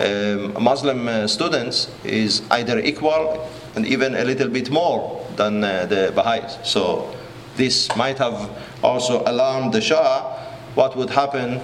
um, 0.00 0.56
Muslim 0.58 1.06
uh, 1.06 1.26
students 1.26 1.90
is 2.02 2.42
either 2.50 2.78
equal 2.80 3.46
and 3.76 3.86
even 3.86 4.14
a 4.14 4.24
little 4.24 4.48
bit 4.48 4.70
more 4.70 5.24
than 5.36 5.62
uh, 5.62 5.84
the 5.84 6.12
Baha'is. 6.14 6.58
So 6.62 7.14
this 7.56 7.94
might 7.94 8.16
have 8.18 8.50
also 8.82 9.22
alarmed 9.26 9.74
the 9.74 9.82
Shah 9.82 10.40
what 10.74 10.96
would 10.96 11.10
happen 11.10 11.60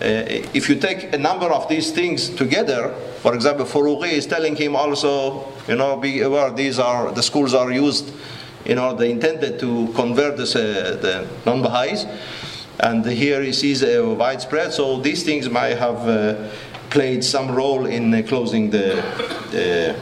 uh, 0.00 0.24
if 0.54 0.70
you 0.70 0.76
take 0.76 1.12
a 1.12 1.18
number 1.18 1.44
of 1.44 1.68
these 1.68 1.92
things 1.92 2.30
together, 2.30 2.94
for 3.20 3.34
example, 3.34 3.66
Furughi 3.66 4.12
is 4.12 4.26
telling 4.26 4.56
him 4.56 4.74
also, 4.74 5.46
you 5.68 5.76
know, 5.76 5.98
be 5.98 6.22
aware 6.22 6.50
these 6.50 6.78
are 6.78 7.12
the 7.12 7.22
schools 7.22 7.52
are 7.52 7.70
used, 7.70 8.10
you 8.70 8.76
know, 8.76 8.94
they 8.94 9.10
intended 9.10 9.58
to 9.58 9.88
convert 9.96 10.36
this, 10.36 10.54
uh, 10.54 10.96
the 11.02 11.26
non-Baha'is, 11.44 12.06
and 12.78 13.04
here 13.04 13.42
he 13.42 13.52
sees 13.52 13.82
a 13.82 14.00
widespread. 14.00 14.72
So 14.72 15.00
these 15.00 15.24
things 15.24 15.50
might 15.50 15.76
have 15.76 16.08
uh, 16.08 16.36
played 16.88 17.24
some 17.24 17.50
role 17.50 17.86
in 17.86 18.14
uh, 18.14 18.22
closing 18.22 18.70
the, 18.70 19.02
uh, 19.50 19.94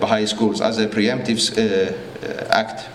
Baha'i 0.00 0.26
schools 0.26 0.60
as 0.60 0.78
a 0.78 0.88
preemptive 0.88 1.38
uh, 1.56 1.92
act. 2.50 2.88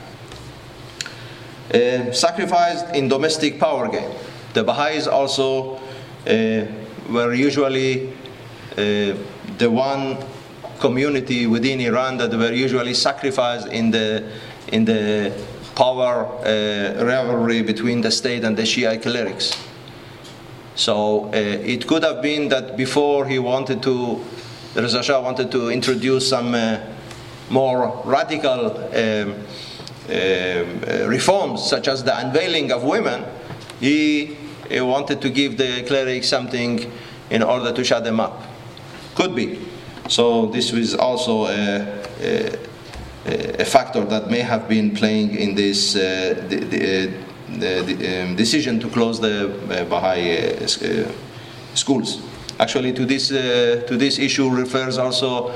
sacrificed 2.13 2.93
in 2.93 3.07
domestic 3.07 3.61
power 3.61 3.87
game. 3.87 4.11
The 4.53 4.63
Baha'is 4.63 5.07
also 5.07 5.79
were 7.09 7.33
usually 7.33 8.11
the 8.75 9.69
one 9.69 10.17
community 10.79 11.47
within 11.47 11.79
Iran 11.81 12.17
that 12.17 12.31
were 12.31 12.51
usually 12.51 12.93
sacrificed 12.93 13.67
in 13.67 13.91
the 13.91 14.23
in 14.67 14.85
the 14.85 15.31
power 15.75 16.25
uh, 16.25 17.03
rivalry 17.03 17.61
between 17.61 18.01
the 18.01 18.11
state 18.11 18.43
and 18.43 18.57
the 18.57 18.63
Shia 18.63 19.01
clerics. 19.01 19.55
So 20.75 21.25
uh, 21.25 21.31
it 21.33 21.87
could 21.87 22.03
have 22.03 22.21
been 22.21 22.49
that 22.49 22.75
before 22.75 23.25
he 23.25 23.39
wanted 23.39 23.81
to, 23.83 24.23
Reza 24.73 25.03
Shah 25.03 25.21
wanted 25.21 25.51
to 25.51 25.69
introduce 25.69 26.27
some 26.29 26.53
uh, 26.53 26.79
more 27.49 28.01
radical 28.03 28.77
um, 28.77 29.35
um, 30.09 30.81
reforms, 31.07 31.63
such 31.63 31.87
as 31.87 32.03
the 32.03 32.17
unveiling 32.17 32.71
of 32.71 32.83
women, 32.83 33.25
he, 33.79 34.37
he 34.69 34.81
wanted 34.81 35.21
to 35.21 35.29
give 35.29 35.57
the 35.57 35.83
clerics 35.87 36.27
something 36.27 36.91
in 37.29 37.43
order 37.43 37.71
to 37.71 37.83
shut 37.83 38.03
them 38.03 38.19
up. 38.19 38.43
Could 39.15 39.35
be. 39.35 39.59
So 40.07 40.45
this 40.47 40.71
was 40.71 40.93
also 40.93 41.47
a, 41.47 42.03
a, 42.21 43.61
a 43.61 43.65
factor 43.65 44.05
that 44.05 44.29
may 44.29 44.41
have 44.41 44.67
been 44.67 44.91
playing 44.91 45.35
in 45.35 45.55
this 45.55 45.95
uh, 45.95 46.45
the, 46.47 46.57
the, 46.57 47.13
the, 47.49 47.93
the 47.93 48.23
um, 48.23 48.35
decision 48.35 48.79
to 48.81 48.89
close 48.89 49.19
the 49.19 49.51
uh, 49.51 49.85
Baha'i 49.85 50.37
uh, 50.37 50.63
uh 50.63 51.11
schools. 51.73 52.21
Actually, 52.59 52.93
to 52.93 53.05
this 53.05 53.31
uh, 53.31 53.83
to 53.87 53.97
this 53.97 54.19
issue 54.19 54.49
refers 54.49 54.97
also 54.97 55.49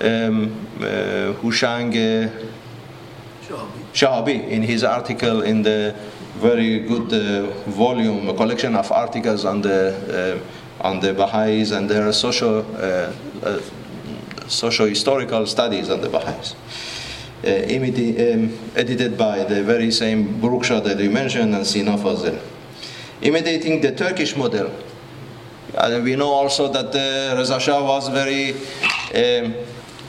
um, 0.00 0.54
uh, 0.78 1.34
Houchang 1.42 1.92
Chehabi 3.92 4.48
in 4.48 4.62
his 4.62 4.84
article 4.84 5.42
in 5.42 5.62
the 5.62 5.94
very 6.36 6.80
good 6.80 7.10
volume, 7.66 8.28
a 8.28 8.34
collection 8.34 8.76
of 8.76 8.92
articles 8.92 9.44
on 9.44 9.60
the 9.60 10.40
on 10.80 11.00
the 11.00 11.12
Baha'is 11.12 11.72
and 11.72 11.90
their 11.90 12.12
social 12.12 12.64
socio-historical 14.48 15.46
studies 15.46 15.90
on 15.90 16.00
the 16.00 16.08
Baha'is. 16.08 16.54
Uh, 17.44 17.50
um, 17.50 18.58
edited 18.74 19.16
by 19.16 19.44
the 19.44 19.62
very 19.62 19.92
same 19.92 20.40
Brookshaw 20.40 20.82
that 20.82 20.98
you 20.98 21.10
mentioned 21.10 21.54
and 21.54 21.64
Seena 21.64 21.96
Fazel. 21.96 22.40
Imitating 23.22 23.80
the 23.80 23.92
Turkish 23.92 24.36
model. 24.36 24.72
And 25.74 26.02
we 26.02 26.16
know 26.16 26.30
also 26.30 26.72
that 26.72 26.86
uh, 26.86 27.36
Reza 27.36 27.60
Shah 27.60 27.84
was 27.84 28.08
very 28.08 28.54
um, 29.14 29.54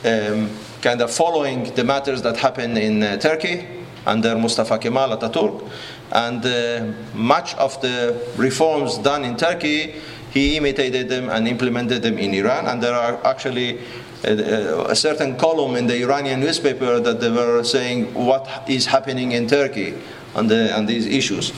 um, 0.04 0.50
kind 0.82 1.02
of 1.02 1.12
following 1.12 1.72
the 1.76 1.84
matters 1.84 2.22
that 2.24 2.38
happened 2.38 2.78
in 2.78 3.04
uh, 3.04 3.18
Turkey 3.18 3.68
under 4.08 4.36
Mustafa 4.36 4.80
Kemal 4.80 5.16
Ataturk. 5.18 5.70
And 6.12 6.44
uh, 6.44 6.94
much 7.14 7.54
of 7.56 7.80
the 7.82 8.20
reforms 8.38 8.98
done 8.98 9.24
in 9.24 9.38
Turkey, 9.38 9.96
he 10.32 10.58
imitated 10.58 11.10
them 11.10 11.30
and 11.30 11.48
implemented 11.48 12.02
them 12.02 12.18
in 12.18 12.34
Iran. 12.34 12.66
And 12.66 12.82
there 12.82 12.96
are 12.96 13.24
actually 13.26 13.80
a, 14.24 14.96
certain 14.96 15.36
column 15.38 15.76
in 15.76 15.88
the 15.88 16.02
Iranian 16.02 16.40
newspaper 16.40 17.00
that 17.00 17.20
they 17.20 17.30
were 17.30 17.64
saying 17.64 18.14
what 18.14 18.48
is 18.68 18.86
happening 18.86 19.32
in 19.32 19.48
Turkey 19.48 19.94
on, 20.36 20.48
the, 20.48 20.76
on 20.76 20.86
these 20.86 21.06
issues. 21.06 21.54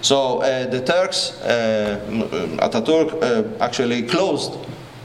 So 0.00 0.38
uh, 0.42 0.66
the 0.66 0.82
Turks, 0.82 1.40
uh, 1.42 1.98
Ataturk, 2.58 3.22
uh, 3.22 3.64
actually 3.64 4.02
closed 4.02 4.52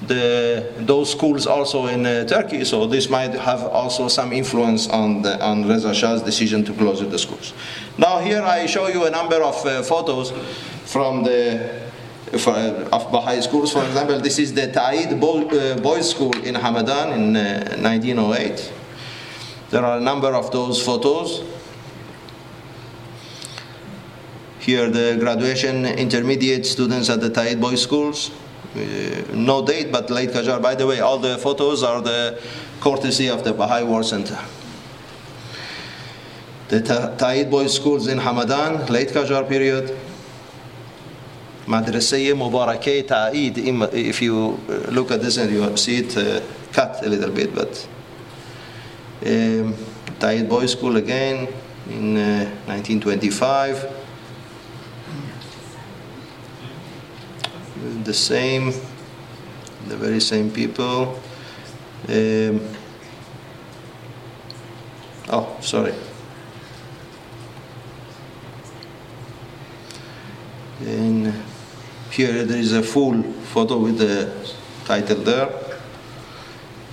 the, 0.02 0.74
those 0.78 1.12
schools 1.12 1.48
also 1.48 1.88
in 1.88 2.06
uh, 2.06 2.26
Turkey. 2.26 2.66
So 2.66 2.86
this 2.86 3.10
might 3.10 3.34
have 3.34 3.64
also 3.64 4.08
some 4.08 4.34
influence 4.34 4.88
on, 4.90 5.22
the, 5.22 5.42
on 5.44 5.68
Reza 5.68 5.94
Shah's 5.94 6.22
decision 6.22 6.64
to 6.66 6.74
close 6.74 7.00
the 7.08 7.20
schools. 7.20 7.54
Now 7.98 8.20
here 8.20 8.42
I 8.42 8.66
show 8.66 8.88
you 8.88 9.06
a 9.06 9.10
number 9.10 9.42
of 9.42 9.66
uh, 9.66 9.84
photos 9.84 10.32
from 10.86 11.24
the 11.24 11.89
for, 12.38 12.52
of 12.52 13.12
Baha'i 13.12 13.42
schools. 13.42 13.74
For 13.74 13.84
example, 13.84 14.20
this 14.20 14.38
is 14.40 14.54
the 14.54 14.72
Ta'id 14.72 15.14
uh, 15.14 15.78
Boys 15.82 16.10
School 16.10 16.36
in 16.44 16.56
Hamadan 16.56 17.16
in 17.16 17.34
1908. 17.84 18.52
Uh, 18.52 18.74
there 19.72 19.86
are 19.86 19.98
a 19.98 20.02
number 20.02 20.30
of 20.36 20.52
those 20.52 20.84
photos. 20.84 21.44
Here 24.60 24.90
the 24.90 25.18
graduation 25.20 25.86
intermediate 25.86 26.66
students 26.66 27.10
at 27.10 27.22
the 27.22 27.30
Ta'id 27.30 27.60
Boys 27.60 27.82
Schools. 27.82 28.32
Uh, 28.76 28.80
no 29.34 29.66
date, 29.66 29.92
but 29.92 30.10
late 30.12 30.30
Qajar. 30.30 30.62
By 30.62 30.76
the 30.76 30.86
way, 30.86 31.00
all 31.00 31.18
the 31.18 31.38
photos 31.38 31.82
are 31.82 32.02
the 32.02 32.40
courtesy 32.80 33.28
of 33.28 33.44
the 33.44 33.54
Baha'i 33.54 33.84
World 33.84 34.06
Center. 34.06 34.38
The 36.68 37.16
Ta'id 37.18 37.50
Boys 37.50 37.74
Schools 37.74 38.08
in 38.08 38.20
Hamadan, 38.20 38.88
late 38.90 39.10
Qajar 39.10 39.50
period. 39.50 39.98
Madrasa, 41.70 42.18
mubarakay, 42.34 43.08
Ta'id, 43.08 43.60
if 43.94 44.24
you 44.24 44.60
uh, 44.68 44.90
look 44.90 45.12
at 45.12 45.22
this 45.22 45.38
and 45.38 45.52
you 45.52 45.78
see 45.78 45.98
it 45.98 46.18
uh, 46.18 46.42
cut 46.74 47.06
a 47.06 47.08
little 47.08 47.30
bit, 47.30 47.54
but 47.54 47.88
um, 49.24 49.76
Ta'id 50.20 50.50
Boys 50.50 50.72
School 50.72 50.98
again 50.98 51.48
in 51.88 52.18
uh, 52.18 52.50
1925. 52.66 53.98
The 58.04 58.14
same, 58.16 58.74
the 59.88 59.96
very 59.96 60.20
same 60.20 60.50
people. 60.50 61.22
Um, 62.08 62.62
oh, 65.30 65.56
sorry. 65.62 65.94
in 70.82 71.34
here 72.12 72.44
there 72.44 72.58
is 72.58 72.74
a 72.74 72.84
full 72.84 73.24
photo 73.54 73.78
with 73.78 73.98
the 73.98 74.32
title 74.86 75.18
there. 75.18 75.50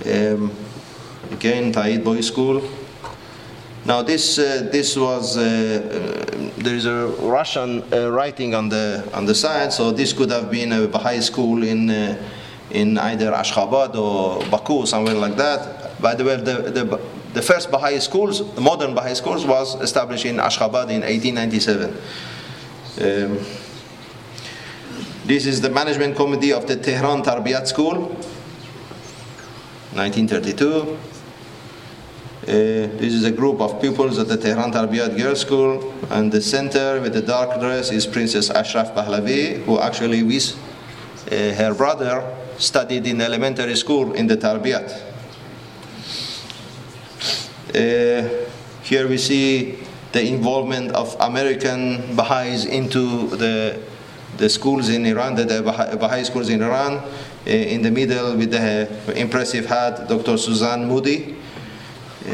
Um, 0.05 0.51
again, 1.31 1.71
Ta'id 1.71 2.03
Boys 2.03 2.27
School. 2.27 2.61
Now 3.85 4.01
this 4.01 4.37
uh, 4.37 4.67
this 4.71 4.97
was 4.97 5.37
uh, 5.37 5.41
uh, 5.41 6.51
there 6.57 6.75
is 6.75 6.85
a 6.85 7.07
Russian 7.21 7.83
uh, 7.93 8.11
writing 8.11 8.53
on 8.53 8.69
the 8.69 9.07
on 9.13 9.25
the 9.25 9.33
side, 9.33 9.71
so 9.71 9.91
this 9.91 10.13
could 10.13 10.29
have 10.29 10.51
been 10.51 10.71
a 10.73 10.87
Baha'i 10.87 11.21
school 11.21 11.63
in 11.63 11.89
uh, 11.89 12.21
in 12.71 12.97
either 12.97 13.31
Ashgabat 13.31 13.95
or 13.95 14.43
Baku, 14.49 14.85
somewhere 14.85 15.15
like 15.15 15.37
that. 15.37 15.99
By 16.01 16.15
the 16.15 16.25
way, 16.25 16.35
the, 16.35 16.69
the 16.69 16.99
the 17.33 17.41
first 17.41 17.71
Baha'i 17.71 17.99
schools, 17.99 18.41
modern 18.57 18.93
Baha'i 18.93 19.15
schools, 19.15 19.45
was 19.45 19.75
established 19.81 20.25
in 20.25 20.35
Ashgabat 20.35 20.89
in 20.89 21.01
1897. 21.01 21.95
Um, 22.99 23.66
this 25.27 25.45
is 25.45 25.59
the 25.59 25.69
management 25.69 26.15
committee 26.15 26.53
of 26.53 26.65
the 26.67 26.77
Tehran 26.77 27.21
Tarbiyat 27.21 27.67
School, 27.67 27.95
1932. 29.93 30.97
Uh, 32.47 32.47
this 32.47 33.13
is 33.13 33.25
a 33.25 33.31
group 33.31 33.59
of 33.59 33.81
pupils 33.81 34.17
at 34.19 34.29
the 34.29 34.37
Tehran 34.37 34.71
Tarbiyat 34.71 35.17
Girls 35.17 35.41
School, 35.41 35.93
and 36.11 36.31
the 36.31 36.41
center 36.41 37.01
with 37.01 37.11
the 37.11 37.21
dark 37.21 37.59
dress 37.59 37.91
is 37.91 38.07
Princess 38.07 38.49
Ashraf 38.49 38.95
Pahlavi, 38.95 39.65
who 39.65 39.77
actually 39.81 40.23
with 40.23 40.55
uh, 41.29 41.35
her 41.55 41.73
brother 41.73 42.23
studied 42.57 43.05
in 43.05 43.19
elementary 43.19 43.75
school 43.75 44.13
in 44.13 44.27
the 44.27 44.37
Tarbiyat. 44.37 44.89
Uh, 47.75 48.29
here 48.81 49.09
we 49.09 49.17
see 49.17 49.77
the 50.13 50.25
involvement 50.25 50.93
of 50.93 51.17
American 51.19 52.15
Baha'is 52.15 52.63
into 52.63 53.27
the 53.35 53.77
the 54.37 54.49
schools 54.49 54.89
in 54.89 55.05
Iran, 55.05 55.35
the, 55.35 55.43
the 55.43 55.61
Baha'i 55.61 56.23
schools 56.23 56.49
in 56.49 56.61
Iran, 56.61 57.03
eh, 57.45 57.73
in 57.73 57.81
the 57.81 57.91
middle 57.91 58.35
with 58.35 58.51
the 58.51 58.87
impressive 59.15 59.65
hat, 59.65 60.07
Dr. 60.07 60.37
Suzanne 60.37 60.87
Moody, 60.87 61.35
uh, 62.27 62.31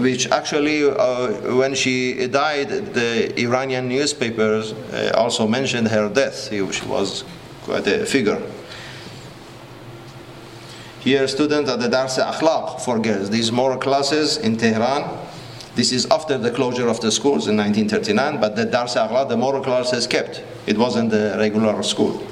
which 0.00 0.30
actually, 0.30 0.84
uh, 0.84 1.56
when 1.56 1.74
she 1.74 2.26
died, 2.26 2.68
the 2.94 3.40
Iranian 3.40 3.88
newspapers 3.88 4.72
uh, 4.72 5.12
also 5.16 5.46
mentioned 5.46 5.88
her 5.88 6.08
death. 6.08 6.50
She 6.50 6.60
was 6.60 7.24
quite 7.62 7.86
a 7.86 8.04
figure. 8.04 8.40
Here, 11.00 11.26
students 11.28 11.70
at 11.70 11.80
the 11.80 11.88
Dars 11.88 12.18
Akhlaq 12.18 12.82
for 12.82 12.98
girls, 12.98 13.30
these 13.30 13.50
moral 13.50 13.78
classes 13.78 14.36
in 14.36 14.58
Tehran. 14.58 15.18
This 15.74 15.92
is 15.92 16.06
after 16.10 16.36
the 16.36 16.50
closure 16.50 16.88
of 16.88 17.00
the 17.00 17.10
schools 17.10 17.46
in 17.48 17.56
1939, 17.56 18.38
but 18.38 18.54
the 18.54 18.66
Dars 18.66 18.96
Akhlaq, 18.96 19.30
the 19.30 19.36
moral 19.36 19.62
classes 19.62 20.06
kept. 20.06 20.42
It 20.66 20.76
wasn't 20.76 21.12
a 21.12 21.36
regular 21.38 21.82
school. 21.82 22.22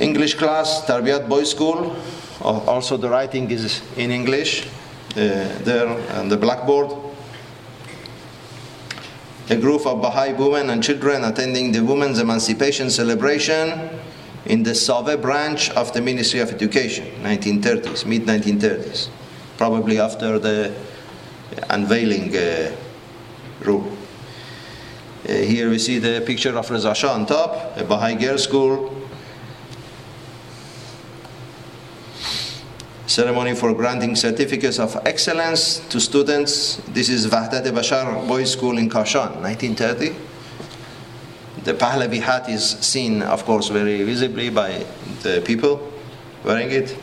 English 0.00 0.34
class, 0.34 0.84
Tarbiyat 0.86 1.28
Boys 1.28 1.50
School. 1.50 1.96
Also, 2.42 2.96
the 2.96 3.08
writing 3.08 3.50
is 3.50 3.82
in 3.96 4.10
English 4.10 4.66
uh, 4.66 5.48
there 5.64 5.88
on 6.16 6.28
the 6.28 6.36
blackboard. 6.36 6.90
A 9.50 9.56
group 9.56 9.84
of 9.84 10.00
Baha'i 10.00 10.32
women 10.32 10.70
and 10.70 10.82
children 10.82 11.24
attending 11.24 11.72
the 11.72 11.80
Women's 11.80 12.20
Emancipation 12.20 12.88
Celebration 12.88 13.90
in 14.46 14.62
the 14.62 14.74
Save 14.74 15.20
branch 15.20 15.70
of 15.70 15.92
the 15.92 16.00
Ministry 16.00 16.40
of 16.40 16.50
Education, 16.50 17.06
1930s, 17.22 18.06
mid 18.06 18.22
1930s, 18.22 19.08
probably 19.58 19.98
after 19.98 20.38
the 20.38 20.72
unveiling 21.68 22.34
uh, 22.36 22.74
rule. 23.62 23.89
Uh, 25.30 25.34
here 25.34 25.70
we 25.70 25.78
see 25.78 26.00
the 26.00 26.20
picture 26.26 26.58
of 26.58 26.68
Reza 26.68 26.92
Shah 26.92 27.14
on 27.14 27.24
top, 27.24 27.76
a 27.76 27.84
Baha'i 27.84 28.16
girls' 28.16 28.42
school. 28.42 28.92
Ceremony 33.06 33.54
for 33.54 33.72
granting 33.72 34.16
certificates 34.16 34.80
of 34.80 34.96
excellence 35.06 35.78
to 35.90 36.00
students. 36.00 36.82
This 36.88 37.08
is 37.08 37.28
Wahdat 37.28 37.62
Bashar 37.66 38.26
Boys' 38.26 38.50
School 38.50 38.76
in 38.76 38.90
Kashan, 38.90 39.40
1930. 39.40 40.16
The 41.62 41.74
Pahlavi 41.74 42.20
hat 42.20 42.48
is 42.48 42.68
seen, 42.80 43.22
of 43.22 43.44
course, 43.44 43.68
very 43.68 44.02
visibly 44.02 44.50
by 44.50 44.84
the 45.22 45.42
people 45.46 45.92
wearing 46.42 46.72
it. 46.72 46.96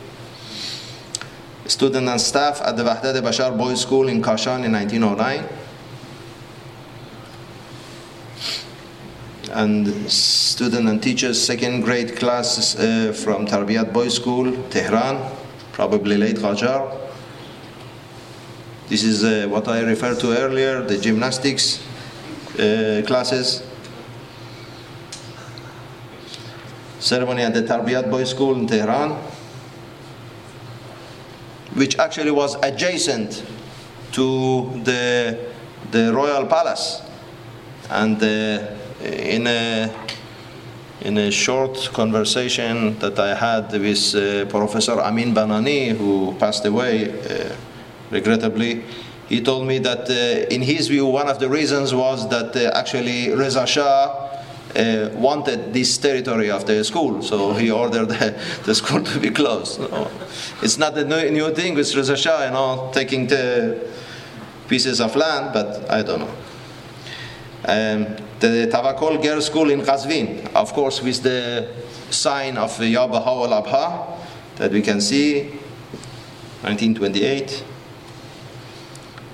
Student 1.64 2.08
and 2.08 2.20
staff 2.20 2.60
at 2.60 2.76
the 2.76 2.82
Wahdat 2.82 3.22
Bashar 3.22 3.56
Boys' 3.56 3.80
School 3.80 4.08
in 4.08 4.20
Kashan 4.20 4.66
in 4.66 4.72
1909. 4.72 5.67
And 9.52 10.10
student 10.10 10.88
and 10.88 11.02
teachers 11.02 11.42
second 11.42 11.82
grade 11.82 12.16
classes 12.16 12.76
uh, 12.76 13.12
from 13.12 13.46
Tarbiyat 13.46 13.92
Boys 13.92 14.14
School, 14.14 14.52
Tehran, 14.70 15.20
probably 15.72 16.16
late 16.16 16.36
Qajar. 16.36 16.96
This 18.88 19.04
is 19.04 19.24
uh, 19.24 19.48
what 19.48 19.68
I 19.68 19.80
referred 19.80 20.18
to 20.20 20.36
earlier, 20.36 20.82
the 20.82 20.98
gymnastics 20.98 21.80
uh, 22.54 23.02
classes. 23.06 23.62
Ceremony 27.00 27.42
at 27.42 27.54
the 27.54 27.62
Tarbiyat 27.62 28.10
Boys 28.10 28.30
School 28.30 28.54
in 28.54 28.66
Tehran, 28.66 29.12
which 31.74 31.98
actually 31.98 32.30
was 32.30 32.56
adjacent 32.62 33.44
to 34.12 34.80
the, 34.84 35.38
the 35.90 36.12
Royal 36.12 36.46
Palace. 36.46 37.02
And 37.90 38.22
uh, 38.22 38.77
in 39.02 39.46
a 39.46 39.94
in 41.00 41.16
a 41.16 41.30
short 41.30 41.90
conversation 41.92 42.98
that 42.98 43.18
I 43.18 43.34
had 43.34 43.70
with 43.72 44.14
uh, 44.14 44.46
Professor 44.46 45.00
Amin 45.00 45.32
Banani, 45.32 45.96
who 45.96 46.34
passed 46.40 46.64
away 46.64 47.08
uh, 47.08 47.54
regrettably, 48.10 48.82
he 49.28 49.40
told 49.40 49.66
me 49.66 49.78
that 49.78 50.10
uh, 50.10 50.52
in 50.52 50.62
his 50.62 50.88
view, 50.88 51.06
one 51.06 51.28
of 51.28 51.38
the 51.38 51.48
reasons 51.48 51.94
was 51.94 52.28
that 52.30 52.56
uh, 52.56 52.76
actually 52.76 53.30
Reza 53.30 53.66
Shah 53.66 54.28
uh, 54.74 55.10
wanted 55.14 55.72
this 55.72 55.96
territory 55.98 56.50
of 56.50 56.66
the 56.66 56.82
school, 56.82 57.22
so 57.22 57.52
he 57.52 57.70
ordered 57.70 58.08
the, 58.08 58.34
the 58.64 58.74
school 58.74 59.02
to 59.02 59.20
be 59.20 59.30
closed. 59.30 59.80
It's 60.62 60.78
not 60.78 60.98
a 60.98 61.04
new, 61.04 61.30
new 61.30 61.54
thing 61.54 61.74
with 61.74 61.94
Reza 61.94 62.16
Shah, 62.16 62.46
you 62.46 62.50
know, 62.50 62.90
taking 62.92 63.26
the 63.28 63.88
pieces 64.66 65.00
of 65.00 65.14
land, 65.14 65.52
but 65.52 65.90
I 65.90 66.02
don't 66.02 66.20
know. 66.20 66.34
Um, 67.66 68.27
the 68.40 68.70
Tavakol 68.72 69.22
Girls 69.22 69.46
School 69.46 69.70
in 69.70 69.80
Qazvin, 69.80 70.52
of 70.54 70.72
course, 70.72 71.02
with 71.02 71.22
the 71.22 71.68
sign 72.10 72.56
of 72.56 72.80
Ya 72.80 73.06
Baha 73.06 73.30
al 73.30 73.62
Abha 73.62 74.18
that 74.56 74.70
we 74.70 74.82
can 74.82 75.00
see, 75.00 75.50
1928. 76.62 77.64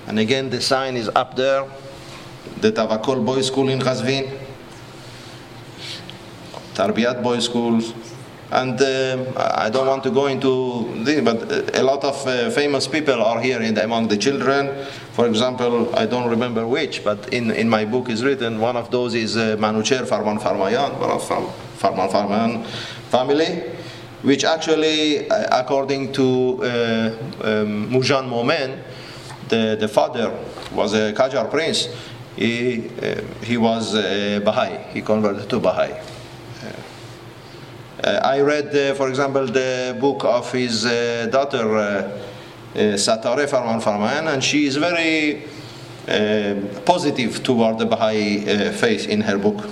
And 0.07 0.19
again, 0.19 0.51
the 0.51 0.61
sign 0.61 0.97
is 0.97 1.09
up 1.15 1.37
there, 1.37 1.67
the 2.61 2.73
Tavakol 2.73 3.25
Boys 3.25 3.47
School 3.47 3.69
in 3.69 3.81
Qazvin, 3.81 4.39
Tarbiyat 6.75 7.23
Boys 7.23 7.45
Schools, 7.45 7.93
and 8.51 8.81
uh, 8.81 9.33
I 9.37 9.71
don't 9.71 9.87
want 9.87 10.03
to 10.05 10.11
go 10.11 10.27
into 10.27 11.03
this, 11.05 11.21
but 11.23 11.77
a 11.77 11.83
lot 11.83 12.05
of 12.05 12.27
uh, 12.27 12.51
famous 12.51 12.87
people 12.87 13.23
are 13.23 13.41
here 13.41 13.59
the, 13.59 13.85
among 13.85 14.09
the 14.09 14.17
children. 14.17 14.85
For 15.13 15.27
example, 15.27 15.95
I 15.97 16.07
don't 16.07 16.29
remember 16.29 16.67
which, 16.67 17.05
but 17.05 17.33
in, 17.33 17.51
in 17.51 17.69
my 17.69 17.85
book 17.85 18.09
is 18.09 18.23
written 18.23 18.61
one 18.61 18.77
of 18.77 18.91
those 18.91 19.15
is 19.15 19.37
uh, 19.37 19.57
Manucher 19.59 20.07
Farman 20.07 20.39
Farmayan, 20.39 20.99
one 20.99 21.11
of 21.11 21.27
Farman 21.79 22.65
family, 23.11 23.63
which 24.23 24.45
actually, 24.45 25.29
uh, 25.31 25.61
according 25.61 26.13
to 26.13 26.63
uh, 26.63 26.67
um, 27.43 27.91
Moojan 27.91 28.29
Momen, 28.29 28.83
the, 29.49 29.77
the 29.79 29.89
father 29.89 30.37
was 30.73 30.95
a 30.95 31.13
Qajar 31.13 31.51
prince. 31.51 31.89
He, 32.37 32.89
uh, 33.01 33.21
he 33.43 33.57
was 33.57 33.95
Baha'i. 33.95 34.93
He 34.93 35.03
converted 35.03 35.49
to 35.51 35.61
Baha'i. 35.61 35.95
Uh, 38.05 38.21
I 38.23 38.41
read, 38.43 38.77
uh, 38.77 38.93
for 38.93 39.09
example, 39.09 39.47
the 39.47 39.97
book 39.99 40.25
of 40.25 40.53
his 40.53 40.85
uh, 40.85 41.27
daughter, 41.33 42.21
Satare 42.75 43.49
Farman 43.49 43.81
Farman, 43.81 44.29
and 44.29 44.45
she 44.45 44.67
is 44.67 44.77
very 44.77 45.45
positive 46.85 47.43
toward 47.43 47.79
the 47.79 47.87
Baha'i 47.87 48.73
faith 48.73 49.09
in 49.09 49.23
her 49.23 49.39
book 49.39 49.65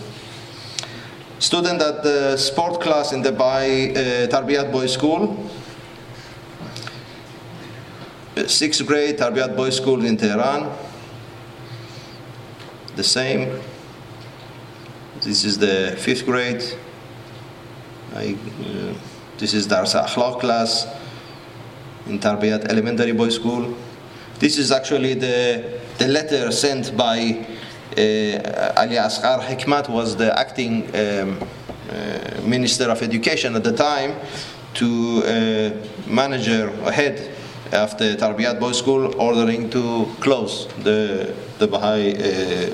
student 1.43 1.83
at 1.83 2.05
the 2.05 2.37
sport 2.37 2.81
class 2.81 3.13
in 3.13 3.21
the 3.21 3.33
Baha'i 3.33 3.91
uh, 3.91 4.29
Tarbiyat 4.29 4.71
Boys 4.71 4.95
School. 4.95 5.37
Sixth 8.47 8.87
grade 8.87 9.19
Tarbiyat 9.19 9.57
Boys 9.57 9.77
School 9.77 10.05
in 10.05 10.17
Tehran. 10.17 10.71
The 12.97 13.03
same. 13.03 13.61
This 15.21 15.45
is 15.45 15.59
the 15.59 15.97
fifth 15.99 16.25
grade 16.25 16.63
I, 18.15 18.35
uh, 18.35 18.95
this 19.39 19.55
is 19.55 19.67
Dars 19.67 19.95
Akhlaq 19.95 20.41
class 20.41 20.87
in 22.07 22.19
Tarbiyat 22.19 22.69
Elementary 22.69 23.13
Boys 23.13 23.37
School. 23.37 23.75
This 24.39 24.59
is 24.59 24.71
actually 24.71 25.15
the, 25.15 25.81
the 25.97 26.09
letter 26.09 26.53
sent 26.53 26.95
by 26.95 27.47
uh, 27.97 28.73
Ali 28.77 28.97
Asghar 28.97 29.41
Hikmat 29.41 29.89
was 29.89 30.15
the 30.17 30.39
acting 30.39 30.85
um, 30.95 31.39
uh, 31.91 32.41
Minister 32.45 32.91
of 32.91 33.01
Education 33.01 33.57
at 33.57 33.65
the 33.65 33.73
time 33.73 34.15
to 34.75 35.23
uh, 35.25 36.11
manager 36.11 36.71
head 36.91 37.35
of 37.73 37.97
the 37.97 38.17
Tarbiyat 38.17 38.61
Boys 38.61 38.79
School 38.79 39.19
ordering 39.19 39.71
to 39.71 40.07
close 40.21 40.69
the, 40.83 41.35
the 41.59 41.67
Baha'i 41.67 42.13
uh, 42.13 42.71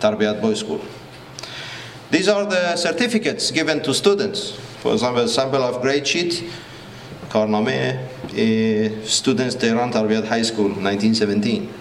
Tarbiyat 0.00 0.40
Boys 0.40 0.58
School. 0.58 0.80
These 2.12 2.28
are 2.28 2.44
the 2.44 2.76
certificates 2.76 3.50
given 3.50 3.82
to 3.84 3.94
students. 3.94 4.52
For 4.82 4.92
example, 4.92 5.26
sample 5.28 5.62
of 5.62 5.80
grade 5.80 6.06
sheet, 6.06 6.44
کارنامه 7.32 7.98
students 9.06 9.54
Tehran 9.54 9.90
Tarbiyat 9.90 10.26
High 10.26 10.42
School 10.42 10.68
1917. 10.68 11.72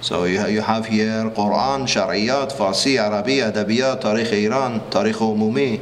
So 0.00 0.24
you, 0.24 0.46
you 0.46 0.62
have 0.62 0.86
here 0.86 1.30
Quran, 1.36 1.84
Shariat, 1.84 2.52
Farsi, 2.52 2.98
Arabi, 2.98 3.40
Adabiyat, 3.40 4.00
Tarikh 4.00 4.32
Iran, 4.32 4.80
Tarikh 4.88 5.20
Umumi, 5.20 5.80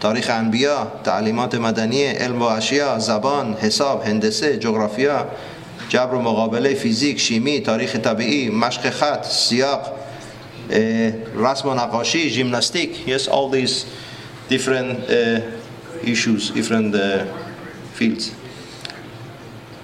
تاریخ 0.00 0.30
انبیا 0.30 0.86
تعلیمات 1.04 1.54
مدنی 1.54 2.04
علم 2.04 2.42
و 2.42 2.44
اشیا 2.44 2.98
زبان 2.98 3.54
حساب 3.54 4.02
هندسه 4.02 4.56
جغرافیا 4.56 5.26
جبر 5.88 6.14
و 6.14 6.20
مقابله 6.20 6.74
فیزیک 6.74 7.20
شیمی 7.20 7.60
تاریخ 7.60 7.96
طبیعی 7.96 8.50
مشق 8.50 8.90
خط 8.90 9.24
سیاق 9.24 10.03
rasmo 10.68 11.74
naqashi, 11.76 12.30
gymnastic, 12.30 13.06
yes, 13.06 13.28
all 13.28 13.48
these 13.48 13.86
different 14.48 14.98
uh, 15.10 15.40
issues, 16.02 16.50
different 16.50 16.94
uh, 16.94 17.24
fields. 17.92 18.34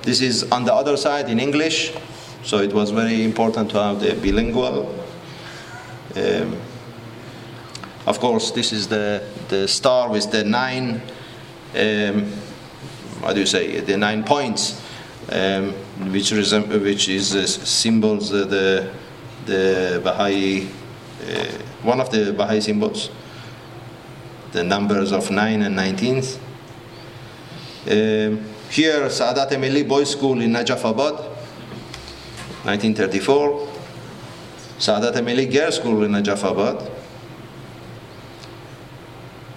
This 0.02 0.20
is 0.20 0.50
on 0.50 0.64
the 0.64 0.74
other 0.74 0.96
side 0.96 1.28
in 1.28 1.38
English, 1.38 1.92
so 2.42 2.58
it 2.58 2.72
was 2.72 2.90
very 2.90 3.22
important 3.22 3.70
to 3.70 3.82
have 3.82 4.00
the 4.00 4.14
bilingual. 4.14 4.94
Um, 6.16 6.56
of 8.06 8.18
course, 8.18 8.50
this 8.50 8.72
is 8.72 8.88
the, 8.88 9.22
the 9.48 9.68
star 9.68 10.10
with 10.10 10.30
the 10.32 10.42
nine, 10.42 11.02
um, 11.76 12.24
what 13.20 13.34
do 13.34 13.40
you 13.40 13.46
say, 13.46 13.80
the 13.80 13.96
nine 13.96 14.24
points, 14.24 14.80
um, 15.30 15.72
which, 16.10 16.32
which 16.32 17.08
is 17.08 17.36
uh, 17.36 17.46
symbols 17.46 18.32
uh, 18.32 18.46
the 18.46 18.90
the 19.50 20.00
Baha'i, 20.04 20.62
uh, 20.62 21.58
one 21.82 22.00
of 22.00 22.10
the 22.10 22.32
Baha'i 22.32 22.60
symbols, 22.60 23.10
the 24.52 24.62
numbers 24.62 25.10
of 25.12 25.30
9 25.30 25.62
and 25.62 25.76
19th. 25.76 26.38
Uh, 27.86 28.36
here, 28.70 29.08
Saadat 29.08 29.50
Milli 29.50 29.86
Boys 29.86 30.10
School 30.10 30.40
in 30.40 30.52
Najafabad, 30.52 31.18
1934. 32.64 33.68
Saadat 34.78 35.14
Milli 35.24 35.52
Girls 35.52 35.76
School 35.76 36.04
in 36.04 36.12
Najafabad. 36.12 36.88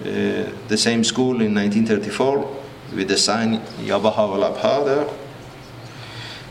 Uh, 0.00 0.50
the 0.68 0.76
same 0.76 1.04
school 1.04 1.40
in 1.40 1.54
1934 1.54 2.62
with 2.94 3.08
the 3.08 3.16
sign 3.16 3.60
Yabaha 3.78 4.54
Abha 4.54 4.84
there. 4.84 5.08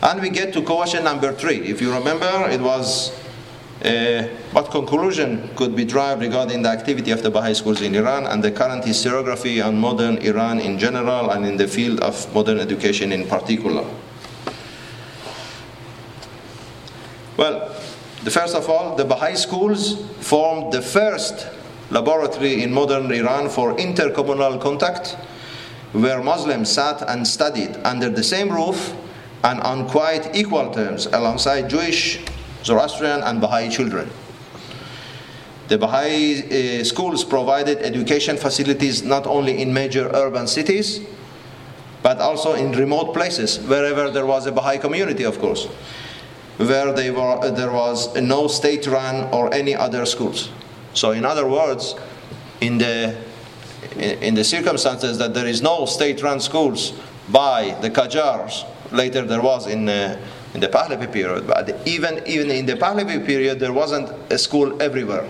And 0.01 0.21
we 0.21 0.29
get 0.29 0.53
to 0.53 0.61
question 0.63 1.03
number 1.03 1.33
three. 1.33 1.59
If 1.59 1.81
you 1.81 1.93
remember, 1.93 2.49
it 2.49 2.61
was 2.61 3.11
Uh, 3.83 4.23
what 4.53 4.71
conclusion 4.71 5.49
could 5.57 5.75
be 5.75 5.83
drawn 5.83 6.17
regarding 6.17 6.61
the 6.61 6.69
activity 6.69 7.11
of 7.11 7.21
the 7.21 7.29
Baha'i 7.29 7.53
schools 7.53 7.81
in 7.81 7.93
Iran 7.95 8.25
and 8.27 8.41
the 8.41 8.49
current 8.49 8.85
historiography 8.85 9.65
on 9.65 9.77
modern 9.77 10.19
Iran 10.19 10.61
in 10.61 10.79
general 10.79 11.31
and 11.31 11.45
in 11.45 11.57
the 11.57 11.67
field 11.67 11.99
of 11.99 12.33
modern 12.33 12.59
education 12.59 13.11
in 13.11 13.27
particular? 13.27 13.85
Well, 17.35 17.75
the 18.23 18.31
first 18.31 18.55
of 18.55 18.69
all, 18.69 18.95
the 18.95 19.03
Baha'i 19.03 19.35
schools 19.35 20.01
formed 20.21 20.71
the 20.71 20.81
first 20.81 21.45
laboratory 21.89 22.63
in 22.63 22.71
modern 22.71 23.11
Iran 23.11 23.49
for 23.49 23.75
intercommunal 23.75 24.61
contact, 24.61 25.17
where 25.91 26.23
Muslims 26.23 26.71
sat 26.71 27.01
and 27.09 27.27
studied 27.27 27.75
under 27.83 28.07
the 28.07 28.23
same 28.23 28.49
roof 28.49 28.95
and 29.43 29.59
on 29.59 29.89
quite 29.89 30.33
equal 30.33 30.73
terms 30.73 31.07
alongside 31.07 31.69
Jewish, 31.69 32.21
Zoroastrian, 32.63 33.21
and 33.21 33.41
Baha'i 33.41 33.69
children. 33.69 34.09
The 35.67 35.77
Baha'i 35.77 36.79
uh, 36.79 36.83
schools 36.83 37.23
provided 37.23 37.79
education 37.79 38.37
facilities 38.37 39.03
not 39.03 39.25
only 39.25 39.61
in 39.61 39.73
major 39.73 40.09
urban 40.13 40.47
cities, 40.47 41.01
but 42.01 42.19
also 42.19 42.53
in 42.53 42.73
remote 42.73 43.13
places, 43.13 43.59
wherever 43.59 44.11
there 44.11 44.25
was 44.25 44.45
a 44.45 44.51
Baha'i 44.51 44.77
community, 44.77 45.23
of 45.23 45.39
course, 45.39 45.65
where 46.57 46.87
were, 46.87 47.51
there 47.51 47.71
was 47.71 48.13
no 48.15 48.47
state 48.47 48.85
run 48.87 49.33
or 49.33 49.53
any 49.53 49.73
other 49.73 50.05
schools. 50.05 50.49
So, 50.93 51.11
in 51.11 51.25
other 51.25 51.47
words, 51.47 51.95
in 52.61 52.77
the, 52.77 53.15
in 53.97 54.35
the 54.35 54.43
circumstances 54.43 55.17
that 55.17 55.33
there 55.33 55.47
is 55.47 55.61
no 55.61 55.85
state 55.85 56.21
run 56.21 56.39
schools 56.39 56.93
by 57.29 57.77
the 57.81 57.89
Qajars, 57.89 58.65
later 58.91 59.23
there 59.23 59.41
was 59.41 59.65
in, 59.65 59.89
uh, 59.89 60.19
in 60.53 60.59
the 60.59 60.67
Pahlavi 60.67 61.11
period, 61.11 61.47
but 61.47 61.75
even, 61.85 62.21
even 62.27 62.51
in 62.51 62.65
the 62.65 62.75
Pahlavi 62.75 63.25
period, 63.25 63.59
there 63.59 63.73
wasn't 63.73 64.09
a 64.31 64.37
school 64.37 64.81
everywhere. 64.81 65.27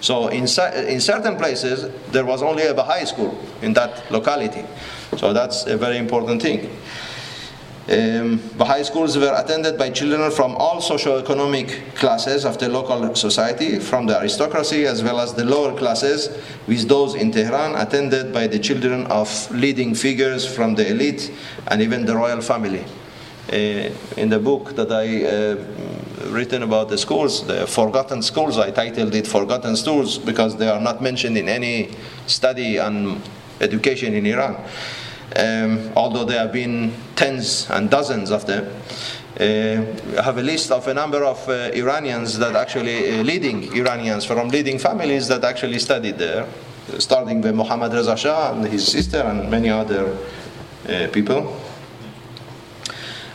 So 0.00 0.28
in, 0.28 0.42
in 0.44 1.00
certain 1.00 1.36
places, 1.36 1.90
there 2.10 2.24
was 2.24 2.42
only 2.42 2.66
a 2.66 2.74
Baha'i 2.74 3.04
school 3.04 3.38
in 3.62 3.74
that 3.74 4.10
locality. 4.10 4.64
So 5.16 5.32
that's 5.32 5.66
a 5.66 5.76
very 5.76 5.98
important 5.98 6.40
thing. 6.40 6.70
Um, 7.90 8.40
Baha'i 8.56 8.84
schools 8.84 9.18
were 9.18 9.34
attended 9.36 9.76
by 9.76 9.90
children 9.90 10.30
from 10.30 10.54
all 10.54 10.80
socio-economic 10.80 11.96
classes 11.96 12.44
of 12.44 12.56
the 12.58 12.68
local 12.68 13.14
society, 13.16 13.80
from 13.80 14.06
the 14.06 14.16
aristocracy 14.16 14.86
as 14.86 15.02
well 15.02 15.18
as 15.18 15.34
the 15.34 15.44
lower 15.44 15.76
classes, 15.76 16.28
with 16.68 16.88
those 16.88 17.16
in 17.16 17.32
Tehran 17.32 17.74
attended 17.74 18.32
by 18.32 18.46
the 18.46 18.60
children 18.60 19.06
of 19.08 19.50
leading 19.50 19.94
figures 19.94 20.46
from 20.46 20.76
the 20.76 20.88
elite 20.88 21.32
and 21.66 21.82
even 21.82 22.06
the 22.06 22.14
royal 22.14 22.40
family. 22.40 22.84
Uh, 23.52 23.90
in 24.16 24.28
the 24.28 24.38
book 24.38 24.76
that 24.76 24.92
I 24.92 25.24
uh, 25.24 25.56
written 26.30 26.62
about 26.62 26.88
the 26.88 26.96
schools, 26.96 27.46
the 27.46 27.66
forgotten 27.66 28.22
schools. 28.22 28.58
I 28.58 28.70
titled 28.70 29.14
it 29.14 29.26
Forgotten 29.26 29.76
Schools 29.76 30.18
because 30.18 30.56
they 30.56 30.68
are 30.68 30.80
not 30.80 31.02
mentioned 31.02 31.36
in 31.36 31.48
any 31.48 31.90
study 32.26 32.78
on 32.78 33.20
education 33.60 34.14
in 34.14 34.26
Iran. 34.26 34.56
Um, 35.36 35.90
although 35.96 36.24
there 36.24 36.38
have 36.38 36.52
been 36.52 36.92
tens 37.16 37.68
and 37.70 37.90
dozens 37.90 38.30
of 38.30 38.46
them. 38.46 38.66
Uh, 39.38 39.84
I 40.18 40.22
have 40.22 40.38
a 40.38 40.42
list 40.42 40.70
of 40.70 40.86
a 40.88 40.94
number 40.94 41.24
of 41.24 41.48
uh, 41.48 41.70
Iranians 41.72 42.38
that 42.38 42.54
actually, 42.54 43.18
uh, 43.18 43.22
leading 43.22 43.74
Iranians 43.76 44.24
from 44.24 44.48
leading 44.48 44.78
families 44.78 45.28
that 45.28 45.44
actually 45.44 45.78
studied 45.78 46.18
there, 46.18 46.46
starting 46.98 47.40
with 47.40 47.54
Mohammad 47.54 47.92
Reza 47.92 48.16
Shah 48.16 48.52
and 48.52 48.66
his 48.66 48.86
sister 48.86 49.18
and 49.18 49.50
many 49.50 49.70
other 49.70 50.16
uh, 50.88 51.08
people 51.12 51.56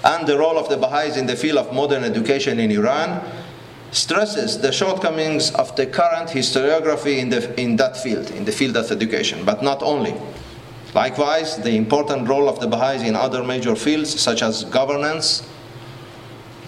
and 0.06 0.28
the 0.28 0.38
role 0.38 0.58
of 0.58 0.70
the 0.70 0.78
Baha'is 0.78 1.18
in 1.18 1.26
the 1.26 1.36
field 1.36 1.58
of 1.58 1.74
modern 1.74 2.03
education 2.03 2.60
in 2.60 2.72
Iran 2.72 3.22
stresses 3.91 4.60
the 4.60 4.72
shortcomings 4.72 5.51
of 5.51 5.76
the 5.76 5.88
current 5.88 6.30
historiography 6.30 7.18
in, 7.18 7.30
the, 7.30 7.60
in 7.60 7.76
that 7.78 7.97
field, 7.97 8.30
in 8.32 8.45
the 8.45 8.51
field 8.51 8.78
of 8.78 8.91
education, 8.91 9.43
but 9.43 9.64
not 9.64 9.82
only. 9.82 10.14
Likewise, 10.93 11.58
the 11.58 11.72
important 11.72 12.28
role 12.28 12.47
of 12.47 12.60
the 12.60 12.68
Baha'is 12.68 13.01
in 13.01 13.16
other 13.16 13.43
major 13.43 13.76
fields 13.76 14.20
such 14.20 14.41
as 14.41 14.64
governance, 14.66 15.47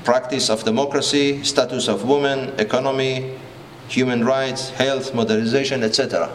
practice 0.04 0.50
of 0.50 0.64
democracy, 0.64 1.44
status 1.44 1.88
of 1.88 2.06
women, 2.06 2.54
economy, 2.60 3.38
human 3.88 4.26
rights, 4.26 4.70
health, 4.72 5.14
modernization, 5.14 5.84
etc. 5.84 6.30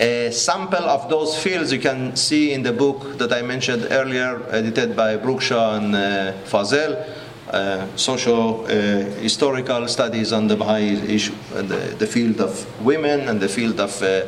A 0.00 0.30
sample 0.30 0.84
of 0.84 1.10
those 1.10 1.36
fields 1.36 1.72
you 1.72 1.80
can 1.80 2.14
see 2.14 2.52
in 2.52 2.62
the 2.62 2.72
book 2.72 3.18
that 3.18 3.32
I 3.32 3.42
mentioned 3.42 3.88
earlier, 3.90 4.46
edited 4.50 4.94
by 4.94 5.16
Brookshaw 5.16 5.76
and 5.76 5.92
uh, 5.92 6.32
Fazel, 6.44 7.04
uh, 7.50 7.96
social 7.96 8.64
uh, 8.66 8.68
historical 9.20 9.88
studies 9.88 10.32
on 10.32 10.46
the 10.46 10.54
Baha'i 10.54 10.92
issue, 11.12 11.34
and 11.54 11.68
the, 11.68 11.96
the, 11.98 12.06
field 12.06 12.40
of 12.40 12.84
women 12.84 13.28
and 13.28 13.40
the 13.40 13.48
field 13.48 13.80
of 13.80 14.00
uh, 14.00 14.22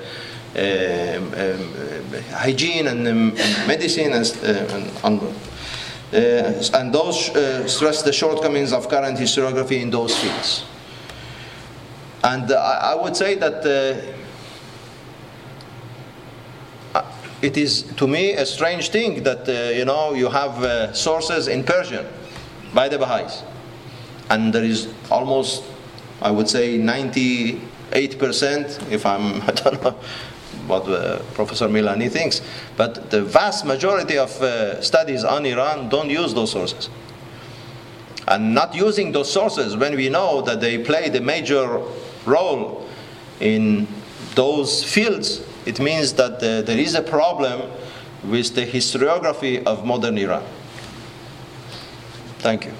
um, 0.56 1.34
um, 1.34 2.22
hygiene 2.32 2.88
and 2.88 3.06
um, 3.06 3.34
medicine 3.68 4.12
and, 4.12 4.38
uh, 4.42 5.06
and 5.06 5.20
uh, 5.22 6.78
and 6.78 6.92
those 6.92 7.26
stress 7.72 8.02
the 8.02 8.12
shortcomings 8.12 8.72
of 8.72 8.88
current 8.88 9.16
historiography 9.16 9.80
in 9.80 9.90
those 9.90 10.18
fields. 10.18 10.64
And 12.24 12.50
I 12.52 12.96
would 12.96 13.14
say 13.14 13.36
that 13.36 13.62
it 17.42 17.56
is 17.56 17.82
to 17.96 18.06
me 18.06 18.32
a 18.32 18.44
strange 18.44 18.90
thing 18.90 19.22
that 19.22 19.48
uh, 19.48 19.70
you 19.70 19.84
know 19.84 20.12
you 20.12 20.28
have 20.28 20.62
uh, 20.62 20.92
sources 20.92 21.48
in 21.48 21.64
Persian 21.64 22.06
by 22.74 22.88
the 22.88 22.98
Baha'is, 22.98 23.42
and 24.28 24.52
there 24.52 24.64
is 24.64 24.88
almost, 25.10 25.64
I 26.20 26.30
would 26.30 26.48
say, 26.48 26.76
98 26.76 28.18
percent. 28.18 28.78
If 28.90 29.06
I'm, 29.06 29.42
I 29.48 29.52
don't 29.52 29.82
know 29.82 29.96
what 30.66 30.88
uh, 30.88 31.20
Professor 31.34 31.68
Milani 31.68 32.10
thinks, 32.10 32.42
but 32.76 33.10
the 33.10 33.22
vast 33.22 33.64
majority 33.64 34.18
of 34.18 34.30
uh, 34.42 34.80
studies 34.82 35.24
on 35.24 35.46
Iran 35.46 35.88
don't 35.88 36.10
use 36.10 36.34
those 36.34 36.52
sources. 36.52 36.90
And 38.28 38.54
not 38.54 38.74
using 38.74 39.10
those 39.10 39.32
sources 39.32 39.76
when 39.76 39.96
we 39.96 40.08
know 40.08 40.40
that 40.42 40.60
they 40.60 40.78
played 40.78 41.16
a 41.16 41.20
major 41.20 41.82
role 42.26 42.86
in 43.40 43.88
those 44.36 44.84
fields 44.84 45.40
it 45.70 45.78
means 45.78 46.14
that 46.14 46.40
there 46.40 46.78
is 46.78 46.96
a 46.96 47.02
problem 47.02 47.62
with 48.24 48.56
the 48.56 48.66
historiography 48.66 49.62
of 49.64 49.84
modern 49.84 50.18
Iran. 50.18 50.42
Thank 52.40 52.64
you. 52.66 52.72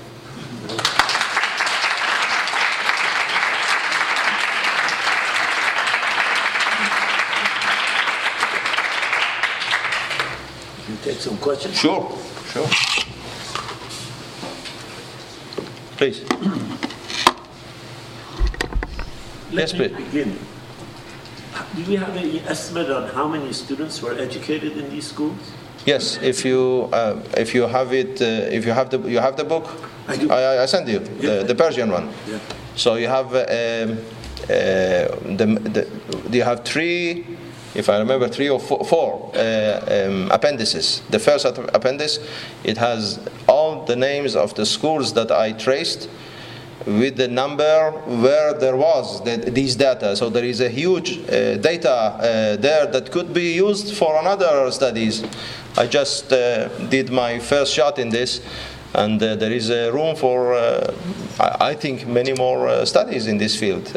Can 10.84 10.94
you 10.94 11.00
take 11.04 11.20
some 11.20 11.36
questions? 11.38 11.78
Sure, 11.78 12.10
sure. 12.52 12.66
Please. 15.96 16.24
yes, 19.52 19.72
please. 19.72 19.92
Begin. 19.96 20.36
Do 21.76 21.84
we 21.84 21.96
have 21.96 22.16
any 22.16 22.40
estimate 22.40 22.90
on 22.90 23.08
how 23.08 23.28
many 23.28 23.52
students 23.52 24.02
were 24.02 24.18
educated 24.18 24.76
in 24.76 24.90
these 24.90 25.06
schools? 25.06 25.38
Yes, 25.86 26.18
if 26.20 26.44
you 26.44 26.88
uh, 26.92 27.22
if 27.36 27.54
you 27.54 27.62
have 27.62 27.92
it, 27.92 28.20
uh, 28.20 28.56
if 28.56 28.66
you 28.66 28.72
have 28.72 28.90
the 28.90 28.98
you 29.08 29.18
have 29.18 29.36
the 29.36 29.44
book, 29.44 29.66
I 30.08 30.16
do. 30.16 30.30
I, 30.30 30.62
I 30.62 30.66
send 30.66 30.88
you 30.88 31.00
yeah. 31.00 31.38
the, 31.38 31.44
the 31.44 31.54
Persian 31.54 31.90
one. 31.90 32.10
Yeah. 32.26 32.38
So 32.76 32.96
you 32.96 33.08
have 33.08 33.32
uh, 33.34 33.38
um, 33.38 33.98
uh, 34.44 34.56
the, 35.36 35.86
the 36.28 36.36
you 36.36 36.42
have 36.42 36.64
three, 36.64 37.24
if 37.74 37.88
I 37.88 37.98
remember, 37.98 38.28
three 38.28 38.50
or 38.50 38.58
four, 38.60 38.84
four 38.84 39.32
uh, 39.34 40.06
um, 40.06 40.30
appendices. 40.30 41.02
The 41.10 41.18
first 41.18 41.46
appendix, 41.46 42.18
it 42.64 42.76
has 42.78 43.20
all 43.46 43.84
the 43.84 43.96
names 43.96 44.34
of 44.34 44.54
the 44.54 44.66
schools 44.66 45.12
that 45.14 45.30
I 45.30 45.52
traced 45.52 46.08
with 46.86 47.16
the 47.16 47.28
number 47.28 47.90
where 48.06 48.54
there 48.54 48.76
was 48.76 49.22
the, 49.24 49.36
these 49.36 49.76
data. 49.76 50.16
So 50.16 50.30
there 50.30 50.44
is 50.44 50.60
a 50.60 50.68
huge 50.68 51.18
uh, 51.18 51.56
data 51.56 51.90
uh, 51.90 52.56
there 52.56 52.86
that 52.86 53.10
could 53.10 53.34
be 53.34 53.54
used 53.54 53.94
for 53.94 54.18
another 54.18 54.70
studies. 54.70 55.24
I 55.76 55.86
just 55.86 56.32
uh, 56.32 56.68
did 56.88 57.10
my 57.10 57.38
first 57.38 57.72
shot 57.72 57.98
in 57.98 58.08
this, 58.08 58.40
and 58.94 59.22
uh, 59.22 59.36
there 59.36 59.52
is 59.52 59.70
a 59.70 59.92
room 59.92 60.16
for, 60.16 60.54
uh, 60.54 60.94
I, 61.38 61.74
think, 61.74 62.06
many 62.06 62.32
more 62.32 62.68
uh, 62.68 62.84
studies 62.84 63.26
in 63.26 63.38
this 63.38 63.56
field. 63.56 63.94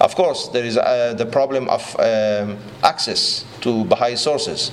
of 0.00 0.14
course, 0.16 0.48
there 0.48 0.64
is 0.64 0.74
the 0.74 1.28
problem 1.30 1.68
of 1.68 1.96
um, 1.98 2.58
access 2.82 3.44
to 3.60 3.84
Baha'i 3.84 4.16
sources. 4.16 4.70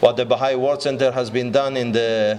What 0.00 0.16
the 0.16 0.26
Baha'i 0.26 0.54
World 0.54 0.82
Center 0.82 1.10
has 1.10 1.30
been 1.30 1.50
done 1.50 1.76
in 1.76 1.92
the 1.92 2.38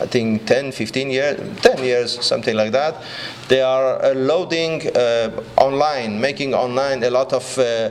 I 0.00 0.06
think 0.06 0.46
10, 0.46 0.72
15 0.72 1.10
years, 1.10 1.60
10 1.60 1.84
years, 1.84 2.24
something 2.24 2.56
like 2.56 2.72
that. 2.72 3.02
They 3.48 3.60
are 3.60 4.02
uh, 4.02 4.14
loading 4.14 4.88
uh, 4.96 5.42
online, 5.56 6.20
making 6.20 6.54
online 6.54 7.02
a 7.04 7.10
lot 7.10 7.32
of 7.32 7.58
uh, 7.58 7.90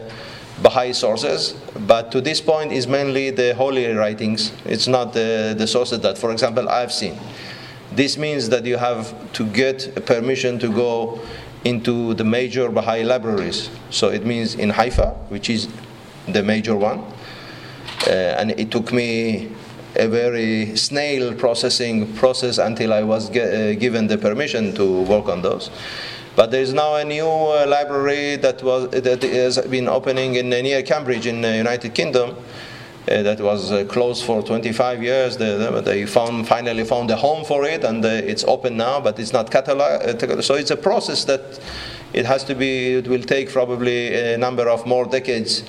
Baha'i 0.61 0.93
sources, 0.93 1.53
but 1.87 2.11
to 2.11 2.21
this 2.21 2.41
point 2.41 2.71
is 2.71 2.87
mainly 2.87 3.29
the 3.29 3.53
holy 3.55 3.87
writings. 3.93 4.51
It's 4.65 4.87
not 4.87 5.13
the, 5.13 5.55
the 5.57 5.67
sources 5.67 5.99
that, 6.01 6.17
for 6.17 6.31
example, 6.31 6.69
I've 6.69 6.91
seen. 6.91 7.17
This 7.91 8.17
means 8.17 8.49
that 8.49 8.65
you 8.65 8.77
have 8.77 9.31
to 9.33 9.45
get 9.45 10.05
permission 10.05 10.59
to 10.59 10.69
go 10.71 11.19
into 11.65 12.13
the 12.15 12.23
major 12.23 12.69
Baha'i 12.69 13.03
libraries. 13.03 13.69
So 13.89 14.09
it 14.09 14.25
means 14.25 14.55
in 14.55 14.69
Haifa, 14.69 15.15
which 15.29 15.49
is 15.49 15.67
the 16.27 16.41
major 16.41 16.75
one, 16.75 16.99
uh, 18.07 18.11
and 18.11 18.51
it 18.51 18.71
took 18.71 18.91
me 18.91 19.51
a 19.95 20.07
very 20.07 20.75
snail 20.75 21.33
processing 21.33 22.13
process 22.13 22.57
until 22.57 22.93
I 22.93 23.03
was 23.03 23.29
ge- 23.29 23.37
uh, 23.37 23.73
given 23.75 24.07
the 24.07 24.17
permission 24.17 24.73
to 24.75 25.01
work 25.03 25.27
on 25.27 25.41
those. 25.41 25.69
But 26.35 26.51
there 26.51 26.61
is 26.61 26.73
now 26.73 26.95
a 26.95 27.03
new 27.03 27.27
uh, 27.27 27.65
library 27.67 28.37
that 28.37 28.63
was 28.63 28.89
that 28.91 29.21
has 29.23 29.57
been 29.67 29.89
opening 29.89 30.35
in 30.35 30.51
uh, 30.53 30.61
near 30.61 30.81
Cambridge 30.81 31.27
in 31.27 31.41
the 31.41 31.57
United 31.57 31.93
Kingdom. 31.93 32.37
Uh, 33.09 33.23
that 33.23 33.41
was 33.41 33.71
uh, 33.71 33.83
closed 33.85 34.23
for 34.23 34.43
25 34.43 35.01
years. 35.01 35.35
They, 35.35 35.81
they 35.81 36.05
found 36.05 36.47
finally 36.47 36.83
found 36.85 37.09
a 37.09 37.15
home 37.15 37.43
for 37.43 37.65
it, 37.65 37.83
and 37.83 38.05
uh, 38.05 38.07
it's 38.07 38.43
open 38.43 38.77
now. 38.77 39.01
But 39.01 39.19
it's 39.19 39.33
not 39.33 39.51
cataloged. 39.51 40.43
so 40.43 40.53
it's 40.53 40.71
a 40.71 40.77
process 40.77 41.25
that 41.25 41.59
it 42.13 42.25
has 42.25 42.43
to 42.45 42.55
be. 42.55 42.93
It 42.93 43.07
will 43.07 43.23
take 43.23 43.49
probably 43.51 44.33
a 44.33 44.37
number 44.37 44.69
of 44.69 44.85
more 44.85 45.05
decades 45.05 45.63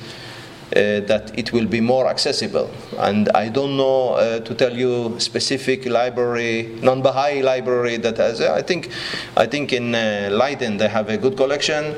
that 0.73 1.33
it 1.39 1.53
will 1.53 1.67
be 1.67 1.81
more 1.81 2.07
accessible. 2.09 2.71
And 2.99 3.29
I 3.35 3.49
don't 3.49 3.77
know 3.77 4.15
uh, 4.15 4.41
to 4.41 4.55
tell 4.55 4.77
you 4.77 5.19
specific 5.21 5.87
library, 5.87 6.79
non-Baha'i 6.83 7.43
library 7.43 7.99
that 7.99 8.17
has. 8.17 8.41
I 8.41 8.63
think, 8.63 8.91
I 9.37 9.47
think 9.47 9.73
in 9.73 9.95
uh, 9.95 10.31
Leiden 10.33 10.79
they 10.79 10.89
have 10.89 11.09
a 11.09 11.17
good 11.17 11.37
collection, 11.37 11.95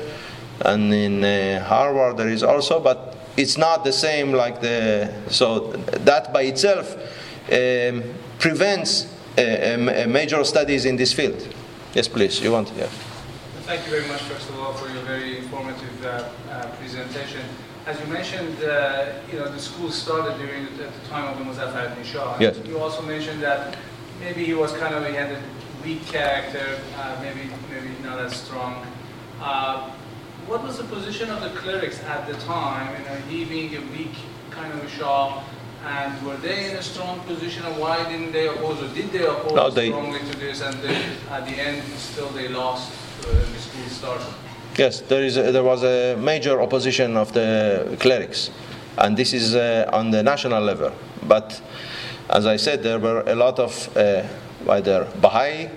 and 0.61 0.93
in 0.93 1.23
uh, 1.23 1.63
Harvard 1.63 2.17
there 2.17 2.29
is 2.29 2.43
also, 2.43 2.79
but 2.79 3.15
it's 3.37 3.57
not 3.57 3.83
the 3.83 3.93
same 3.93 4.33
like 4.33 4.61
the. 4.61 5.13
So 5.29 5.71
that 6.05 6.33
by 6.33 6.43
itself 6.43 6.95
um, 7.51 8.03
prevents 8.39 9.07
uh, 9.37 10.05
major 10.07 10.43
studies 10.43 10.85
in 10.85 10.95
this 10.95 11.13
field. 11.13 11.47
Yes, 11.93 12.07
please. 12.07 12.41
You 12.41 12.51
want? 12.51 12.71
Yeah. 12.77 12.89
Thank 13.65 13.85
you 13.85 13.91
very 13.91 14.07
much, 14.07 14.21
first 14.23 14.49
of 14.49 14.59
all, 14.59 14.73
for 14.73 14.89
your 14.93 15.01
very 15.03 15.39
informative 15.39 16.05
uh, 16.05 16.29
uh, 16.51 16.67
presentation. 16.77 17.41
As 17.85 17.99
you 17.99 18.07
mentioned, 18.07 18.63
uh, 18.63 19.13
you 19.31 19.37
know, 19.37 19.47
the 19.47 19.59
school 19.59 19.91
started 19.91 20.39
during 20.39 20.65
at 20.65 20.75
the 20.75 21.07
time 21.07 21.31
of 21.31 21.37
the 21.37 21.43
Muzaffar 21.43 22.03
Shah. 22.03 22.35
Yes. 22.39 22.57
You 22.65 22.79
also 22.79 23.03
mentioned 23.03 23.43
that 23.43 23.77
maybe 24.19 24.43
he 24.43 24.55
was 24.55 24.71
kind 24.73 24.95
of 24.95 25.05
he 25.05 25.13
had 25.13 25.33
a 25.33 25.41
weak 25.83 26.03
character, 26.07 26.79
uh, 26.97 27.15
maybe 27.21 27.47
maybe 27.69 27.93
not 28.03 28.17
as 28.17 28.33
strong. 28.35 28.83
Uh, 29.39 29.91
what 30.47 30.63
was 30.63 30.77
the 30.77 30.83
position 30.85 31.29
of 31.29 31.41
the 31.41 31.49
clerics 31.49 32.01
at 32.05 32.27
the 32.27 32.33
time? 32.45 32.99
You 32.99 33.05
know, 33.07 33.15
he 33.29 33.45
being 33.45 33.75
a 33.75 33.81
weak 33.91 34.15
kind 34.49 34.73
of 34.73 34.83
a 34.83 34.89
Shah, 34.89 35.43
and 35.85 36.25
were 36.25 36.37
they 36.37 36.71
in 36.71 36.77
a 36.77 36.81
strong 36.81 37.19
position, 37.19 37.65
and 37.65 37.77
why 37.79 38.01
didn't 38.09 38.31
they 38.31 38.47
oppose, 38.47 38.81
or 38.81 38.91
did 38.95 39.11
they 39.11 39.25
oppose 39.27 39.53
no, 39.53 39.69
they, 39.69 39.89
strongly 39.89 40.21
to 40.21 40.37
this, 40.39 40.61
and 40.61 40.73
they, 40.81 40.95
at 41.29 41.45
the 41.45 41.53
end 41.53 41.83
still 41.99 42.29
they 42.29 42.47
lost 42.47 42.91
uh, 43.27 43.31
the 43.31 43.59
school 43.59 43.87
started? 43.89 44.33
Yes, 44.77 44.99
there, 45.01 45.23
is 45.23 45.37
a, 45.37 45.53
there 45.53 45.63
was 45.63 45.83
a 45.83 46.17
major 46.17 46.61
opposition 46.61 47.15
of 47.15 47.31
the 47.31 47.95
clerics, 47.99 48.51
and 48.97 49.15
this 49.15 49.31
is 49.31 49.55
uh, 49.55 49.89
on 49.93 50.11
the 50.11 50.21
national 50.21 50.61
level. 50.61 50.91
But 51.23 51.61
as 52.29 52.45
I 52.45 52.57
said, 52.57 52.83
there 52.83 52.99
were 52.99 53.21
a 53.21 53.35
lot 53.35 53.57
of 53.57 53.97
uh, 53.97 54.23
either 54.69 55.07
Baha'i 55.21 55.69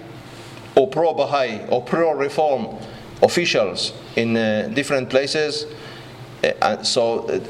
or 0.75 0.89
pro 0.89 1.15
Baha'i 1.15 1.65
or 1.69 1.81
pro 1.83 2.13
reform 2.13 2.77
officials 3.23 3.93
in 4.17 4.37
uh, 4.37 4.69
different 4.75 5.11
places. 5.11 5.67
Uh, 6.43 6.83
so 6.83 7.29
uh, 7.29 7.41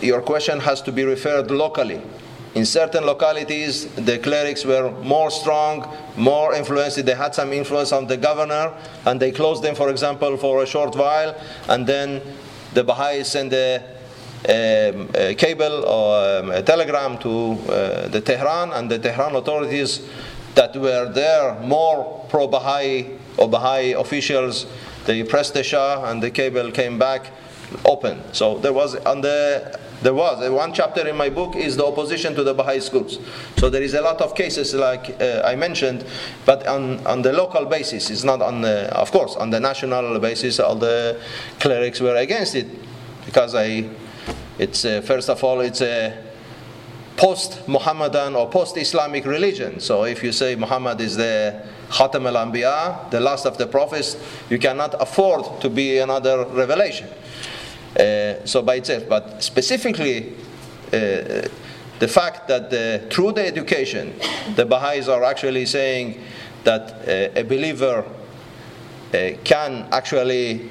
your 0.00 0.22
question 0.22 0.58
has 0.60 0.80
to 0.82 0.92
be 0.92 1.04
referred 1.04 1.50
locally. 1.50 2.00
In 2.54 2.64
certain 2.64 3.04
localities, 3.04 3.86
the 3.96 4.18
clerics 4.18 4.64
were 4.64 4.92
more 5.02 5.30
strong, 5.30 5.92
more 6.16 6.54
influenced. 6.54 7.04
They 7.04 7.14
had 7.14 7.34
some 7.34 7.52
influence 7.52 7.90
on 7.90 8.06
the 8.06 8.16
governor, 8.16 8.72
and 9.04 9.18
they 9.20 9.32
closed 9.32 9.62
them, 9.62 9.74
for 9.74 9.90
example, 9.90 10.36
for 10.36 10.62
a 10.62 10.66
short 10.66 10.94
while, 10.94 11.34
and 11.68 11.84
then 11.84 12.22
the 12.72 12.84
Baha'is 12.84 13.28
sent 13.28 13.52
a, 13.52 13.82
a, 14.48 15.30
a 15.30 15.34
cable 15.34 15.84
or 15.84 16.38
um, 16.38 16.50
a 16.52 16.62
telegram 16.62 17.18
to 17.18 17.52
uh, 17.68 18.08
the 18.08 18.20
Tehran, 18.20 18.72
and 18.72 18.88
the 18.88 19.00
Tehran 19.00 19.34
authorities 19.34 20.08
that 20.54 20.76
were 20.76 21.10
there, 21.12 21.58
more 21.60 22.24
pro 22.28 22.46
Baha'i 22.46 23.18
or 23.36 23.48
Baha'i 23.48 23.92
officials, 23.94 24.66
they 25.06 25.22
pressed 25.22 25.54
the 25.54 25.62
Shah 25.62 26.08
and 26.08 26.22
the 26.22 26.30
cable 26.30 26.70
came 26.70 26.98
back 26.98 27.30
open. 27.84 28.22
So 28.32 28.58
there 28.58 28.72
was 28.72 28.94
on 29.04 29.20
the 29.20 29.78
there 30.04 30.12
was 30.12 30.46
one 30.50 30.74
chapter 30.74 31.08
in 31.08 31.16
my 31.16 31.30
book 31.30 31.56
is 31.56 31.78
the 31.78 31.86
opposition 31.86 32.34
to 32.34 32.44
the 32.44 32.52
Baha'i 32.52 32.78
schools. 32.80 33.18
So 33.56 33.70
there 33.70 33.82
is 33.82 33.94
a 33.94 34.02
lot 34.02 34.20
of 34.20 34.34
cases 34.34 34.74
like 34.74 35.18
uh, 35.18 35.40
I 35.42 35.56
mentioned, 35.56 36.04
but 36.44 36.66
on, 36.66 37.04
on 37.06 37.22
the 37.22 37.32
local 37.32 37.64
basis, 37.64 38.10
it's 38.10 38.22
not 38.22 38.42
on 38.42 38.60
the, 38.60 38.94
of 38.94 39.10
course 39.10 39.34
on 39.34 39.48
the 39.48 39.58
national 39.58 40.18
basis. 40.18 40.60
All 40.60 40.76
the 40.76 41.18
clerics 41.58 42.02
were 42.02 42.16
against 42.16 42.54
it 42.54 42.66
because 43.24 43.54
I, 43.54 43.88
it's 44.58 44.84
uh, 44.84 45.00
first 45.00 45.30
of 45.30 45.42
all 45.42 45.60
it's 45.60 45.80
a 45.80 46.22
post-Muhammadan 47.16 48.36
or 48.36 48.50
post-Islamic 48.50 49.24
religion. 49.24 49.80
So 49.80 50.04
if 50.04 50.22
you 50.22 50.32
say 50.32 50.54
Muhammad 50.54 51.00
is 51.00 51.16
the 51.16 51.62
Khatam 51.88 52.26
al-Anbiya, 52.26 53.10
the 53.10 53.20
last 53.20 53.46
of 53.46 53.56
the 53.56 53.66
prophets, 53.66 54.18
you 54.50 54.58
cannot 54.58 55.00
afford 55.00 55.62
to 55.62 55.70
be 55.70 55.96
another 55.96 56.44
revelation. 56.44 57.08
Uh, 57.98 58.44
so 58.44 58.62
by 58.62 58.76
itself, 58.76 59.08
but 59.08 59.42
specifically 59.42 60.34
uh, 60.88 61.48
the 62.00 62.08
fact 62.08 62.48
that 62.48 62.70
through 63.12 63.32
the 63.32 63.46
education, 63.46 64.12
the 64.56 64.66
Baha'is 64.66 65.08
are 65.08 65.22
actually 65.22 65.64
saying 65.64 66.20
that 66.64 67.08
uh, 67.08 67.40
a 67.40 67.44
believer 67.44 68.04
uh, 69.12 69.30
can 69.44 69.86
actually 69.92 70.68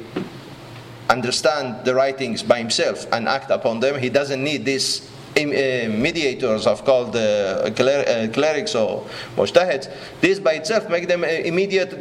understand 1.09 1.85
the 1.85 1.95
writings 1.95 2.43
by 2.43 2.57
himself 2.57 3.07
and 3.13 3.27
act 3.27 3.51
upon 3.51 3.79
them. 3.79 3.99
He 3.99 4.09
doesn't 4.09 4.43
need 4.43 4.65
this 4.65 5.09
mediators 5.35 6.67
of 6.67 6.85
called 6.85 7.15
uh, 7.15 7.69
cler- 7.75 8.05
uh, 8.07 8.27
clerics 8.31 8.75
or 8.75 9.05
mujtahids, 9.35 9.89
this 10.21 10.39
by 10.39 10.53
itself 10.53 10.89
make 10.89 11.07
them 11.07 11.23
immediate 11.23 11.99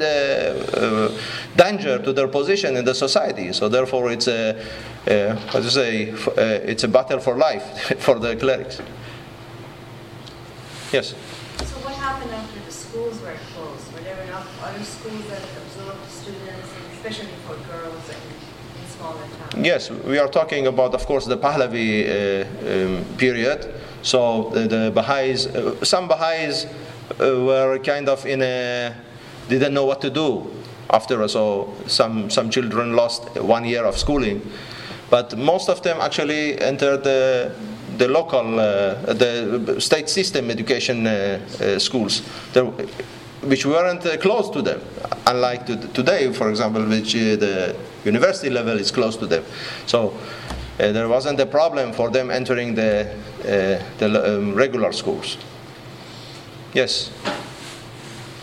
danger 1.57 1.99
to 1.99 2.12
their 2.12 2.28
position 2.28 2.76
in 2.76 2.85
the 2.85 2.95
society. 2.95 3.53
So 3.53 3.68
therefore, 3.68 4.12
it's 4.12 4.28
a 4.28 4.61
uh, 5.07 5.35
how 5.51 5.61
to 5.61 5.70
say 5.70 6.14
it's 6.70 6.85
a 6.85 6.89
battle 6.89 7.18
for 7.18 7.37
life 7.37 7.97
for 7.99 8.18
the 8.18 8.37
clerics. 8.37 8.80
Yes. 10.93 11.14
So 11.59 11.76
what 11.80 11.95
happened 11.95 12.30
after 12.33 12.61
the 12.61 12.70
schools 12.70 13.18
were 13.22 13.35
closed? 13.55 13.93
Were 13.95 14.01
there 14.01 14.22
enough 14.24 14.47
other 14.62 14.85
schools 14.85 15.26
that 15.28 15.43
absorbed 15.64 16.11
students, 16.11 16.68
especially 16.93 17.33
for 17.47 17.57
girls? 17.66 18.02
Yes, 19.59 19.91
we 19.91 20.19
are 20.19 20.29
talking 20.29 20.67
about, 20.67 20.95
of 20.95 21.07
course, 21.07 21.27
the 21.27 21.37
Pahlavi 21.37 22.09
uh, 22.09 22.45
um, 22.89 23.05
period. 23.17 23.75
So 24.03 24.51
the, 24.51 24.67
the 24.67 24.91
Baha'is, 24.91 25.47
uh, 25.47 25.85
some 25.85 26.09
Baha'is 26.09 26.65
uh, 26.65 26.69
were 27.19 27.79
kind 27.79 28.09
of 28.09 28.25
in 28.25 28.43
a, 28.43 28.95
didn't 29.49 29.75
know 29.75 29.85
what 29.85 30.01
to 30.01 30.11
do 30.11 30.51
after. 30.91 31.29
So 31.29 31.75
some, 31.87 32.31
some 32.31 32.51
children 32.51 32.97
lost 32.97 33.37
one 33.41 33.65
year 33.65 33.85
of 33.85 33.99
schooling. 33.99 34.41
But 35.11 35.37
most 35.37 35.69
of 35.69 35.83
them 35.83 35.99
actually 36.01 36.59
entered 36.59 37.05
the, 37.05 37.55
the 37.99 38.09
local, 38.09 38.59
uh, 38.59 38.95
the 39.13 39.77
state 39.79 40.09
system 40.09 40.51
education 40.51 41.07
uh, 41.07 41.39
uh, 41.61 41.79
schools. 41.79 42.23
There, 42.55 42.73
which 43.43 43.66
weren't 43.66 44.05
uh, 44.07 44.16
close 44.18 44.49
to 44.51 44.62
them, 44.62 44.80
unlike 45.26 45.66
to, 45.66 45.76
today, 45.88 46.32
for 46.32 46.51
example, 46.51 46.84
which 46.84 47.14
uh, 47.14 47.36
the 47.36 47.76
university 48.05 48.51
level 48.51 48.78
is 48.78 48.90
close 48.90 49.16
to 49.16 49.26
them. 49.26 49.45
So 49.86 50.16
uh, 50.78 50.93
there 50.93 51.09
wasn't 51.09 51.40
a 51.40 51.47
problem 51.47 51.93
for 51.93 52.11
them 52.11 52.30
entering 52.30 52.74
the, 52.74 53.11
uh, 53.40 53.82
the 53.99 54.38
um, 54.38 54.55
regular 54.55 54.93
schools. 54.93 55.36
Yes? 56.72 57.11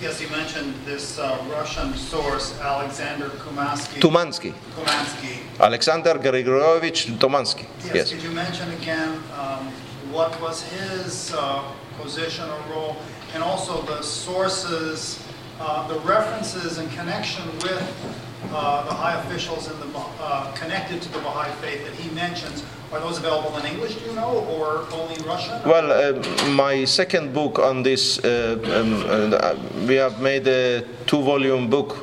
Yes, 0.01 0.21
you 0.21 0.29
mentioned 0.29 0.73
this 0.85 1.19
uh, 1.19 1.37
Russian 1.51 1.93
source, 1.95 2.57
Alexander 2.61 3.29
Kumansky. 3.29 3.99
Tumansky. 3.99 4.53
Kumansky. 4.75 5.59
Alexander 5.59 6.13
Grigorievich 6.13 7.17
Tumansky. 7.17 7.65
Yes, 7.85 7.95
yes. 7.95 8.13
Could 8.13 8.23
you 8.23 8.31
mention 8.31 8.71
again 8.71 9.19
um, 9.37 9.67
what 10.11 10.39
was 10.41 10.63
his 10.63 11.33
uh, 11.33 11.63
position 12.01 12.45
or 12.49 12.73
role, 12.73 12.95
and 13.33 13.43
also 13.43 13.81
the 13.83 14.01
sources, 14.01 15.23
uh, 15.59 15.87
the 15.87 15.99
references 15.99 16.77
and 16.77 16.89
connection 16.91 17.45
with 17.57 18.19
uh, 18.51 18.85
the 18.85 18.93
high 18.93 19.19
officials 19.19 19.69
in 19.69 19.79
the, 19.79 19.99
uh, 20.19 20.51
connected 20.53 21.01
to 21.01 21.09
the 21.09 21.19
Baha'i 21.19 21.51
faith 21.61 21.85
that 21.85 21.93
he 21.93 22.09
mentions, 22.15 22.63
are 22.91 22.99
those 22.99 23.19
available 23.19 23.55
in 23.57 23.65
English, 23.65 23.95
do 23.95 24.05
you 24.05 24.13
know, 24.13 24.45
or 24.49 24.87
only 24.91 25.15
in 25.15 25.23
Russian? 25.23 25.61
Well, 25.63 25.91
uh, 25.91 26.49
my 26.49 26.85
second 26.85 27.33
book 27.33 27.59
on 27.59 27.83
this, 27.83 28.17
uh, 28.19 28.57
um, 28.63 29.33
uh, 29.33 29.55
we 29.87 29.95
have 29.95 30.19
made 30.21 30.47
a 30.47 30.83
two 31.05 31.21
volume 31.21 31.69
book 31.69 31.97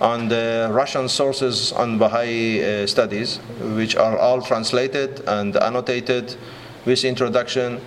on 0.00 0.28
the 0.28 0.68
Russian 0.70 1.08
sources 1.08 1.72
on 1.72 1.98
Baha'i 1.98 2.62
uh, 2.62 2.86
studies, 2.86 3.38
which 3.74 3.96
are 3.96 4.18
all 4.18 4.40
translated 4.40 5.20
and 5.26 5.56
annotated 5.56 6.36
with 6.84 7.04
introduction. 7.04 7.80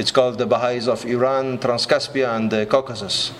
It's 0.00 0.10
called 0.10 0.38
The 0.38 0.46
Baha'is 0.46 0.88
of 0.88 1.04
Iran, 1.04 1.58
Transcaspia, 1.58 2.34
and 2.34 2.50
the 2.50 2.64
Caucasus. 2.64 3.32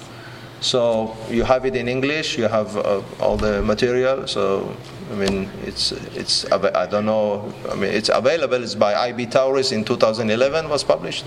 So 0.60 1.16
you 1.30 1.42
have 1.44 1.64
it 1.64 1.74
in 1.74 1.88
English. 1.88 2.36
You 2.36 2.48
have 2.48 2.76
uh, 2.76 3.00
all 3.18 3.38
the 3.38 3.62
material. 3.62 4.26
So 4.28 4.76
I 5.10 5.14
mean, 5.14 5.48
it's 5.64 5.92
it's 6.12 6.44
I 6.52 6.84
don't 6.84 7.06
know. 7.06 7.50
I 7.72 7.74
mean, 7.76 7.90
it's 7.90 8.10
available. 8.10 8.62
It's 8.62 8.74
by 8.74 8.92
I.B. 8.94 9.24
Tauris 9.24 9.72
in 9.72 9.84
2011 9.86 10.68
was 10.68 10.84
published. 10.84 11.24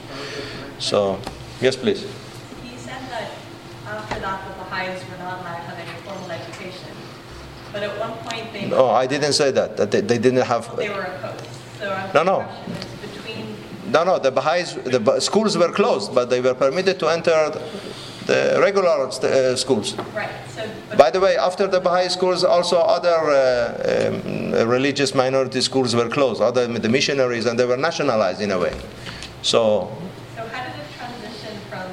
So 0.78 1.18
Yes, 1.60 1.76
please. 1.76 2.06
He 2.62 2.78
said 2.78 3.02
that 3.10 3.32
after 3.88 4.20
that, 4.20 4.38
the 4.48 4.54
Baha'is 4.62 5.02
were 5.10 5.18
not 5.18 5.42
allowed 5.42 5.66
to 5.66 5.74
have 5.74 5.80
any 5.82 5.98
formal 6.06 6.30
education. 6.30 6.94
But 7.72 7.82
at 7.82 7.98
one 7.98 8.14
point, 8.30 8.54
they, 8.54 8.70
No, 8.70 8.92
I 8.92 9.08
didn't 9.08 9.34
say 9.34 9.50
that. 9.50 9.78
That 9.78 9.90
they, 9.90 10.02
they 10.02 10.20
didn't 10.20 10.46
have. 10.46 10.70
they 10.78 10.90
were 10.90 11.10
opposed. 11.10 11.50
So 11.80 11.90
No, 12.14 12.22
no. 12.22 12.46
Question 13.94 14.18
is 14.18 14.18
between, 14.18 14.18
No, 14.18 14.18
no. 14.18 14.20
The 14.20 14.32
Baha'is, 14.32 14.74
the 14.74 15.20
schools 15.20 15.58
were 15.58 15.72
closed, 15.72 16.14
but 16.14 16.30
they 16.30 16.42
were 16.42 16.54
permitted 16.54 17.00
to 17.00 17.08
enter 17.10 17.52
the 18.26 18.58
regular 18.62 19.08
uh, 19.08 19.56
schools. 19.56 19.96
right, 20.16 20.30
so, 20.50 20.70
By 20.98 21.12
the 21.12 21.20
way, 21.20 21.38
after 21.38 21.68
the 21.68 21.80
Baha'i 21.80 22.10
schools, 22.10 22.44
also 22.44 22.78
other 22.78 23.10
uh, 23.10 24.08
um, 24.08 24.70
religious 24.70 25.14
minority 25.14 25.62
schools 25.62 25.96
were 25.96 26.10
closed, 26.10 26.42
other 26.42 26.68
the 26.68 26.90
missionaries, 26.90 27.46
and 27.46 27.60
they 27.60 27.66
were 27.66 27.78
nationalized 27.78 28.42
in 28.42 28.52
a 28.52 28.58
way. 28.60 28.74
So 29.42 29.92
So 30.36 30.48
how 30.48 30.64
did 30.64 30.76
it 30.76 30.88
transition 30.98 31.58
from 31.70 31.92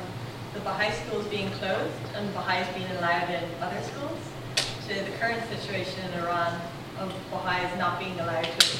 the 0.55 0.61
Baha'i 0.61 0.93
schools 0.93 1.27
being 1.27 1.51
closed 1.53 1.93
and 2.15 2.33
Baha'is 2.35 2.69
being 2.75 2.91
allowed 2.99 3.31
in 3.31 3.45
other 3.61 3.83
schools 3.83 4.19
to 4.89 4.95
the 4.95 5.11
current 5.19 5.43
situation 5.49 6.05
in 6.13 6.21
Iran 6.23 6.61
of 7.01 7.13
Baha'is 7.31 7.77
not 7.79 7.99
being 7.99 8.21
allowed 8.21 8.45
to 8.45 8.51
attend 8.51 8.80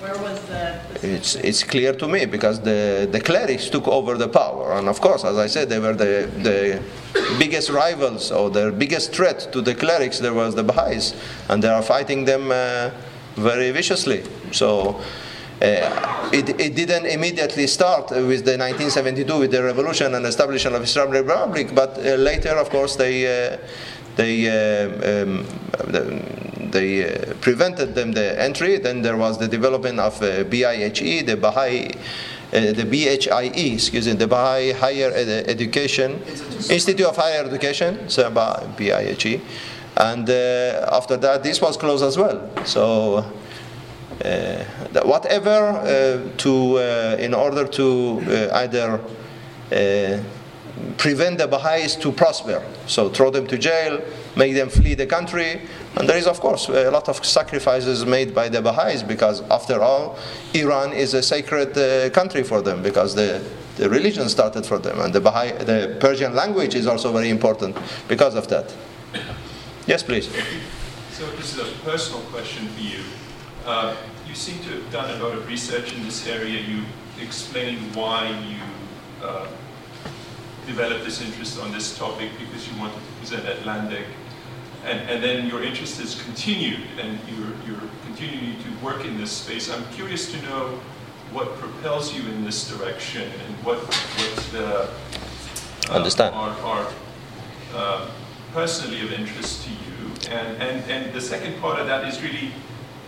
Where 0.00 0.16
was 0.22 0.40
the... 0.46 0.80
the 1.00 1.16
it's 1.16 1.34
it's 1.34 1.62
clear 1.62 1.92
to 1.92 2.08
me 2.08 2.24
because 2.24 2.60
the, 2.60 3.06
the 3.10 3.20
clerics 3.20 3.68
took 3.68 3.86
over 3.86 4.16
the 4.16 4.28
power, 4.28 4.72
and 4.72 4.88
of 4.88 4.98
course, 4.98 5.24
as 5.24 5.36
I 5.36 5.46
said, 5.46 5.68
they 5.68 5.78
were 5.78 5.92
the 5.92 6.30
the 6.42 6.80
biggest 7.38 7.68
rivals 7.68 8.32
or 8.32 8.48
the 8.48 8.72
biggest 8.72 9.12
threat 9.14 9.52
to 9.52 9.60
the 9.60 9.74
clerics. 9.74 10.18
There 10.18 10.32
was 10.32 10.54
the 10.54 10.62
Baha'is, 10.62 11.14
and 11.50 11.62
they 11.62 11.68
are 11.68 11.82
fighting 11.82 12.24
them 12.24 12.50
uh, 12.50 12.90
very 13.36 13.70
viciously. 13.70 14.22
So. 14.52 15.00
Uh, 15.62 16.30
it, 16.32 16.58
it 16.58 16.74
didn't 16.74 17.04
immediately 17.04 17.66
start 17.66 18.08
with 18.10 18.46
the 18.46 18.56
1972 18.56 19.38
with 19.38 19.50
the 19.50 19.62
revolution 19.62 20.14
and 20.14 20.24
establishment 20.24 20.74
of 20.74 20.82
Islamic 20.82 21.26
Republic, 21.26 21.74
but 21.74 21.98
uh, 21.98 22.14
later, 22.14 22.56
of 22.56 22.70
course, 22.70 22.96
they 22.96 23.26
uh, 23.26 23.58
they 24.16 24.48
uh, 24.48 25.22
um, 25.22 25.46
they 26.72 27.04
uh, 27.04 27.34
prevented 27.40 27.94
them 27.94 28.12
the 28.12 28.40
entry. 28.40 28.78
Then 28.78 29.02
there 29.02 29.16
was 29.16 29.38
the 29.38 29.48
development 29.48 30.00
of 30.00 30.22
uh, 30.22 30.44
BIHE, 30.44 31.26
the 31.26 31.36
Baha'i. 31.36 31.90
Uh, 32.52 32.72
the 32.72 32.84
BHIE, 32.84 33.74
excuse 33.74 34.08
me, 34.08 34.14
the 34.14 34.26
Baha'i 34.26 34.72
Higher 34.72 35.12
Ed- 35.14 35.48
Education 35.48 36.20
Institute 36.68 37.06
of 37.06 37.16
Higher 37.16 37.44
Education, 37.44 38.08
so 38.08 38.28
BIHE, 38.28 39.40
and 39.96 40.28
uh, 40.28 40.88
after 40.90 41.16
that 41.16 41.44
this 41.44 41.60
was 41.60 41.76
closed 41.76 42.02
as 42.02 42.16
well. 42.18 42.50
So 42.64 43.24
uh, 44.24 44.64
whatever 45.04 45.48
uh, 45.50 46.36
to 46.38 46.78
uh, 46.78 47.16
in 47.20 47.34
order 47.34 47.68
to 47.68 48.20
uh, 48.50 48.58
either 48.58 49.00
uh, 49.72 50.22
prevent 50.96 51.38
the 51.38 51.46
Baha'is 51.46 51.94
to 51.96 52.10
prosper, 52.10 52.62
so 52.86 53.08
throw 53.10 53.30
them 53.30 53.46
to 53.46 53.58
jail, 53.58 54.00
make 54.34 54.54
them 54.54 54.68
flee 54.68 54.94
the 54.94 55.06
country, 55.06 55.62
and 55.96 56.08
there 56.08 56.16
is 56.16 56.26
of 56.26 56.40
course 56.40 56.68
a 56.68 56.90
lot 56.90 57.08
of 57.08 57.24
sacrifices 57.24 58.06
made 58.06 58.34
by 58.34 58.48
the 58.48 58.62
Baha'is 58.62 59.02
because 59.02 59.42
after 59.50 59.82
all, 59.82 60.18
Iran 60.54 60.92
is 60.92 61.14
a 61.14 61.22
sacred 61.22 61.76
uh, 61.76 62.10
country 62.10 62.42
for 62.42 62.62
them 62.62 62.82
because 62.82 63.14
the 63.14 63.42
the 63.80 63.88
religion 63.88 64.28
started 64.28 64.66
for 64.66 64.78
them, 64.78 65.00
and 65.00 65.10
the 65.10 65.20
Baha'i, 65.20 65.52
the 65.64 65.96
Persian 66.00 66.34
language 66.34 66.74
is 66.74 66.86
also 66.86 67.12
very 67.12 67.30
important 67.30 67.74
because 68.08 68.34
of 68.34 68.46
that. 68.48 68.74
Yes, 69.86 70.02
please. 70.02 70.28
So 71.12 71.30
this 71.36 71.56
is 71.56 71.60
a 71.60 71.72
personal 71.82 72.20
question 72.30 72.68
for 72.68 72.80
you. 72.82 73.02
Uh, 73.64 73.96
you 74.28 74.34
seem 74.34 74.58
to 74.64 74.70
have 74.70 74.92
done 74.92 75.10
a 75.18 75.24
lot 75.24 75.32
of 75.32 75.48
research 75.48 75.94
in 75.94 76.02
this 76.02 76.26
area. 76.26 76.60
You 76.60 76.82
explained 77.22 77.94
why 77.96 78.28
you 78.28 79.26
uh, 79.26 79.46
developed 80.66 81.04
this 81.04 81.22
interest 81.22 81.58
on 81.60 81.72
this 81.72 81.96
topic 81.96 82.30
because 82.38 82.68
you 82.68 82.78
wanted 82.78 82.96
to 82.96 83.12
present 83.18 83.48
Atlantic. 83.48 84.04
And, 84.84 84.98
and 85.10 85.22
then 85.22 85.46
your 85.46 85.62
interest 85.62 86.00
has 86.00 86.20
continued 86.22 86.80
and 86.98 87.18
you're, 87.28 87.52
you're 87.66 87.90
continuing 88.06 88.56
to 88.62 88.84
work 88.84 89.04
in 89.04 89.18
this 89.18 89.30
space. 89.30 89.70
I'm 89.70 89.84
curious 89.92 90.30
to 90.32 90.42
know 90.42 90.80
what 91.32 91.54
propels 91.56 92.14
you 92.14 92.22
in 92.30 92.44
this 92.44 92.68
direction 92.68 93.22
and 93.22 93.64
what, 93.64 93.78
what 93.78 94.54
uh, 94.54 94.90
uh, 95.90 95.96
Understand. 95.96 96.34
are, 96.34 96.50
are 96.60 96.92
uh, 97.74 98.10
personally 98.52 99.00
of 99.02 99.12
interest 99.12 99.64
to 99.64 99.70
you. 99.70 100.36
And, 100.36 100.62
and, 100.62 100.90
and 100.90 101.12
the 101.12 101.20
second 101.20 101.60
part 101.60 101.78
of 101.78 101.86
that 101.86 102.06
is 102.06 102.20
really 102.22 102.52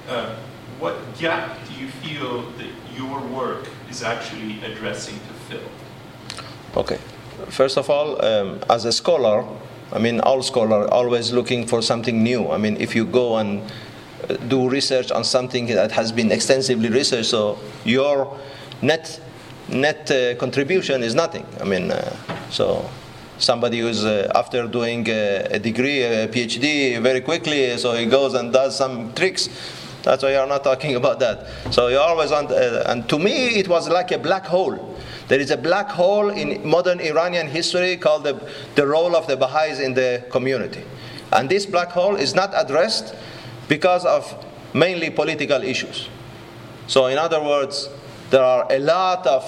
uh, 0.08 0.36
what 0.78 0.96
gap 1.18 1.58
do 1.68 1.74
you 1.74 1.88
feel 1.88 2.42
that 2.58 2.70
your 2.96 3.20
work 3.28 3.68
is 3.88 4.02
actually 4.02 4.62
addressing 4.64 5.14
to 5.14 5.32
fill? 5.48 5.68
Okay. 6.76 6.98
First 7.48 7.76
of 7.76 7.90
all, 7.90 8.24
um, 8.24 8.60
as 8.68 8.84
a 8.84 8.92
scholar, 8.92 9.44
I 9.92 9.98
mean, 9.98 10.20
all 10.20 10.42
scholars 10.42 10.86
are 10.86 10.88
always 10.88 11.32
looking 11.32 11.66
for 11.66 11.82
something 11.82 12.22
new. 12.22 12.50
I 12.50 12.58
mean, 12.58 12.76
if 12.80 12.94
you 12.94 13.04
go 13.04 13.36
and 13.36 13.62
uh, 14.28 14.34
do 14.48 14.68
research 14.68 15.10
on 15.10 15.24
something 15.24 15.66
that 15.66 15.92
has 15.92 16.12
been 16.12 16.32
extensively 16.32 16.88
researched, 16.88 17.30
so 17.30 17.58
your 17.84 18.38
net 18.80 19.20
net 19.68 20.10
uh, 20.10 20.34
contribution 20.36 21.02
is 21.02 21.14
nothing. 21.14 21.46
I 21.60 21.64
mean, 21.64 21.90
uh, 21.90 22.16
so 22.50 22.88
somebody 23.38 23.80
who's 23.80 24.04
uh, 24.04 24.30
after 24.34 24.66
doing 24.66 25.08
uh, 25.08 25.48
a 25.50 25.58
degree, 25.58 26.02
a 26.02 26.28
PhD, 26.28 27.00
very 27.00 27.20
quickly, 27.20 27.76
so 27.78 27.94
he 27.94 28.06
goes 28.06 28.34
and 28.34 28.52
does 28.52 28.76
some 28.76 29.12
tricks. 29.14 29.48
That's 30.02 30.22
why 30.22 30.32
you're 30.32 30.46
not 30.46 30.64
talking 30.64 30.96
about 31.00 31.20
that. 31.20 31.46
So 31.72 31.88
you 31.88 31.98
always 31.98 32.30
want, 32.30 32.50
uh, 32.50 32.84
and 32.86 33.08
to 33.08 33.18
me, 33.18 33.58
it 33.58 33.68
was 33.68 33.88
like 33.88 34.10
a 34.12 34.18
black 34.18 34.46
hole. 34.46 34.96
There 35.32 35.40
is 35.40 35.50
a 35.50 35.56
black 35.56 35.88
hole 35.88 36.28
in 36.28 36.60
modern 36.68 37.00
Iranian 37.00 37.46
history 37.46 37.96
called 37.96 38.24
the, 38.24 38.38
the 38.74 38.86
role 38.86 39.16
of 39.16 39.26
the 39.26 39.34
Baha'is 39.34 39.80
in 39.80 39.94
the 39.94 40.22
community. 40.28 40.84
And 41.32 41.48
this 41.48 41.64
black 41.64 41.88
hole 41.88 42.16
is 42.16 42.34
not 42.34 42.52
addressed 42.54 43.14
because 43.66 44.04
of 44.04 44.30
mainly 44.74 45.08
political 45.08 45.62
issues. 45.62 46.10
So, 46.86 47.06
in 47.06 47.16
other 47.16 47.42
words, 47.42 47.88
there 48.28 48.42
are 48.42 48.66
a 48.70 48.78
lot 48.78 49.26
of, 49.26 49.42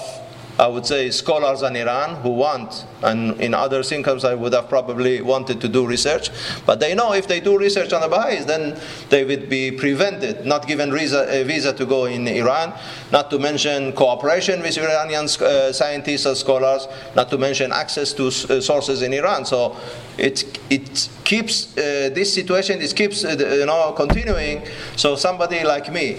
I 0.57 0.67
would 0.67 0.85
say, 0.85 1.11
scholars 1.11 1.61
in 1.63 1.75
Iran 1.75 2.15
who 2.21 2.29
want, 2.29 2.85
and 3.01 3.39
in 3.41 3.53
other 3.53 3.83
circumstances 3.83 4.23
I 4.23 4.35
would 4.35 4.53
have 4.53 4.69
probably 4.69 5.21
wanted 5.21 5.59
to 5.61 5.67
do 5.67 5.85
research, 5.85 6.29
but 6.65 6.79
they 6.79 6.95
know 6.95 7.13
if 7.13 7.27
they 7.27 7.41
do 7.41 7.57
research 7.57 7.91
on 7.91 8.01
the 8.01 8.07
Baha'is, 8.07 8.45
then 8.45 8.79
they 9.09 9.25
would 9.25 9.49
be 9.49 9.71
prevented, 9.71 10.45
not 10.45 10.65
given 10.65 10.93
visa, 10.93 11.27
a 11.29 11.43
visa 11.43 11.73
to 11.73 11.85
go 11.85 12.05
in 12.05 12.25
Iran, 12.27 12.73
not 13.11 13.29
to 13.31 13.39
mention 13.39 13.91
cooperation 13.93 14.61
with 14.61 14.77
Iranian 14.77 15.25
uh, 15.25 15.73
scientists 15.73 16.25
and 16.25 16.37
scholars, 16.37 16.87
not 17.15 17.29
to 17.31 17.37
mention 17.37 17.73
access 17.73 18.13
to 18.13 18.27
uh, 18.27 18.61
sources 18.61 19.01
in 19.01 19.13
Iran. 19.13 19.43
So 19.43 19.75
it, 20.17 20.57
it 20.69 21.09
keeps, 21.25 21.77
uh, 21.77 22.11
this 22.13 22.33
situation 22.33 22.81
it 22.81 22.95
keeps, 22.95 23.25
uh, 23.25 23.35
you 23.37 23.65
know, 23.65 23.91
continuing. 23.91 24.63
So 24.95 25.17
somebody 25.17 25.65
like 25.65 25.91
me, 25.91 26.17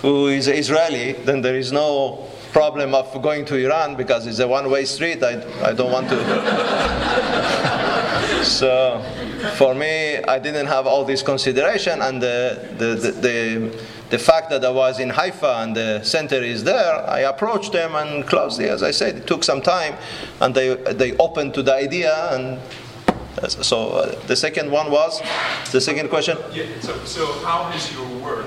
who 0.00 0.28
is 0.28 0.48
Israeli, 0.48 1.12
then 1.12 1.42
there 1.42 1.56
is 1.56 1.70
no 1.72 2.28
problem 2.54 2.94
of 2.94 3.20
going 3.20 3.44
to 3.46 3.56
Iran 3.56 3.96
because 3.96 4.28
it's 4.28 4.38
a 4.38 4.48
one-way 4.48 4.84
street. 4.84 5.22
I, 5.22 5.42
I 5.68 5.74
don't 5.74 5.90
want 5.90 6.08
to. 6.08 6.16
so 8.44 9.02
for 9.56 9.74
me, 9.74 10.18
I 10.18 10.38
didn't 10.38 10.66
have 10.66 10.86
all 10.86 11.04
this 11.04 11.20
consideration, 11.20 12.00
and 12.00 12.22
the, 12.22 12.70
the, 12.78 12.94
the, 12.94 13.10
the, 13.10 13.84
the 14.10 14.18
fact 14.18 14.50
that 14.50 14.64
I 14.64 14.70
was 14.70 15.00
in 15.00 15.10
Haifa 15.10 15.62
and 15.62 15.76
the 15.76 16.04
center 16.04 16.36
is 16.36 16.62
there, 16.62 16.94
I 17.10 17.20
approached 17.20 17.72
them 17.72 17.96
and 17.96 18.24
closely, 18.24 18.68
as 18.68 18.84
I 18.84 18.92
said, 18.92 19.16
it 19.16 19.26
took 19.26 19.42
some 19.42 19.60
time, 19.60 19.96
and 20.40 20.54
they, 20.54 20.76
they 20.94 21.16
opened 21.16 21.54
to 21.54 21.62
the 21.62 21.74
idea 21.74 22.14
and 22.34 22.60
so 23.48 23.90
uh, 23.90 24.14
the 24.26 24.36
second 24.36 24.70
one 24.70 24.92
was 24.92 25.20
the 25.72 25.80
second 25.80 26.08
question. 26.08 26.38
Yeah, 26.52 26.66
so, 26.80 26.96
so 27.04 27.26
how 27.44 27.64
has 27.64 27.92
your 27.92 28.06
work 28.22 28.46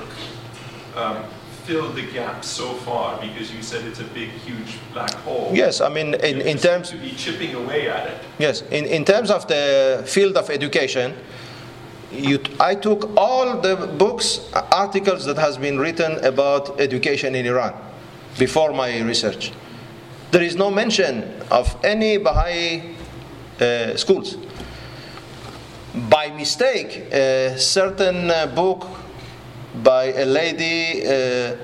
um, 0.95 1.25
filled 1.67 1.95
the 1.95 2.07
gap 2.13 2.43
so 2.45 2.73
far? 2.85 3.19
Because 3.19 3.53
you 3.53 3.61
said 3.61 3.85
it's 3.85 3.99
a 3.99 4.09
big, 4.19 4.29
huge 4.47 4.79
black 4.93 5.13
hole. 5.25 5.51
Yes, 5.53 5.81
I 5.81 5.89
mean 5.89 6.13
in, 6.13 6.41
in 6.41 6.57
terms 6.57 6.89
to 6.91 6.97
be 6.97 7.11
chipping 7.11 7.53
away 7.55 7.89
at 7.89 8.07
it. 8.07 8.17
yes 8.39 8.63
in, 8.71 8.85
in 8.85 9.03
terms 9.03 9.29
of 9.29 9.47
the 9.47 10.03
field 10.07 10.37
of 10.37 10.49
education, 10.49 11.13
you, 12.11 12.39
I 12.59 12.75
took 12.75 13.09
all 13.17 13.59
the 13.59 13.75
books, 13.97 14.49
articles 14.71 15.25
that 15.25 15.37
has 15.37 15.57
been 15.57 15.77
written 15.77 16.23
about 16.23 16.79
education 16.79 17.35
in 17.35 17.45
Iran 17.45 17.73
before 18.39 18.71
my 18.71 19.01
research. 19.01 19.51
There 20.31 20.43
is 20.43 20.55
no 20.55 20.69
mention 20.71 21.23
of 21.51 21.75
any 21.83 22.17
Baha'i 22.17 22.95
uh, 23.59 23.97
schools. 23.97 24.37
By 26.09 26.29
mistake, 26.29 27.11
a 27.11 27.57
certain 27.57 28.29
uh, 28.29 28.47
book 28.47 28.87
by 29.83 30.13
a 30.13 30.25
lady, 30.25 31.05
uh, 31.05 31.55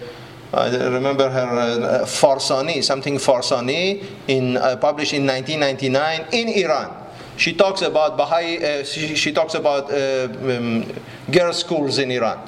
I 0.54 0.70
remember 0.88 1.30
her, 1.30 1.48
uh, 1.48 2.06
Farsani, 2.06 2.84
something 2.84 3.16
Farsani, 3.16 4.04
in, 4.28 4.58
uh, 4.58 4.78
published 4.78 5.14
in 5.14 5.26
1999 5.26 6.26
in 6.32 6.50
Iran. 6.64 7.04
She 7.38 7.54
talks 7.54 7.82
about 7.82 8.16
Baha'i, 8.16 8.64
uh, 8.64 8.84
she, 8.84 9.16
she 9.16 9.32
talks 9.32 9.56
about 9.56 9.92
uh, 9.92 10.28
um, 10.32 10.86
girls' 11.32 11.60
schools 11.60 11.98
in 11.98 12.12
Iran. 12.12 12.40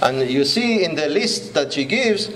And 0.00 0.28
you 0.28 0.44
see 0.44 0.84
in 0.84 0.96
the 0.96 1.08
list 1.08 1.54
that 1.54 1.72
she 1.72 1.84
gives, 1.84 2.30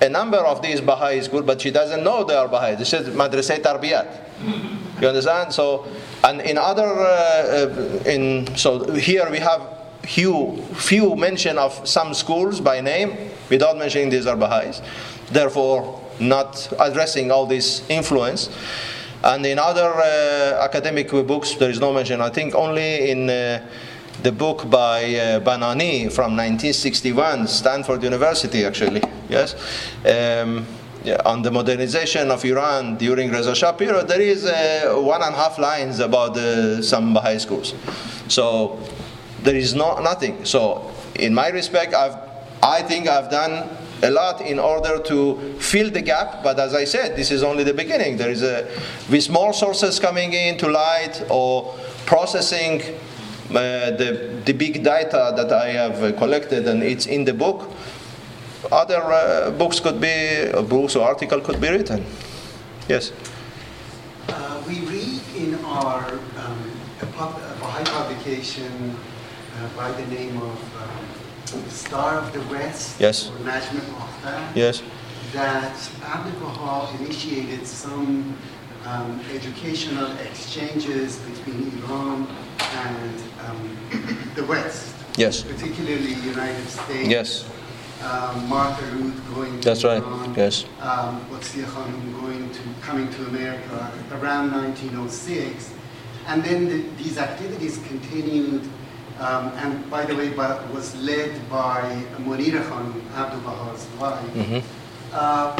a 0.00 0.08
number 0.08 0.38
of 0.38 0.60
these 0.62 0.80
Baha'i 0.80 1.22
schools, 1.22 1.44
but 1.46 1.60
she 1.60 1.70
doesn't 1.70 2.02
know 2.02 2.24
they 2.24 2.34
are 2.34 2.48
Baha'i. 2.48 2.74
This 2.74 2.92
is 2.92 3.08
Madrasa 3.10 3.62
Tarbiyat. 3.62 5.00
You 5.00 5.08
understand? 5.08 5.52
So, 5.52 5.86
and 6.24 6.40
in 6.40 6.58
other, 6.58 6.86
uh, 6.86 8.02
in 8.04 8.46
so 8.56 8.92
here 8.94 9.30
we 9.30 9.38
have 9.38 9.62
few 10.02 10.56
few 10.74 11.16
mention 11.16 11.58
of 11.58 11.86
some 11.86 12.14
schools 12.14 12.60
by 12.60 12.80
name 12.80 13.30
without 13.50 13.76
mentioning 13.78 14.10
these 14.10 14.26
are 14.26 14.36
Baha'is. 14.36 14.82
Therefore, 15.30 16.00
not 16.20 16.72
addressing 16.78 17.30
all 17.30 17.46
this 17.46 17.88
influence. 17.88 18.50
And 19.24 19.46
in 19.46 19.58
other 19.58 19.92
uh, 19.94 20.64
academic 20.64 21.10
books, 21.10 21.54
there 21.54 21.70
is 21.70 21.78
no 21.78 21.92
mention. 21.92 22.20
I 22.20 22.30
think 22.30 22.54
only 22.54 23.10
in 23.10 23.30
uh, 23.30 23.64
the 24.22 24.32
book 24.32 24.68
by 24.68 25.04
uh, 25.14 25.40
Banani 25.40 26.12
from 26.12 26.36
1961, 26.36 27.46
Stanford 27.46 28.02
University, 28.02 28.64
actually, 28.64 29.02
yes, 29.28 29.54
um, 30.04 30.66
yeah, 31.04 31.20
on 31.24 31.42
the 31.42 31.50
modernization 31.50 32.30
of 32.30 32.44
Iran 32.44 32.96
during 32.96 33.30
Reza 33.30 33.54
Shah 33.54 33.72
period, 33.72 34.08
there 34.08 34.20
is 34.20 34.44
uh, 34.44 34.94
one 34.96 35.22
and 35.22 35.34
a 35.34 35.36
half 35.36 35.58
lines 35.58 35.98
about 36.00 36.36
uh, 36.36 36.82
some 36.82 37.14
Baha'i 37.14 37.38
schools. 37.38 37.74
So 38.28 38.78
there 39.42 39.56
is 39.56 39.74
no, 39.74 39.98
nothing. 39.98 40.44
So 40.44 40.90
in 41.14 41.34
my 41.34 41.48
respect, 41.48 41.94
I've, 41.94 42.16
I 42.62 42.82
think 42.82 43.08
I've 43.08 43.30
done 43.30 43.68
a 44.02 44.10
lot 44.10 44.40
in 44.40 44.58
order 44.58 44.98
to 44.98 45.56
fill 45.58 45.90
the 45.90 46.02
gap. 46.02 46.42
But 46.42 46.58
as 46.58 46.74
I 46.74 46.84
said, 46.84 47.16
this 47.16 47.30
is 47.30 47.42
only 47.42 47.64
the 47.64 47.74
beginning. 47.74 48.16
There 48.16 48.30
is 48.30 48.42
a, 48.42 48.68
with 49.10 49.30
more 49.30 49.52
sources 49.52 50.00
coming 50.00 50.32
in 50.32 50.58
to 50.58 50.68
light 50.68 51.24
or 51.30 51.74
processing 52.06 52.82
uh, 53.50 53.90
the, 53.90 54.40
the 54.44 54.52
big 54.52 54.82
data 54.82 55.32
that 55.36 55.52
I 55.52 55.68
have 55.68 56.02
uh, 56.02 56.12
collected 56.12 56.66
and 56.66 56.82
it's 56.82 57.06
in 57.06 57.24
the 57.24 57.34
book, 57.34 57.70
other 58.70 59.02
uh, 59.02 59.50
books 59.50 59.78
could 59.78 60.00
be, 60.00 60.48
uh, 60.50 60.62
books 60.62 60.96
or 60.96 61.06
article 61.06 61.40
could 61.40 61.60
be 61.60 61.68
written. 61.68 62.04
Yes. 62.88 63.12
Uh, 64.28 64.62
we 64.66 64.80
read 64.80 65.20
in 65.36 65.54
our 65.64 66.12
um, 66.38 66.72
Baha'i 67.00 67.84
publication 67.84 68.96
by 69.76 69.90
the 69.92 70.06
name 70.06 70.36
of 70.38 70.58
um, 70.82 71.68
Star 71.70 72.18
of 72.18 72.32
the 72.32 72.40
West, 72.54 72.98
Yes. 73.00 73.28
or 73.28 73.36
Najm 73.44 73.78
al 74.24 74.42
Yes. 74.54 74.82
that 75.32 75.76
Abdu'l-Baha 76.04 76.96
initiated 77.02 77.66
some 77.66 78.36
um, 78.86 79.20
educational 79.32 80.10
exchanges 80.18 81.18
between 81.18 81.72
Iran 81.84 82.26
and 82.74 83.22
um, 83.46 84.30
the 84.34 84.44
West, 84.44 84.94
Yes. 85.16 85.42
particularly 85.42 86.14
United 86.14 86.68
States. 86.68 87.08
Yes. 87.08 87.44
Um, 88.02 88.48
Martha 88.48 88.84
Root 88.96 89.14
going 89.34 89.60
to 89.60 89.68
That's 89.68 89.84
right. 89.84 90.02
Iran, 90.02 90.34
Yes. 90.34 90.64
um, 90.80 91.24
Watsiya 91.30 91.64
Khanum 91.66 92.20
going 92.20 92.50
to 92.50 92.60
coming 92.80 93.08
to 93.12 93.26
America 93.26 93.92
around 94.12 94.50
1906, 94.52 95.72
and 96.26 96.42
then 96.42 96.68
the, 96.68 96.78
these 97.02 97.18
activities 97.18 97.78
continued. 97.86 98.68
Um, 99.22 99.52
and 99.62 99.88
by 99.88 100.04
the 100.04 100.16
way, 100.16 100.30
but 100.30 100.68
was 100.74 100.96
led 100.96 101.30
by 101.48 102.02
Monira 102.26 102.62
Khanum, 102.68 102.98
Abdu'l-Baha's 103.14 103.86
wife, 104.00 104.18
Mhm. 104.34 104.62
uh, 105.14 105.54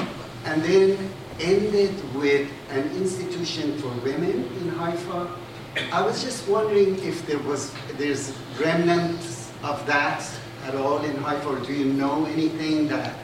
and 0.45 0.63
then 0.65 0.99
ended 1.39 1.95
with 2.15 2.49
an 2.71 2.91
institution 2.99 3.79
for 3.79 3.89
women 4.03 4.51
in 4.61 4.69
Haifa. 4.75 5.29
I 5.93 6.03
was 6.03 6.23
just 6.25 6.49
wondering 6.49 6.99
if 7.07 7.25
there 7.27 7.39
was 7.39 7.71
there's 7.99 8.33
remnants 8.59 9.49
of 9.63 9.79
that 9.87 10.27
at 10.67 10.75
all 10.75 10.99
in 11.05 11.15
Haifa, 11.23 11.47
or 11.49 11.59
do 11.63 11.73
you 11.73 11.87
know 11.87 12.27
anything 12.27 12.89
that 12.89 13.15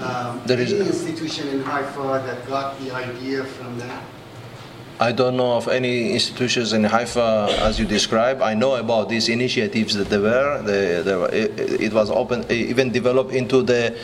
um, 0.00 0.40
There 0.46 0.58
is- 0.60 0.72
any 0.72 0.86
institution 0.86 1.48
in 1.48 1.60
Haifa 1.62 2.22
that 2.26 2.48
got 2.48 2.80
the 2.80 2.90
idea 2.92 3.44
from 3.44 3.78
that? 3.84 4.00
I 5.02 5.10
don't 5.10 5.36
know 5.36 5.56
of 5.56 5.66
any 5.66 6.12
institutions 6.12 6.72
in 6.72 6.84
Haifa 6.84 7.48
as 7.58 7.76
you 7.76 7.84
describe. 7.84 8.40
I 8.40 8.54
know 8.54 8.76
about 8.76 9.08
these 9.08 9.28
initiatives 9.28 9.94
that 9.94 10.08
there 10.08 10.20
were. 10.20 10.62
They, 10.62 11.02
they 11.02 11.16
were 11.16 11.28
it, 11.28 11.58
it 11.58 11.92
was 11.92 12.08
open, 12.08 12.44
even 12.52 12.92
developed 12.92 13.32
into 13.32 13.64
the 13.64 13.96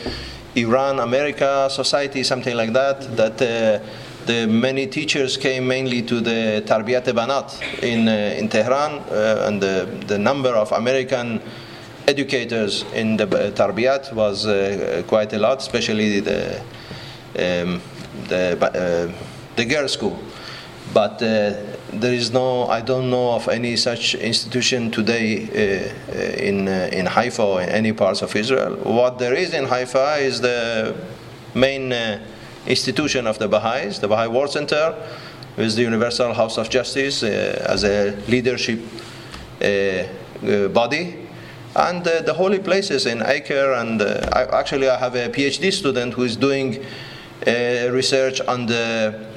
Iran 0.55 0.99
America 0.99 1.69
Society, 1.71 2.21
something 2.23 2.53
like 2.53 2.73
that. 2.73 3.15
That 3.15 3.41
uh, 3.41 3.79
the 4.25 4.45
many 4.47 4.87
teachers 4.87 5.37
came 5.37 5.69
mainly 5.69 6.01
to 6.01 6.19
the 6.19 6.63
Tarbiyat 6.67 7.05
Banat 7.13 7.47
in 7.81 8.09
uh, 8.09 8.37
in 8.37 8.49
Tehran, 8.49 8.99
uh, 8.99 9.47
and 9.47 9.61
the, 9.61 9.87
the 10.07 10.17
number 10.19 10.49
of 10.49 10.69
American 10.73 11.41
educators 12.09 12.83
in 12.93 13.15
the 13.15 13.25
Tarbiyat 13.55 14.11
was 14.13 14.45
uh, 14.47 15.01
quite 15.07 15.31
a 15.31 15.39
lot, 15.39 15.59
especially 15.59 16.19
the 16.19 16.59
um, 17.39 17.81
the 18.27 18.57
uh, 18.59 19.25
the 19.55 19.63
girls' 19.63 19.93
school 19.93 20.19
but 20.93 21.21
uh, 21.21 21.53
there 21.93 22.13
is 22.13 22.31
no 22.31 22.67
I 22.67 22.81
don't 22.81 23.09
know 23.09 23.33
of 23.33 23.47
any 23.47 23.75
such 23.75 24.15
institution 24.15 24.91
today 24.91 25.43
uh, 25.43 26.15
uh, 26.15 26.19
in 26.19 26.67
in 26.67 27.05
Haifa 27.05 27.43
or 27.43 27.61
in 27.61 27.69
any 27.69 27.93
parts 27.93 28.21
of 28.21 28.35
Israel. 28.35 28.75
What 28.75 29.19
there 29.19 29.33
is 29.33 29.53
in 29.53 29.65
Haifa 29.65 30.17
is 30.19 30.41
the 30.41 30.95
main 31.53 31.93
institution 32.65 33.27
of 33.27 33.37
the 33.39 33.47
Baha'is, 33.47 33.99
the 33.99 34.07
Baha'i 34.07 34.27
World 34.27 34.51
Center, 34.51 34.95
with 35.57 35.75
the 35.75 35.81
Universal 35.81 36.33
House 36.33 36.57
of 36.57 36.69
Justice 36.69 37.23
uh, 37.23 37.65
as 37.67 37.83
a 37.83 38.15
leadership 38.27 38.79
uh, 39.61 39.65
uh, 39.65 40.67
body. 40.69 41.27
And 41.75 42.03
the 42.03 42.33
holy 42.33 42.59
places 42.59 43.05
in 43.05 43.21
Acre, 43.21 43.73
and 43.73 44.01
I, 44.01 44.47
actually 44.51 44.89
I 44.89 44.97
have 44.97 45.15
a 45.15 45.29
PhD 45.29 45.71
student 45.71 46.15
who 46.15 46.23
is 46.23 46.35
doing 46.35 46.83
research 47.45 48.41
on 48.41 48.65
the 48.65 49.28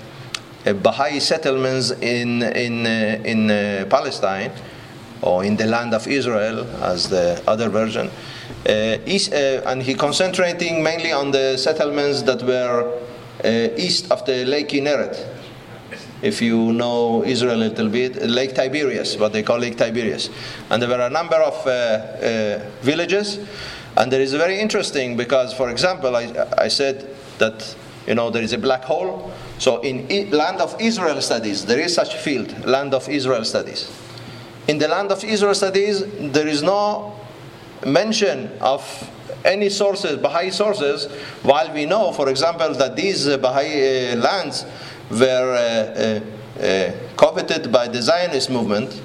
Baha'i 0.64 1.20
settlements 1.20 1.90
in 1.90 2.42
in 2.42 2.86
uh, 2.86 3.20
in 3.24 3.50
uh, 3.50 3.86
Palestine 3.90 4.52
or 5.22 5.44
in 5.44 5.56
the 5.56 5.66
land 5.66 5.94
of 5.94 6.06
Israel, 6.06 6.66
as 6.82 7.08
the 7.08 7.42
other 7.46 7.68
version. 7.68 8.10
Uh, 8.68 8.98
east, 9.06 9.32
uh, 9.32 9.62
and 9.66 9.82
he 9.82 9.94
concentrating 9.94 10.82
mainly 10.82 11.12
on 11.12 11.30
the 11.30 11.56
settlements 11.56 12.22
that 12.22 12.42
were 12.42 12.92
uh, 13.44 13.68
east 13.76 14.10
of 14.10 14.24
the 14.26 14.44
Lake 14.44 14.68
Kinneret. 14.68 15.28
If 16.22 16.40
you 16.40 16.72
know 16.72 17.24
Israel 17.24 17.56
a 17.56 17.64
little 17.68 17.88
bit, 17.88 18.22
Lake 18.22 18.54
Tiberias, 18.54 19.18
what 19.18 19.32
they 19.32 19.42
call 19.42 19.58
Lake 19.58 19.76
Tiberias, 19.76 20.30
and 20.70 20.80
there 20.80 20.88
were 20.88 21.04
a 21.04 21.10
number 21.10 21.36
of 21.36 21.66
uh, 21.66 21.70
uh, 21.70 22.70
villages, 22.82 23.40
and 23.96 24.12
there 24.12 24.20
is 24.20 24.32
very 24.34 24.60
interesting 24.60 25.16
because, 25.16 25.52
for 25.52 25.70
example, 25.70 26.14
I, 26.14 26.32
I 26.56 26.68
said 26.68 27.08
that 27.38 27.74
you 28.06 28.14
know 28.14 28.30
there 28.30 28.42
is 28.42 28.52
a 28.52 28.58
black 28.58 28.84
hole. 28.84 29.32
So 29.62 29.78
in 29.82 30.08
I- 30.10 30.28
land 30.34 30.60
of 30.60 30.74
Israel 30.80 31.20
studies, 31.22 31.64
there 31.64 31.78
is 31.78 31.94
such 31.94 32.16
field, 32.16 32.66
land 32.66 32.92
of 32.94 33.08
Israel 33.08 33.44
studies. 33.44 33.88
In 34.66 34.78
the 34.78 34.88
land 34.88 35.12
of 35.12 35.22
Israel 35.22 35.54
studies, 35.54 36.02
there 36.18 36.48
is 36.48 36.64
no 36.64 37.14
mention 37.86 38.50
of 38.60 38.82
any 39.44 39.68
sources, 39.70 40.16
Baha'i 40.16 40.50
sources, 40.50 41.06
while 41.44 41.72
we 41.72 41.86
know, 41.86 42.10
for 42.10 42.28
example, 42.28 42.74
that 42.74 42.96
these 42.96 43.28
uh, 43.28 43.36
Baha'i 43.38 44.14
uh, 44.14 44.16
lands 44.16 44.66
were 45.08 45.54
uh, 45.54 46.60
uh, 46.60 46.64
uh, 46.64 46.92
coveted 47.16 47.70
by 47.70 47.86
the 47.86 48.02
Zionist 48.02 48.50
movement, 48.50 49.00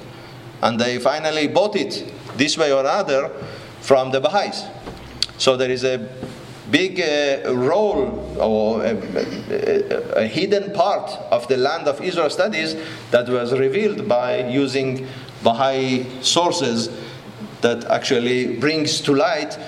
and 0.60 0.80
they 0.80 0.98
finally 0.98 1.46
bought 1.46 1.76
it 1.76 2.02
this 2.36 2.58
way 2.58 2.72
or 2.72 2.84
other 2.84 3.30
from 3.80 4.10
the 4.10 4.20
Baha'is. 4.20 4.64
So 5.38 5.56
there 5.56 5.70
is 5.70 5.84
a 5.84 5.98
big 6.70 7.00
uh, 7.00 7.54
role 7.54 8.36
or 8.38 8.82
a, 8.84 8.94
a, 8.94 10.22
a 10.22 10.26
hidden 10.26 10.72
part 10.72 11.10
of 11.30 11.48
the 11.48 11.56
land 11.56 11.88
of 11.88 12.00
Israel 12.00 12.30
studies 12.30 12.76
that 13.10 13.28
was 13.28 13.52
revealed 13.52 14.08
by 14.08 14.46
using 14.48 15.06
Baha'i 15.42 16.04
sources 16.22 16.90
that 17.60 17.84
actually 17.84 18.56
brings 18.56 19.00
to 19.00 19.14
light 19.14 19.58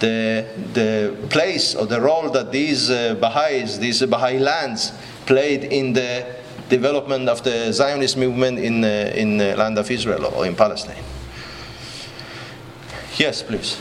the, 0.00 0.46
the 0.74 1.28
place 1.28 1.74
or 1.74 1.86
the 1.86 2.00
role 2.00 2.30
that 2.30 2.52
these 2.52 2.90
uh, 2.90 3.14
Baha'is, 3.14 3.78
these 3.78 4.04
Baha'i 4.04 4.38
lands, 4.38 4.92
played 5.26 5.64
in 5.64 5.92
the 5.92 6.26
development 6.68 7.28
of 7.28 7.42
the 7.42 7.72
Zionist 7.72 8.16
movement 8.16 8.58
in, 8.58 8.84
uh, 8.84 9.12
in 9.14 9.38
the 9.38 9.56
land 9.56 9.78
of 9.78 9.90
Israel 9.90 10.26
or 10.26 10.46
in 10.46 10.54
Palestine. 10.54 11.02
Yes, 13.16 13.42
please. 13.42 13.78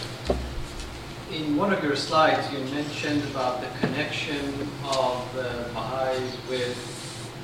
In 1.37 1.55
one 1.55 1.71
of 1.71 1.83
your 1.83 1.95
slides, 1.95 2.51
you 2.51 2.57
mentioned 2.73 3.21
about 3.25 3.61
the 3.61 3.67
connection 3.79 4.43
of 4.85 5.23
the 5.35 5.69
Baha'is 5.71 6.35
with 6.49 6.75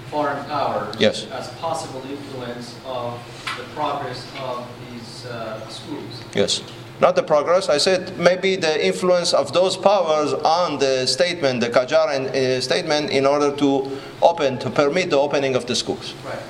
foreign 0.10 0.44
powers 0.46 0.96
Yes. 1.00 1.28
as 1.32 1.50
possible 1.62 2.02
influence 2.10 2.76
of 2.88 3.14
the 3.58 3.64
progress 3.76 4.26
of 4.42 4.66
these 4.90 5.28
uh, 5.28 5.68
schools. 5.70 6.24
Yes. 6.34 6.64
Not 7.02 7.16
the 7.16 7.22
progress. 7.22 7.70
I 7.70 7.78
said 7.78 8.18
maybe 8.18 8.56
the 8.56 8.84
influence 8.84 9.32
of 9.32 9.54
those 9.54 9.78
powers 9.78 10.34
on 10.34 10.80
the 10.80 11.06
statement, 11.06 11.62
the 11.62 11.70
Qajar 11.70 12.08
uh, 12.10 12.62
statement, 12.62 13.12
in 13.12 13.28
order 13.28 13.56
to 13.58 13.92
open, 14.24 14.58
to 14.60 14.72
permit 14.72 15.12
the 15.12 15.20
opening 15.20 15.56
of 15.56 15.68
the 15.68 15.76
schools. 15.76 16.16
Right. 16.26 16.42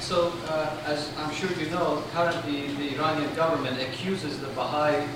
So, 0.00 0.34
uh, 0.46 0.76
as 0.92 1.08
I'm 1.16 1.32
sure 1.32 1.48
you 1.52 1.70
know, 1.70 2.02
currently 2.12 2.66
the 2.76 2.96
Iranian 2.96 3.34
government 3.34 3.80
accuses 3.80 4.40
the 4.40 4.48
Baha'is 4.48 5.08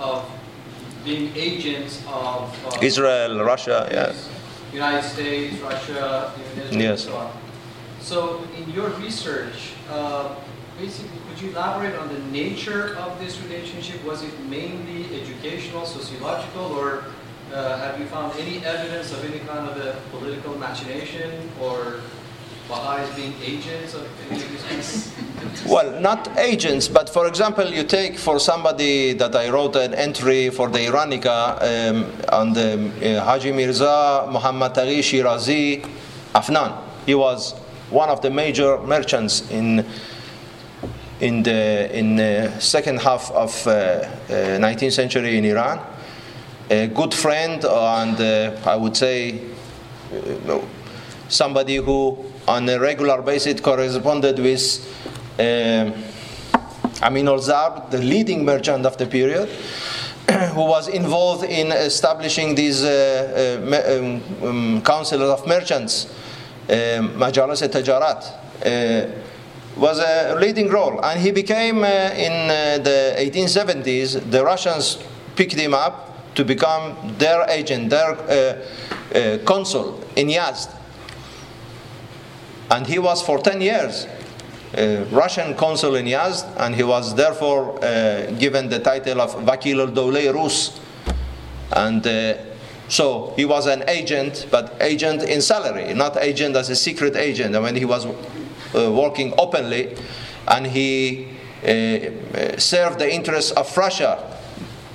of 0.00 0.26
being 1.04 1.32
agents 1.36 2.02
of 2.06 2.52
uh, 2.66 2.78
Israel, 2.82 3.42
Russia, 3.44 3.88
yeah. 3.90 4.12
United 4.72 5.06
States, 5.08 5.56
Russia, 5.60 6.32
Israel, 6.56 6.82
Yes. 6.82 7.04
and 7.06 7.12
so 7.12 7.16
on. 7.16 7.32
So, 8.00 8.44
in 8.56 8.70
your 8.70 8.88
research, 8.90 9.72
uh, 9.90 10.34
basically, 10.78 11.18
could 11.28 11.40
you 11.42 11.50
elaborate 11.50 11.94
on 11.96 12.08
the 12.08 12.20
nature 12.30 12.96
of 12.96 13.18
this 13.18 13.40
relationship? 13.42 14.02
Was 14.04 14.22
it 14.22 14.32
mainly 14.48 15.20
educational, 15.20 15.84
sociological, 15.86 16.66
or 16.78 17.04
uh, 17.52 17.78
have 17.78 17.98
you 17.98 18.06
found 18.06 18.38
any 18.38 18.64
evidence 18.64 19.12
of 19.12 19.24
any 19.24 19.40
kind 19.40 19.68
of 19.68 19.76
a 19.76 20.00
political 20.10 20.56
machination 20.56 21.50
or 21.60 22.00
Baha'is 22.70 23.14
being 23.16 23.34
agents 23.42 23.94
of 23.94 24.06
Well, 25.66 26.00
not 26.00 26.38
agents, 26.38 26.86
but 26.88 27.08
for 27.10 27.26
example, 27.26 27.66
you 27.66 27.82
take 27.84 28.18
for 28.18 28.38
somebody 28.38 29.12
that 29.14 29.34
I 29.34 29.48
wrote 29.48 29.74
an 29.76 29.94
entry 29.94 30.50
for 30.50 30.68
the 30.68 30.78
Iranica 30.78 31.58
um, 31.60 32.12
on 32.28 32.52
the 32.52 33.18
uh, 33.18 33.24
Haji 33.24 33.52
Mirza 33.52 34.28
Muhammad 34.30 34.74
Taghi 34.74 35.00
Shirazi 35.00 35.84
Afnan. 36.34 36.78
He 37.06 37.14
was 37.14 37.54
one 37.90 38.08
of 38.08 38.20
the 38.22 38.30
major 38.30 38.78
merchants 38.78 39.50
in 39.50 39.84
in 41.20 41.42
the 41.42 41.90
in 41.96 42.16
the 42.16 42.50
second 42.60 43.00
half 43.00 43.30
of 43.32 43.66
uh, 43.66 43.70
uh, 43.70 44.08
19th 44.58 44.92
century 44.92 45.36
in 45.36 45.44
Iran. 45.44 45.80
A 46.70 46.86
good 46.86 47.12
friend 47.12 47.64
and 47.64 48.20
uh, 48.20 48.56
I 48.64 48.76
would 48.76 48.96
say 48.96 49.40
uh, 50.14 50.60
somebody 51.28 51.76
who 51.76 52.29
on 52.50 52.68
a 52.68 52.78
regular 52.78 53.22
basis 53.22 53.54
it 53.54 53.62
corresponded 53.62 54.38
with 54.38 54.64
um 55.38 55.94
Amin 57.02 57.28
al-Zarb, 57.28 57.90
the 57.90 57.98
leading 57.98 58.44
merchant 58.44 58.84
of 58.84 58.98
the 58.98 59.06
period, 59.06 59.48
who 60.54 60.64
was 60.64 60.86
involved 60.88 61.44
in 61.44 61.72
establishing 61.72 62.54
these 62.54 62.84
uh, 62.84 63.56
uh, 63.64 63.98
um, 63.98 64.46
um, 64.46 64.82
councils 64.82 65.22
of 65.22 65.46
merchants, 65.46 66.06
um, 66.68 67.08
Majalis 67.16 67.66
Tajarat, 67.66 68.20
uh, 68.66 69.10
was 69.80 69.98
a 69.98 70.36
leading 70.38 70.68
role. 70.68 71.02
And 71.02 71.18
he 71.18 71.30
became, 71.30 71.78
uh, 71.84 72.12
in 72.14 72.32
uh, 72.50 72.78
the 72.82 73.14
1870s, 73.18 74.30
the 74.30 74.44
Russians 74.44 74.98
picked 75.36 75.54
him 75.54 75.72
up 75.72 76.34
to 76.34 76.44
become 76.44 77.14
their 77.16 77.48
agent, 77.48 77.88
their 77.88 78.10
uh, 78.12 79.16
uh, 79.16 79.38
consul 79.46 80.04
in 80.16 80.28
Yazd. 80.28 80.79
And 82.70 82.86
he 82.86 82.98
was 82.98 83.20
for 83.22 83.38
10 83.38 83.60
years 83.60 84.06
uh, 84.76 85.04
Russian 85.10 85.54
consul 85.54 85.96
in 85.96 86.06
Yazd, 86.06 86.46
and 86.56 86.74
he 86.74 86.82
was 86.82 87.14
therefore 87.14 87.84
uh, 87.84 88.30
given 88.38 88.68
the 88.68 88.78
title 88.78 89.20
of 89.20 89.34
Vakil 89.44 89.80
al-Dawleh 89.80 90.32
Rus. 90.32 90.78
And 91.72 92.06
uh, 92.06 92.34
so 92.88 93.32
he 93.36 93.44
was 93.44 93.66
an 93.66 93.84
agent, 93.88 94.46
but 94.50 94.76
agent 94.80 95.22
in 95.24 95.40
salary, 95.40 95.92
not 95.94 96.16
agent 96.18 96.56
as 96.56 96.70
a 96.70 96.76
secret 96.76 97.16
agent. 97.16 97.54
And 97.54 97.64
when 97.64 97.76
he 97.76 97.84
was 97.84 98.06
uh, 98.06 98.12
working 98.92 99.34
openly, 99.38 99.96
and 100.46 100.66
he 100.66 101.28
uh, 101.64 102.56
served 102.58 102.98
the 102.98 103.12
interests 103.12 103.50
of 103.52 103.76
Russia 103.76 104.38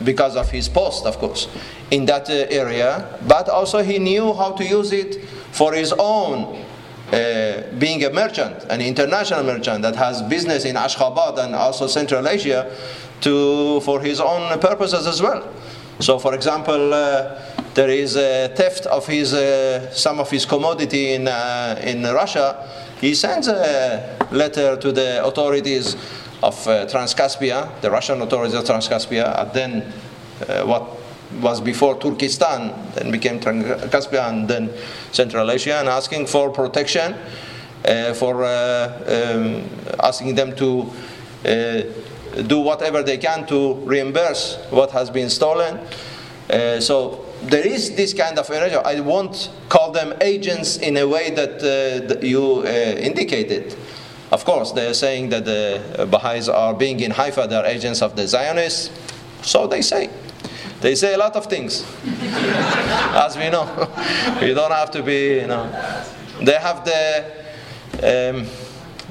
because 0.03 0.35
of 0.35 0.49
his 0.51 0.67
post, 0.69 1.05
of 1.05 1.17
course, 1.17 1.47
in 1.91 2.05
that 2.05 2.29
area. 2.29 3.19
But 3.27 3.49
also 3.49 3.83
he 3.83 3.99
knew 3.99 4.33
how 4.33 4.51
to 4.53 4.63
use 4.63 4.91
it 4.91 5.23
for 5.51 5.73
his 5.73 5.93
own 5.97 6.64
uh, 7.15 7.63
being 7.79 8.03
a 8.03 8.09
merchant, 8.09 8.65
an 8.69 8.81
international 8.81 9.43
merchant 9.43 9.81
that 9.83 9.95
has 9.95 10.21
business 10.23 10.65
in 10.65 10.75
Ashgabat 10.75 11.39
and 11.39 11.55
also 11.55 11.87
Central 11.87 12.27
Asia, 12.27 12.69
to 13.21 13.79
for 13.81 14.01
his 14.01 14.19
own 14.19 14.59
purposes 14.59 15.07
as 15.07 15.21
well. 15.21 15.47
So, 15.99 16.19
for 16.19 16.35
example, 16.35 16.93
uh, 16.93 17.39
there 17.73 17.89
is 17.89 18.17
a 18.17 18.49
theft 18.49 18.85
of 18.87 19.07
his 19.07 19.33
uh, 19.33 19.89
some 19.91 20.19
of 20.19 20.29
his 20.29 20.45
commodity 20.45 21.13
in 21.13 21.29
uh, 21.29 21.79
in 21.81 22.03
Russia. 22.03 22.67
He 22.99 23.15
sends 23.15 23.47
a 23.47 24.17
letter 24.31 24.75
to 24.75 24.91
the 24.91 25.23
authorities 25.23 25.95
of 26.43 26.67
uh, 26.67 26.85
Transcaspia, 26.87 27.69
the 27.79 27.89
Russian 27.89 28.21
authorities 28.21 28.55
of 28.55 28.65
Transcaspia, 28.65 29.39
and 29.39 29.53
then 29.53 29.93
what 30.67 31.04
was 31.41 31.61
before 31.61 31.99
Turkestan, 31.99 32.73
then 32.95 33.11
became 33.11 33.39
Transcaspia, 33.39 34.29
and 34.29 34.47
then 34.47 34.71
Central 35.11 35.49
Asia, 35.51 35.75
and 35.75 35.89
asking 35.89 36.27
for 36.27 36.49
protection, 36.49 37.15
uh, 37.85 38.13
for 38.13 38.43
uh, 38.43 39.33
um, 39.35 39.69
asking 39.99 40.35
them 40.35 40.55
to 40.55 40.91
uh, 41.45 41.81
do 42.47 42.59
whatever 42.59 43.03
they 43.03 43.17
can 43.17 43.45
to 43.47 43.75
reimburse 43.85 44.57
what 44.69 44.91
has 44.91 45.09
been 45.09 45.29
stolen. 45.29 45.79
Uh, 46.49 46.79
so 46.79 47.25
there 47.43 47.65
is 47.65 47.95
this 47.95 48.13
kind 48.13 48.37
of 48.37 48.49
energy. 48.49 48.75
I 48.75 48.99
won't 48.99 49.51
call 49.69 49.91
them 49.91 50.13
agents 50.21 50.77
in 50.77 50.97
a 50.97 51.07
way 51.07 51.31
that, 51.31 51.55
uh, 51.57 52.07
that 52.07 52.23
you 52.23 52.59
uh, 52.59 52.65
indicated. 52.65 53.75
Of 54.31 54.43
course, 54.43 54.71
they're 54.71 54.93
saying 54.93 55.29
that 55.29 55.45
the 55.45 56.07
Baha'is 56.09 56.49
are 56.49 56.73
being 56.73 56.99
in 56.99 57.11
Haifa, 57.11 57.47
they're 57.47 57.65
agents 57.65 58.01
of 58.01 58.15
the 58.15 58.27
Zionists. 58.27 58.89
So 59.43 59.67
they 59.67 59.81
say. 59.81 60.09
They 60.81 60.95
say 60.95 61.13
a 61.13 61.17
lot 61.17 61.35
of 61.35 61.45
things, 61.47 61.83
as 62.05 63.37
we 63.37 63.49
know. 63.49 63.65
you 64.41 64.53
don't 64.53 64.71
have 64.71 64.91
to 64.91 65.03
be, 65.03 65.39
you 65.41 65.47
know. 65.47 65.69
They 66.41 66.55
have 66.55 66.83
the 66.85 67.25
um, 68.03 68.45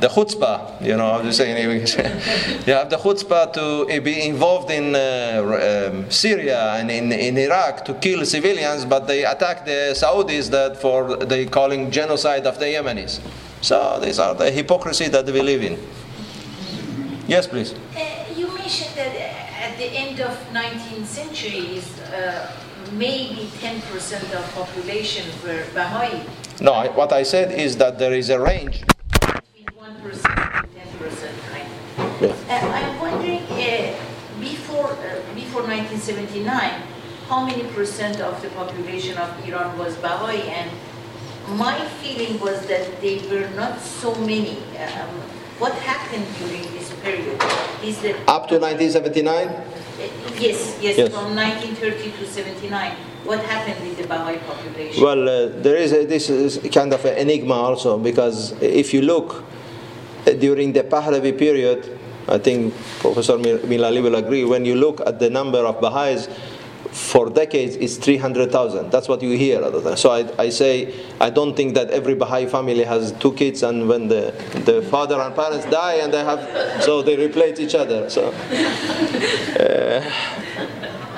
the 0.00 0.08
chutzpah, 0.08 0.84
you 0.84 0.96
know 0.96 1.12
how 1.12 1.22
to 1.22 1.32
say 1.32 1.50
in 1.50 1.56
English. 1.56 1.96
you 1.96 2.74
have 2.74 2.90
the 2.90 2.96
chutzpah 2.96 3.52
to 3.52 4.00
be 4.00 4.26
involved 4.26 4.70
in 4.70 4.94
uh, 4.94 5.90
um, 5.90 6.10
Syria 6.10 6.74
and 6.74 6.90
in, 6.90 7.12
in 7.12 7.38
Iraq 7.38 7.84
to 7.84 7.94
kill 7.94 8.24
civilians, 8.26 8.84
but 8.84 9.06
they 9.06 9.24
attack 9.24 9.64
the 9.64 9.94
Saudis 9.94 10.50
that 10.50 10.76
for 10.76 11.16
they 11.16 11.46
calling 11.46 11.90
genocide 11.90 12.46
of 12.46 12.58
the 12.58 12.66
Yemenis. 12.66 13.20
So 13.60 13.98
these 14.02 14.18
are 14.18 14.34
the 14.34 14.50
hypocrisy 14.50 15.08
that 15.08 15.26
we 15.26 15.40
live 15.40 15.62
in. 15.62 15.78
Yes, 17.26 17.46
please. 17.46 17.72
Uh, 17.72 18.24
you 18.36 18.48
mentioned 18.48 18.94
that 18.96 19.33
at 19.74 19.80
the 19.80 19.90
end 19.90 20.20
of 20.20 20.30
19th 20.52 21.06
century, 21.06 21.78
is, 21.78 21.98
uh, 21.98 22.46
maybe 22.92 23.50
10% 23.60 24.32
of 24.38 24.44
population 24.54 25.26
were 25.44 25.64
Baha'i, 25.74 26.20
No, 26.60 26.72
I- 26.74 26.92
what 27.00 27.12
I 27.12 27.24
said 27.24 27.50
is 27.50 27.76
that 27.78 27.98
there 27.98 28.12
is 28.12 28.30
a 28.30 28.38
range. 28.38 28.76
between 28.86 29.66
1% 29.74 30.38
and 30.58 30.68
10%, 30.78 31.36
right? 31.54 31.70
Yeah. 32.20 32.28
Uh, 32.54 32.78
I'm 32.78 33.00
wondering, 33.00 33.42
uh, 33.50 33.94
before, 34.38 34.90
uh, 34.92 35.34
before 35.34 35.62
1979, 35.66 36.74
how 37.28 37.40
many 37.44 37.64
percent 37.78 38.20
of 38.20 38.40
the 38.42 38.50
population 38.60 39.18
of 39.18 39.28
Iran 39.48 39.76
was 39.76 39.96
Baha'i? 39.96 40.42
And 40.60 40.70
my 41.58 41.76
feeling 42.00 42.38
was 42.38 42.58
that 42.70 42.84
they 43.02 43.16
were 43.30 43.48
not 43.56 43.80
so 43.82 44.14
many. 44.14 44.56
Um, 44.78 45.33
what 45.58 45.72
happened 45.86 46.26
during 46.38 46.62
this 46.74 46.92
period 47.02 47.40
is 47.82 48.00
that 48.02 48.16
Up 48.28 48.48
to 48.48 48.58
1979, 48.58 49.50
Yes, 50.40 50.76
yes, 50.82 50.98
Yes. 50.98 51.12
from 51.14 51.34
1930 51.36 52.10
to 52.18 52.26
79. 52.26 52.92
What 53.24 53.38
happened 53.44 53.78
with 53.88 53.96
the 53.96 54.06
Baha'i 54.06 54.38
population? 54.38 55.02
Well, 55.02 55.22
uh, 55.28 55.48
there 55.62 55.76
is 55.76 55.92
a, 55.92 56.04
this 56.04 56.28
is 56.28 56.58
kind 56.74 56.92
of 56.92 57.04
an 57.04 57.16
enigma 57.16 57.54
also 57.54 57.96
because 57.98 58.52
if 58.60 58.92
you 58.92 59.02
look 59.02 59.44
uh, 60.26 60.32
during 60.32 60.72
the 60.72 60.82
Pahlavi 60.82 61.38
period, 61.38 61.96
I 62.28 62.38
think 62.38 62.74
Professor 63.00 63.36
Milani 63.38 64.02
will 64.02 64.16
agree. 64.16 64.44
When 64.44 64.64
you 64.64 64.74
look 64.74 65.00
at 65.06 65.20
the 65.20 65.30
number 65.30 65.58
of 65.60 65.80
Baha'is 65.80 66.28
for 66.94 67.28
decades, 67.28 67.74
it's 67.76 67.96
300,000. 67.96 68.90
That's 68.90 69.08
what 69.08 69.20
you 69.20 69.36
hear. 69.36 69.60
So 69.96 70.10
I, 70.10 70.30
I 70.40 70.48
say 70.48 70.94
I 71.20 71.28
don't 71.28 71.56
think 71.56 71.74
that 71.74 71.90
every 71.90 72.14
Baha'i 72.14 72.46
family 72.46 72.84
has 72.84 73.10
two 73.12 73.32
kids, 73.32 73.64
and 73.64 73.88
when 73.88 74.08
the 74.08 74.32
the 74.64 74.82
father 74.82 75.20
and 75.20 75.34
parents 75.34 75.66
die, 75.66 75.94
and 75.94 76.14
they 76.14 76.24
have 76.24 76.82
so 76.82 77.02
they 77.02 77.16
replace 77.16 77.58
each 77.58 77.74
other. 77.74 78.08
So. 78.08 78.32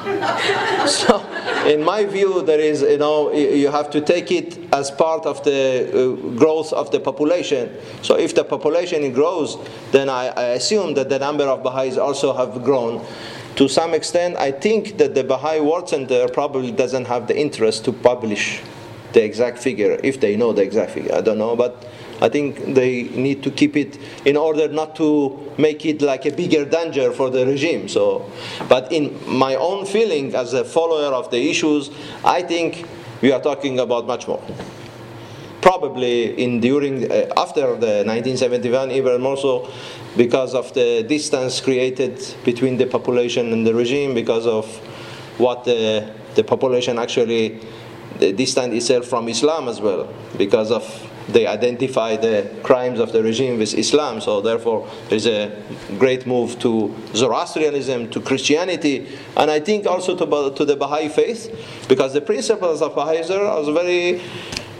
So, 0.86 1.20
in 1.66 1.82
my 1.82 2.05
view, 2.05 2.43
there 2.43 2.61
is, 2.61 2.82
you 2.82 2.98
know, 2.98 3.32
you 3.32 3.48
you 3.48 3.70
have 3.70 3.90
to 3.90 4.01
take 4.01 4.31
it 4.31 4.59
as 4.73 4.90
part 4.90 5.27
of 5.27 5.43
the 5.43 5.89
uh, 5.89 6.39
growth 6.39 6.73
of 6.73 6.90
the 6.90 7.01
population. 7.01 7.74
So, 8.03 8.16
if 8.16 8.35
the 8.35 8.44
population 8.44 9.12
grows, 9.12 9.59
then 9.90 10.09
I, 10.09 10.28
I 10.28 10.43
assume 10.59 10.94
that 10.94 11.09
the 11.09 11.19
number 11.19 11.44
of 11.44 11.62
Baha'is 11.62 11.98
also 11.98 12.32
have 12.32 12.62
grown. 12.62 13.05
To 13.57 13.69
some 13.69 13.95
extent, 13.95 14.37
I 14.37 14.51
think 14.53 14.99
that 14.99 15.15
the 15.15 15.24
Baha'i 15.24 15.61
World 15.61 15.89
Center 15.89 16.28
probably 16.28 16.73
doesn't 16.73 17.07
have 17.07 17.27
the 17.27 17.39
interest 17.39 17.87
to 17.87 17.93
publish 17.93 18.61
the 19.15 19.24
exact 19.24 19.59
figure, 19.59 19.99
if 20.03 20.20
they 20.20 20.37
know 20.37 20.53
the 20.53 20.62
exact 20.62 20.91
figure. 20.91 21.15
I 21.15 21.23
don't 21.23 21.39
know, 21.39 21.57
but 21.57 21.87
I 22.20 22.28
think 22.28 22.74
they 22.74 23.05
need 23.05 23.43
to 23.45 23.51
keep 23.51 23.74
it 23.74 23.99
in 24.27 24.37
order 24.37 24.69
not 24.69 24.95
to 24.97 25.39
make 25.57 25.87
it 25.87 26.03
like 26.03 26.27
a 26.27 26.33
bigger 26.33 26.66
danger 26.66 27.12
for 27.12 27.31
the 27.31 27.47
regime. 27.47 27.89
So, 27.89 28.31
but 28.69 28.93
in 28.93 29.19
my 29.27 29.55
own 29.55 29.87
feeling 29.87 30.35
as 30.35 30.53
a 30.53 30.62
follower 30.62 31.15
of 31.15 31.31
the 31.31 31.51
issues, 31.51 31.91
I 32.24 32.43
think 32.43 32.87
we 33.23 33.33
are 33.33 33.41
talking 33.41 33.78
about 33.78 34.07
much 34.07 34.28
more. 34.28 34.43
Probably 35.62 36.43
in 36.43 36.61
during 36.61 37.11
uh, 37.11 37.33
after 37.39 37.74
the 37.77 38.05
1971, 38.05 38.91
even 38.91 39.23
more 39.23 39.39
so, 39.39 39.73
because 40.16 40.55
of 40.55 40.72
the 40.74 41.02
distance 41.02 41.60
created 41.60 42.24
between 42.44 42.76
the 42.76 42.86
population 42.86 43.52
and 43.52 43.66
the 43.66 43.74
regime, 43.74 44.14
because 44.14 44.47
of 44.47 44.66
what 45.38 45.64
the, 45.64 46.10
the 46.34 46.44
population 46.44 46.98
actually 46.98 47.60
distance 48.18 48.74
itself 48.74 49.06
from 49.06 49.28
Islam 49.28 49.68
as 49.68 49.80
well, 49.80 50.09
because 50.38 50.70
of 50.70 50.84
they 51.28 51.44
identify 51.44 52.16
the 52.16 52.48
crimes 52.62 53.01
of 53.01 53.10
the 53.10 53.20
regime 53.20 53.59
with 53.59 53.74
Islam. 53.74 54.20
So 54.20 54.40
therefore, 54.40 54.88
there's 55.09 55.26
a 55.26 55.60
great 55.98 56.24
move 56.24 56.56
to 56.60 56.94
Zoroastrianism, 57.14 58.10
to 58.10 58.20
Christianity, 58.20 59.09
and 59.36 59.51
I 59.51 59.59
think 59.59 59.86
also 59.86 60.16
to, 60.16 60.55
to 60.55 60.64
the 60.64 60.76
Baha'i 60.76 61.09
faith, 61.09 61.51
because 61.88 62.12
the 62.12 62.20
principles 62.20 62.80
of 62.80 62.94
Baha'ism 62.94 63.40
are 63.40 63.72
very 63.72 64.22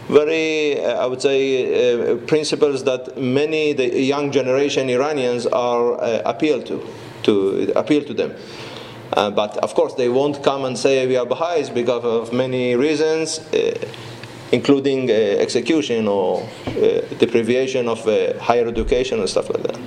very, 0.09 0.83
uh, 0.83 1.03
I 1.03 1.05
would 1.05 1.21
say, 1.21 2.11
uh, 2.11 2.17
principles 2.27 2.83
that 2.85 3.17
many 3.17 3.73
the 3.73 3.99
young 3.99 4.31
generation 4.31 4.89
Iranians 4.89 5.45
are 5.47 6.01
uh, 6.01 6.21
appeal 6.25 6.61
to, 6.63 6.85
to 7.23 7.71
appeal 7.75 8.03
to 8.03 8.13
them. 8.13 8.33
Uh, 9.13 9.31
but 9.31 9.57
of 9.57 9.73
course, 9.73 9.93
they 9.95 10.09
won't 10.09 10.43
come 10.43 10.65
and 10.65 10.77
say 10.77 11.07
we 11.07 11.17
are 11.17 11.25
Baha'is 11.25 11.69
because 11.69 12.03
of 12.03 12.33
many 12.33 12.75
reasons. 12.75 13.39
Uh, 13.53 13.73
including 14.53 15.09
uh, 15.09 15.13
execution 15.13 16.07
or 16.07 16.47
deprivation 17.19 17.89
of 17.89 18.01
higher 18.39 18.65
education 18.65 19.19
and 19.19 19.27
stuff 19.27 19.49
like 19.49 19.61
that. 19.61 19.77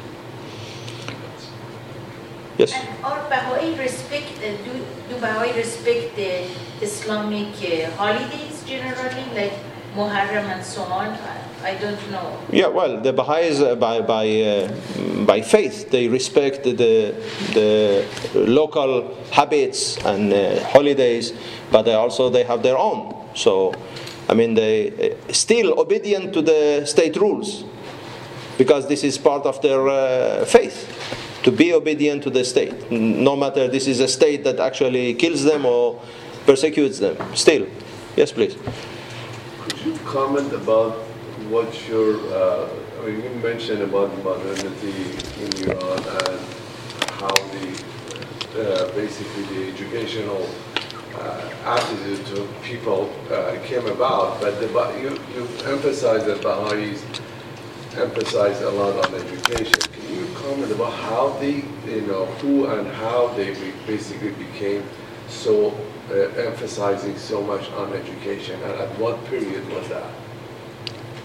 Yes? 2.59 2.75
And 2.75 3.03
are 3.03 3.27
Baha'i 3.31 3.75
respect, 3.79 4.39
do, 4.39 4.85
do 5.09 5.19
Baha'i 5.19 5.57
respect 5.57 6.15
the 6.15 6.47
Islamic 6.83 7.55
holidays 7.97 8.63
generally, 8.67 9.25
like 9.35 9.55
Muharram 9.95 10.45
and 10.45 10.65
so 10.65 10.83
on? 10.83 11.17
I 11.63 11.75
don't 11.75 12.11
know. 12.11 12.39
Yeah, 12.51 12.69
well, 12.69 13.01
the 13.01 13.13
Baha'is, 13.13 13.61
uh, 13.61 13.75
by, 13.77 14.01
by, 14.01 14.27
uh, 14.43 14.73
by 15.27 15.43
faith, 15.43 15.91
they 15.91 16.09
respect 16.09 16.65
the, 16.65 17.15
the 17.53 18.07
local 18.35 19.15
habits 19.31 19.99
and 20.05 20.33
uh, 20.33 20.65
holidays, 20.69 21.33
but 21.71 21.83
they 21.83 21.95
also 21.95 22.31
they 22.31 22.45
have 22.45 22.63
their 22.63 22.79
own. 22.79 23.15
So 23.35 23.75
I 24.31 24.35
mean, 24.35 24.55
they 24.55 25.17
uh, 25.29 25.33
still 25.33 25.81
obedient 25.81 26.33
to 26.35 26.43
the 26.43 26.87
state 26.87 27.17
rules 27.17 27.65
because 28.59 28.87
this 28.87 29.03
is 29.03 29.19
part 29.19 29.45
of 29.45 29.61
their 29.61 29.89
uh, 29.89 30.45
faith 30.45 30.87
to 31.43 31.51
be 31.51 31.73
obedient 31.73 32.23
to 32.23 32.31
the 32.31 32.45
state, 32.45 32.93
no 32.93 33.35
matter 33.35 33.67
this 33.67 33.89
is 33.89 33.99
a 33.99 34.07
state 34.07 34.45
that 34.45 34.61
actually 34.61 35.15
kills 35.15 35.43
them 35.43 35.67
or 35.67 36.01
persecutes 36.47 37.01
them. 37.01 37.17
Still, 37.35 37.67
yes, 38.15 38.31
please. 38.31 38.57
Comment 40.11 40.53
about 40.53 40.95
what 41.51 41.71
your, 41.89 42.17
uh, 42.35 42.69
I 43.01 43.07
mean, 43.07 43.23
you 43.23 43.31
mentioned 43.45 43.81
about 43.83 44.11
modernity 44.25 44.91
in 45.39 45.71
Iran 45.71 45.99
and 46.27 46.41
how 47.21 47.33
the 47.55 47.85
uh, 48.59 48.91
basically 48.97 49.45
the 49.55 49.73
educational 49.73 50.51
uh, 51.15 51.49
attitude 51.65 52.27
to 52.27 52.49
people 52.65 53.09
uh, 53.31 53.57
came 53.63 53.87
about, 53.87 54.41
but 54.41 54.59
the, 54.59 54.67
you, 55.01 55.11
you 55.33 55.47
emphasize 55.67 56.25
that 56.25 56.43
Baha'is 56.43 57.05
emphasize 57.97 58.61
a 58.63 58.71
lot 58.71 59.07
on 59.07 59.15
education. 59.15 59.79
Can 59.93 60.13
you 60.13 60.27
comment 60.35 60.73
about 60.73 60.93
how 60.93 61.29
they, 61.39 61.63
you 61.87 62.01
know, 62.09 62.27
who 62.43 62.67
and 62.67 62.89
how 62.89 63.29
they 63.37 63.55
basically 63.87 64.33
became 64.33 64.83
so 65.29 65.71
uh, 66.11 66.15
emphasizing 66.37 67.17
so 67.17 67.41
much 67.41 67.71
on 67.73 67.93
education, 67.93 68.61
and 68.63 68.73
at 68.73 68.89
what 68.99 69.25
period 69.27 69.69
was 69.71 69.89
that? 69.89 70.05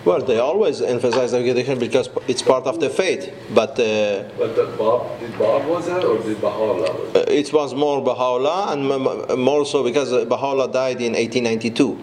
Well, 0.06 0.22
they 0.22 0.38
always 0.38 0.84
emphasize 0.84 1.34
education 1.34 1.80
because 1.80 2.10
it's 2.28 2.44
part 2.44 2.68
of 2.68 2.80
the 2.80 2.92
faith. 2.92 3.34
But 3.56 3.72
uh, 3.72 4.24
but 4.38 4.56
the 4.56 4.68
Bab, 4.78 5.20
did 5.20 5.32
Bab 5.40 5.68
was 5.68 5.88
that 5.88 6.04
or 6.04 6.20
did 6.22 6.40
Baha'u'llah? 6.40 7.16
Uh, 7.16 7.26
it 7.28 7.52
was 7.52 7.74
more 7.74 8.04
Baha'u'llah 8.04 8.74
and 8.74 9.40
more 9.40 9.66
so 9.66 9.84
because 9.84 10.12
Baha'u'llah 10.26 10.72
died 10.72 11.02
in 11.02 11.14
1892. 11.14 11.98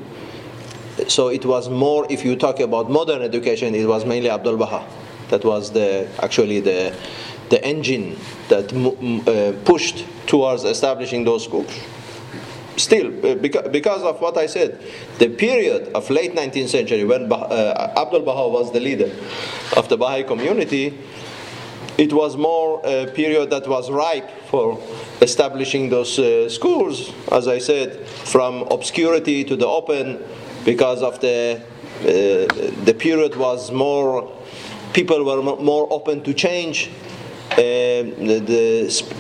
So 1.09 1.29
it 1.29 1.47
was 1.47 1.71
more, 1.71 2.07
if 2.11 2.25
you 2.25 2.35
talk 2.37 2.59
about 2.59 2.91
modern 2.91 3.23
education, 3.23 3.75
it 3.75 3.87
was 3.87 4.05
mainly 4.05 4.29
Abdu'l-Baha. 4.29 4.85
That 5.31 5.45
was 5.45 5.71
the 5.71 6.09
actually 6.21 6.59
the 6.59 6.93
the 7.51 7.65
engine 7.65 8.17
that 8.49 8.73
uh, 8.73 9.53
pushed 9.65 10.05
towards 10.27 10.65
establishing 10.65 11.23
those 11.23 11.45
schools 11.45 11.71
still, 12.83 13.09
uh, 13.27 13.35
because 13.35 14.03
of 14.03 14.21
what 14.21 14.37
I 14.37 14.47
said, 14.47 14.81
the 15.19 15.29
period 15.29 15.93
of 15.95 16.11
late 16.11 16.35
19th 16.35 16.69
century 16.69 17.05
when 17.05 17.33
uh, 17.33 17.93
Abdu'l-Baha 17.97 18.49
was 18.49 18.73
the 18.73 18.81
leader 18.81 19.11
of 19.77 19.89
the 19.89 19.97
Baha'i 19.97 20.25
community, 20.25 20.99
it 21.99 22.13
was 22.13 22.37
more 22.37 22.81
a 22.85 23.07
period 23.07 23.51
that 23.51 23.69
was 23.69 23.91
ripe 23.91 24.31
for 24.47 24.81
establishing 25.21 25.91
those 25.91 26.19
uh, 26.19 26.49
schools, 26.49 27.13
as 27.31 27.49
I 27.49 27.59
said, 27.59 28.07
from 28.07 28.63
obscurity 28.71 29.45
to 29.45 29.57
the 29.57 29.67
open, 29.67 30.23
because 30.65 31.03
of 31.03 31.21
the 31.21 31.61
uh, 32.03 32.05
the 32.85 32.97
period 32.99 33.37
was 33.37 33.71
more 33.71 34.33
people 34.93 35.25
were 35.25 35.43
more 35.43 35.87
open 35.93 36.23
to 36.23 36.35
change 36.35 36.91
the, 37.57 38.41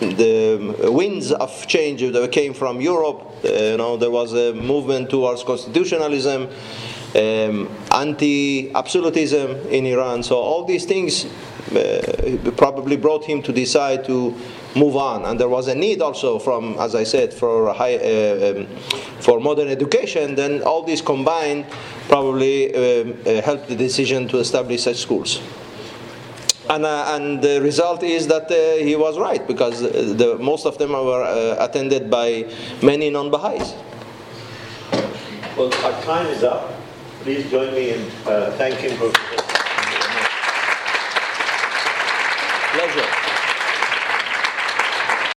the, 0.01 0.77
the, 0.81 0.91
winds 0.91 1.33
of 1.33 1.67
change 1.67 2.01
that 2.01 2.33
came 2.33 2.55
from 2.55 2.81
Europe. 2.81 3.23
Uh, 3.45 3.49
you 3.49 3.77
know, 3.77 3.97
there 3.97 4.11
was 4.11 4.33
a 4.33 4.53
movement 4.55 5.11
towards 5.11 5.43
constitutionalism, 5.45 6.49
um, 7.15 7.69
anti-absolutism 7.93 9.67
in 9.69 9.87
Iran. 9.87 10.23
So 10.23 10.37
all 10.37 10.65
these 10.65 10.85
things 10.85 11.27
uh, 11.75 12.53
probably 12.57 12.97
brought 12.97 13.25
him 13.25 13.43
to 13.43 13.53
decide 13.53 14.05
to 14.07 14.35
move 14.75 14.97
on. 14.97 15.25
And 15.25 15.39
there 15.39 15.49
was 15.49 15.69
a 15.69 15.75
need 15.75 16.01
also 16.01 16.39
from, 16.39 16.77
as 16.79 16.95
I 16.95 17.05
said, 17.05 17.33
for 17.33 17.73
high, 17.73 17.97
uh, 17.97 18.55
um, 18.57 18.67
for 19.21 19.41
modern 19.41 19.69
education. 19.69 20.35
Then 20.35 20.63
all 20.63 20.83
these 20.83 21.03
combined 21.03 21.67
probably 22.09 22.75
um, 22.75 23.19
uh, 23.27 23.43
helped 23.43 23.69
the 23.69 23.77
decision 23.77 24.29
to 24.29 24.39
establish 24.39 24.83
such 24.83 24.97
schools. 24.97 25.41
And, 26.69 26.85
uh, 26.87 27.15
and 27.17 27.43
the 27.43 27.61
result 27.61 28.03
is 28.03 28.29
that 28.29 28.51
uh, 28.51 28.85
he 28.85 28.95
was 28.95 29.19
right 29.19 29.45
because 29.47 29.83
uh, 29.83 30.15
the, 30.17 30.39
most 30.39 30.65
of 30.65 30.79
them 30.79 30.93
were 30.93 31.23
uh, 31.25 31.57
attended 31.65 32.09
by 32.11 32.47
many 32.83 33.11
non 33.11 33.31
Baha'is. 33.31 33.75
Well, 35.57 35.73
our 35.85 36.03
time 36.03 36.27
is 36.29 36.45
up. 36.45 36.73
Please 37.23 37.51
join 37.51 37.75
me 37.75 37.91
in 37.91 38.01
uh, 38.27 38.53
thanking 38.57 38.97
Professor. 38.97 39.52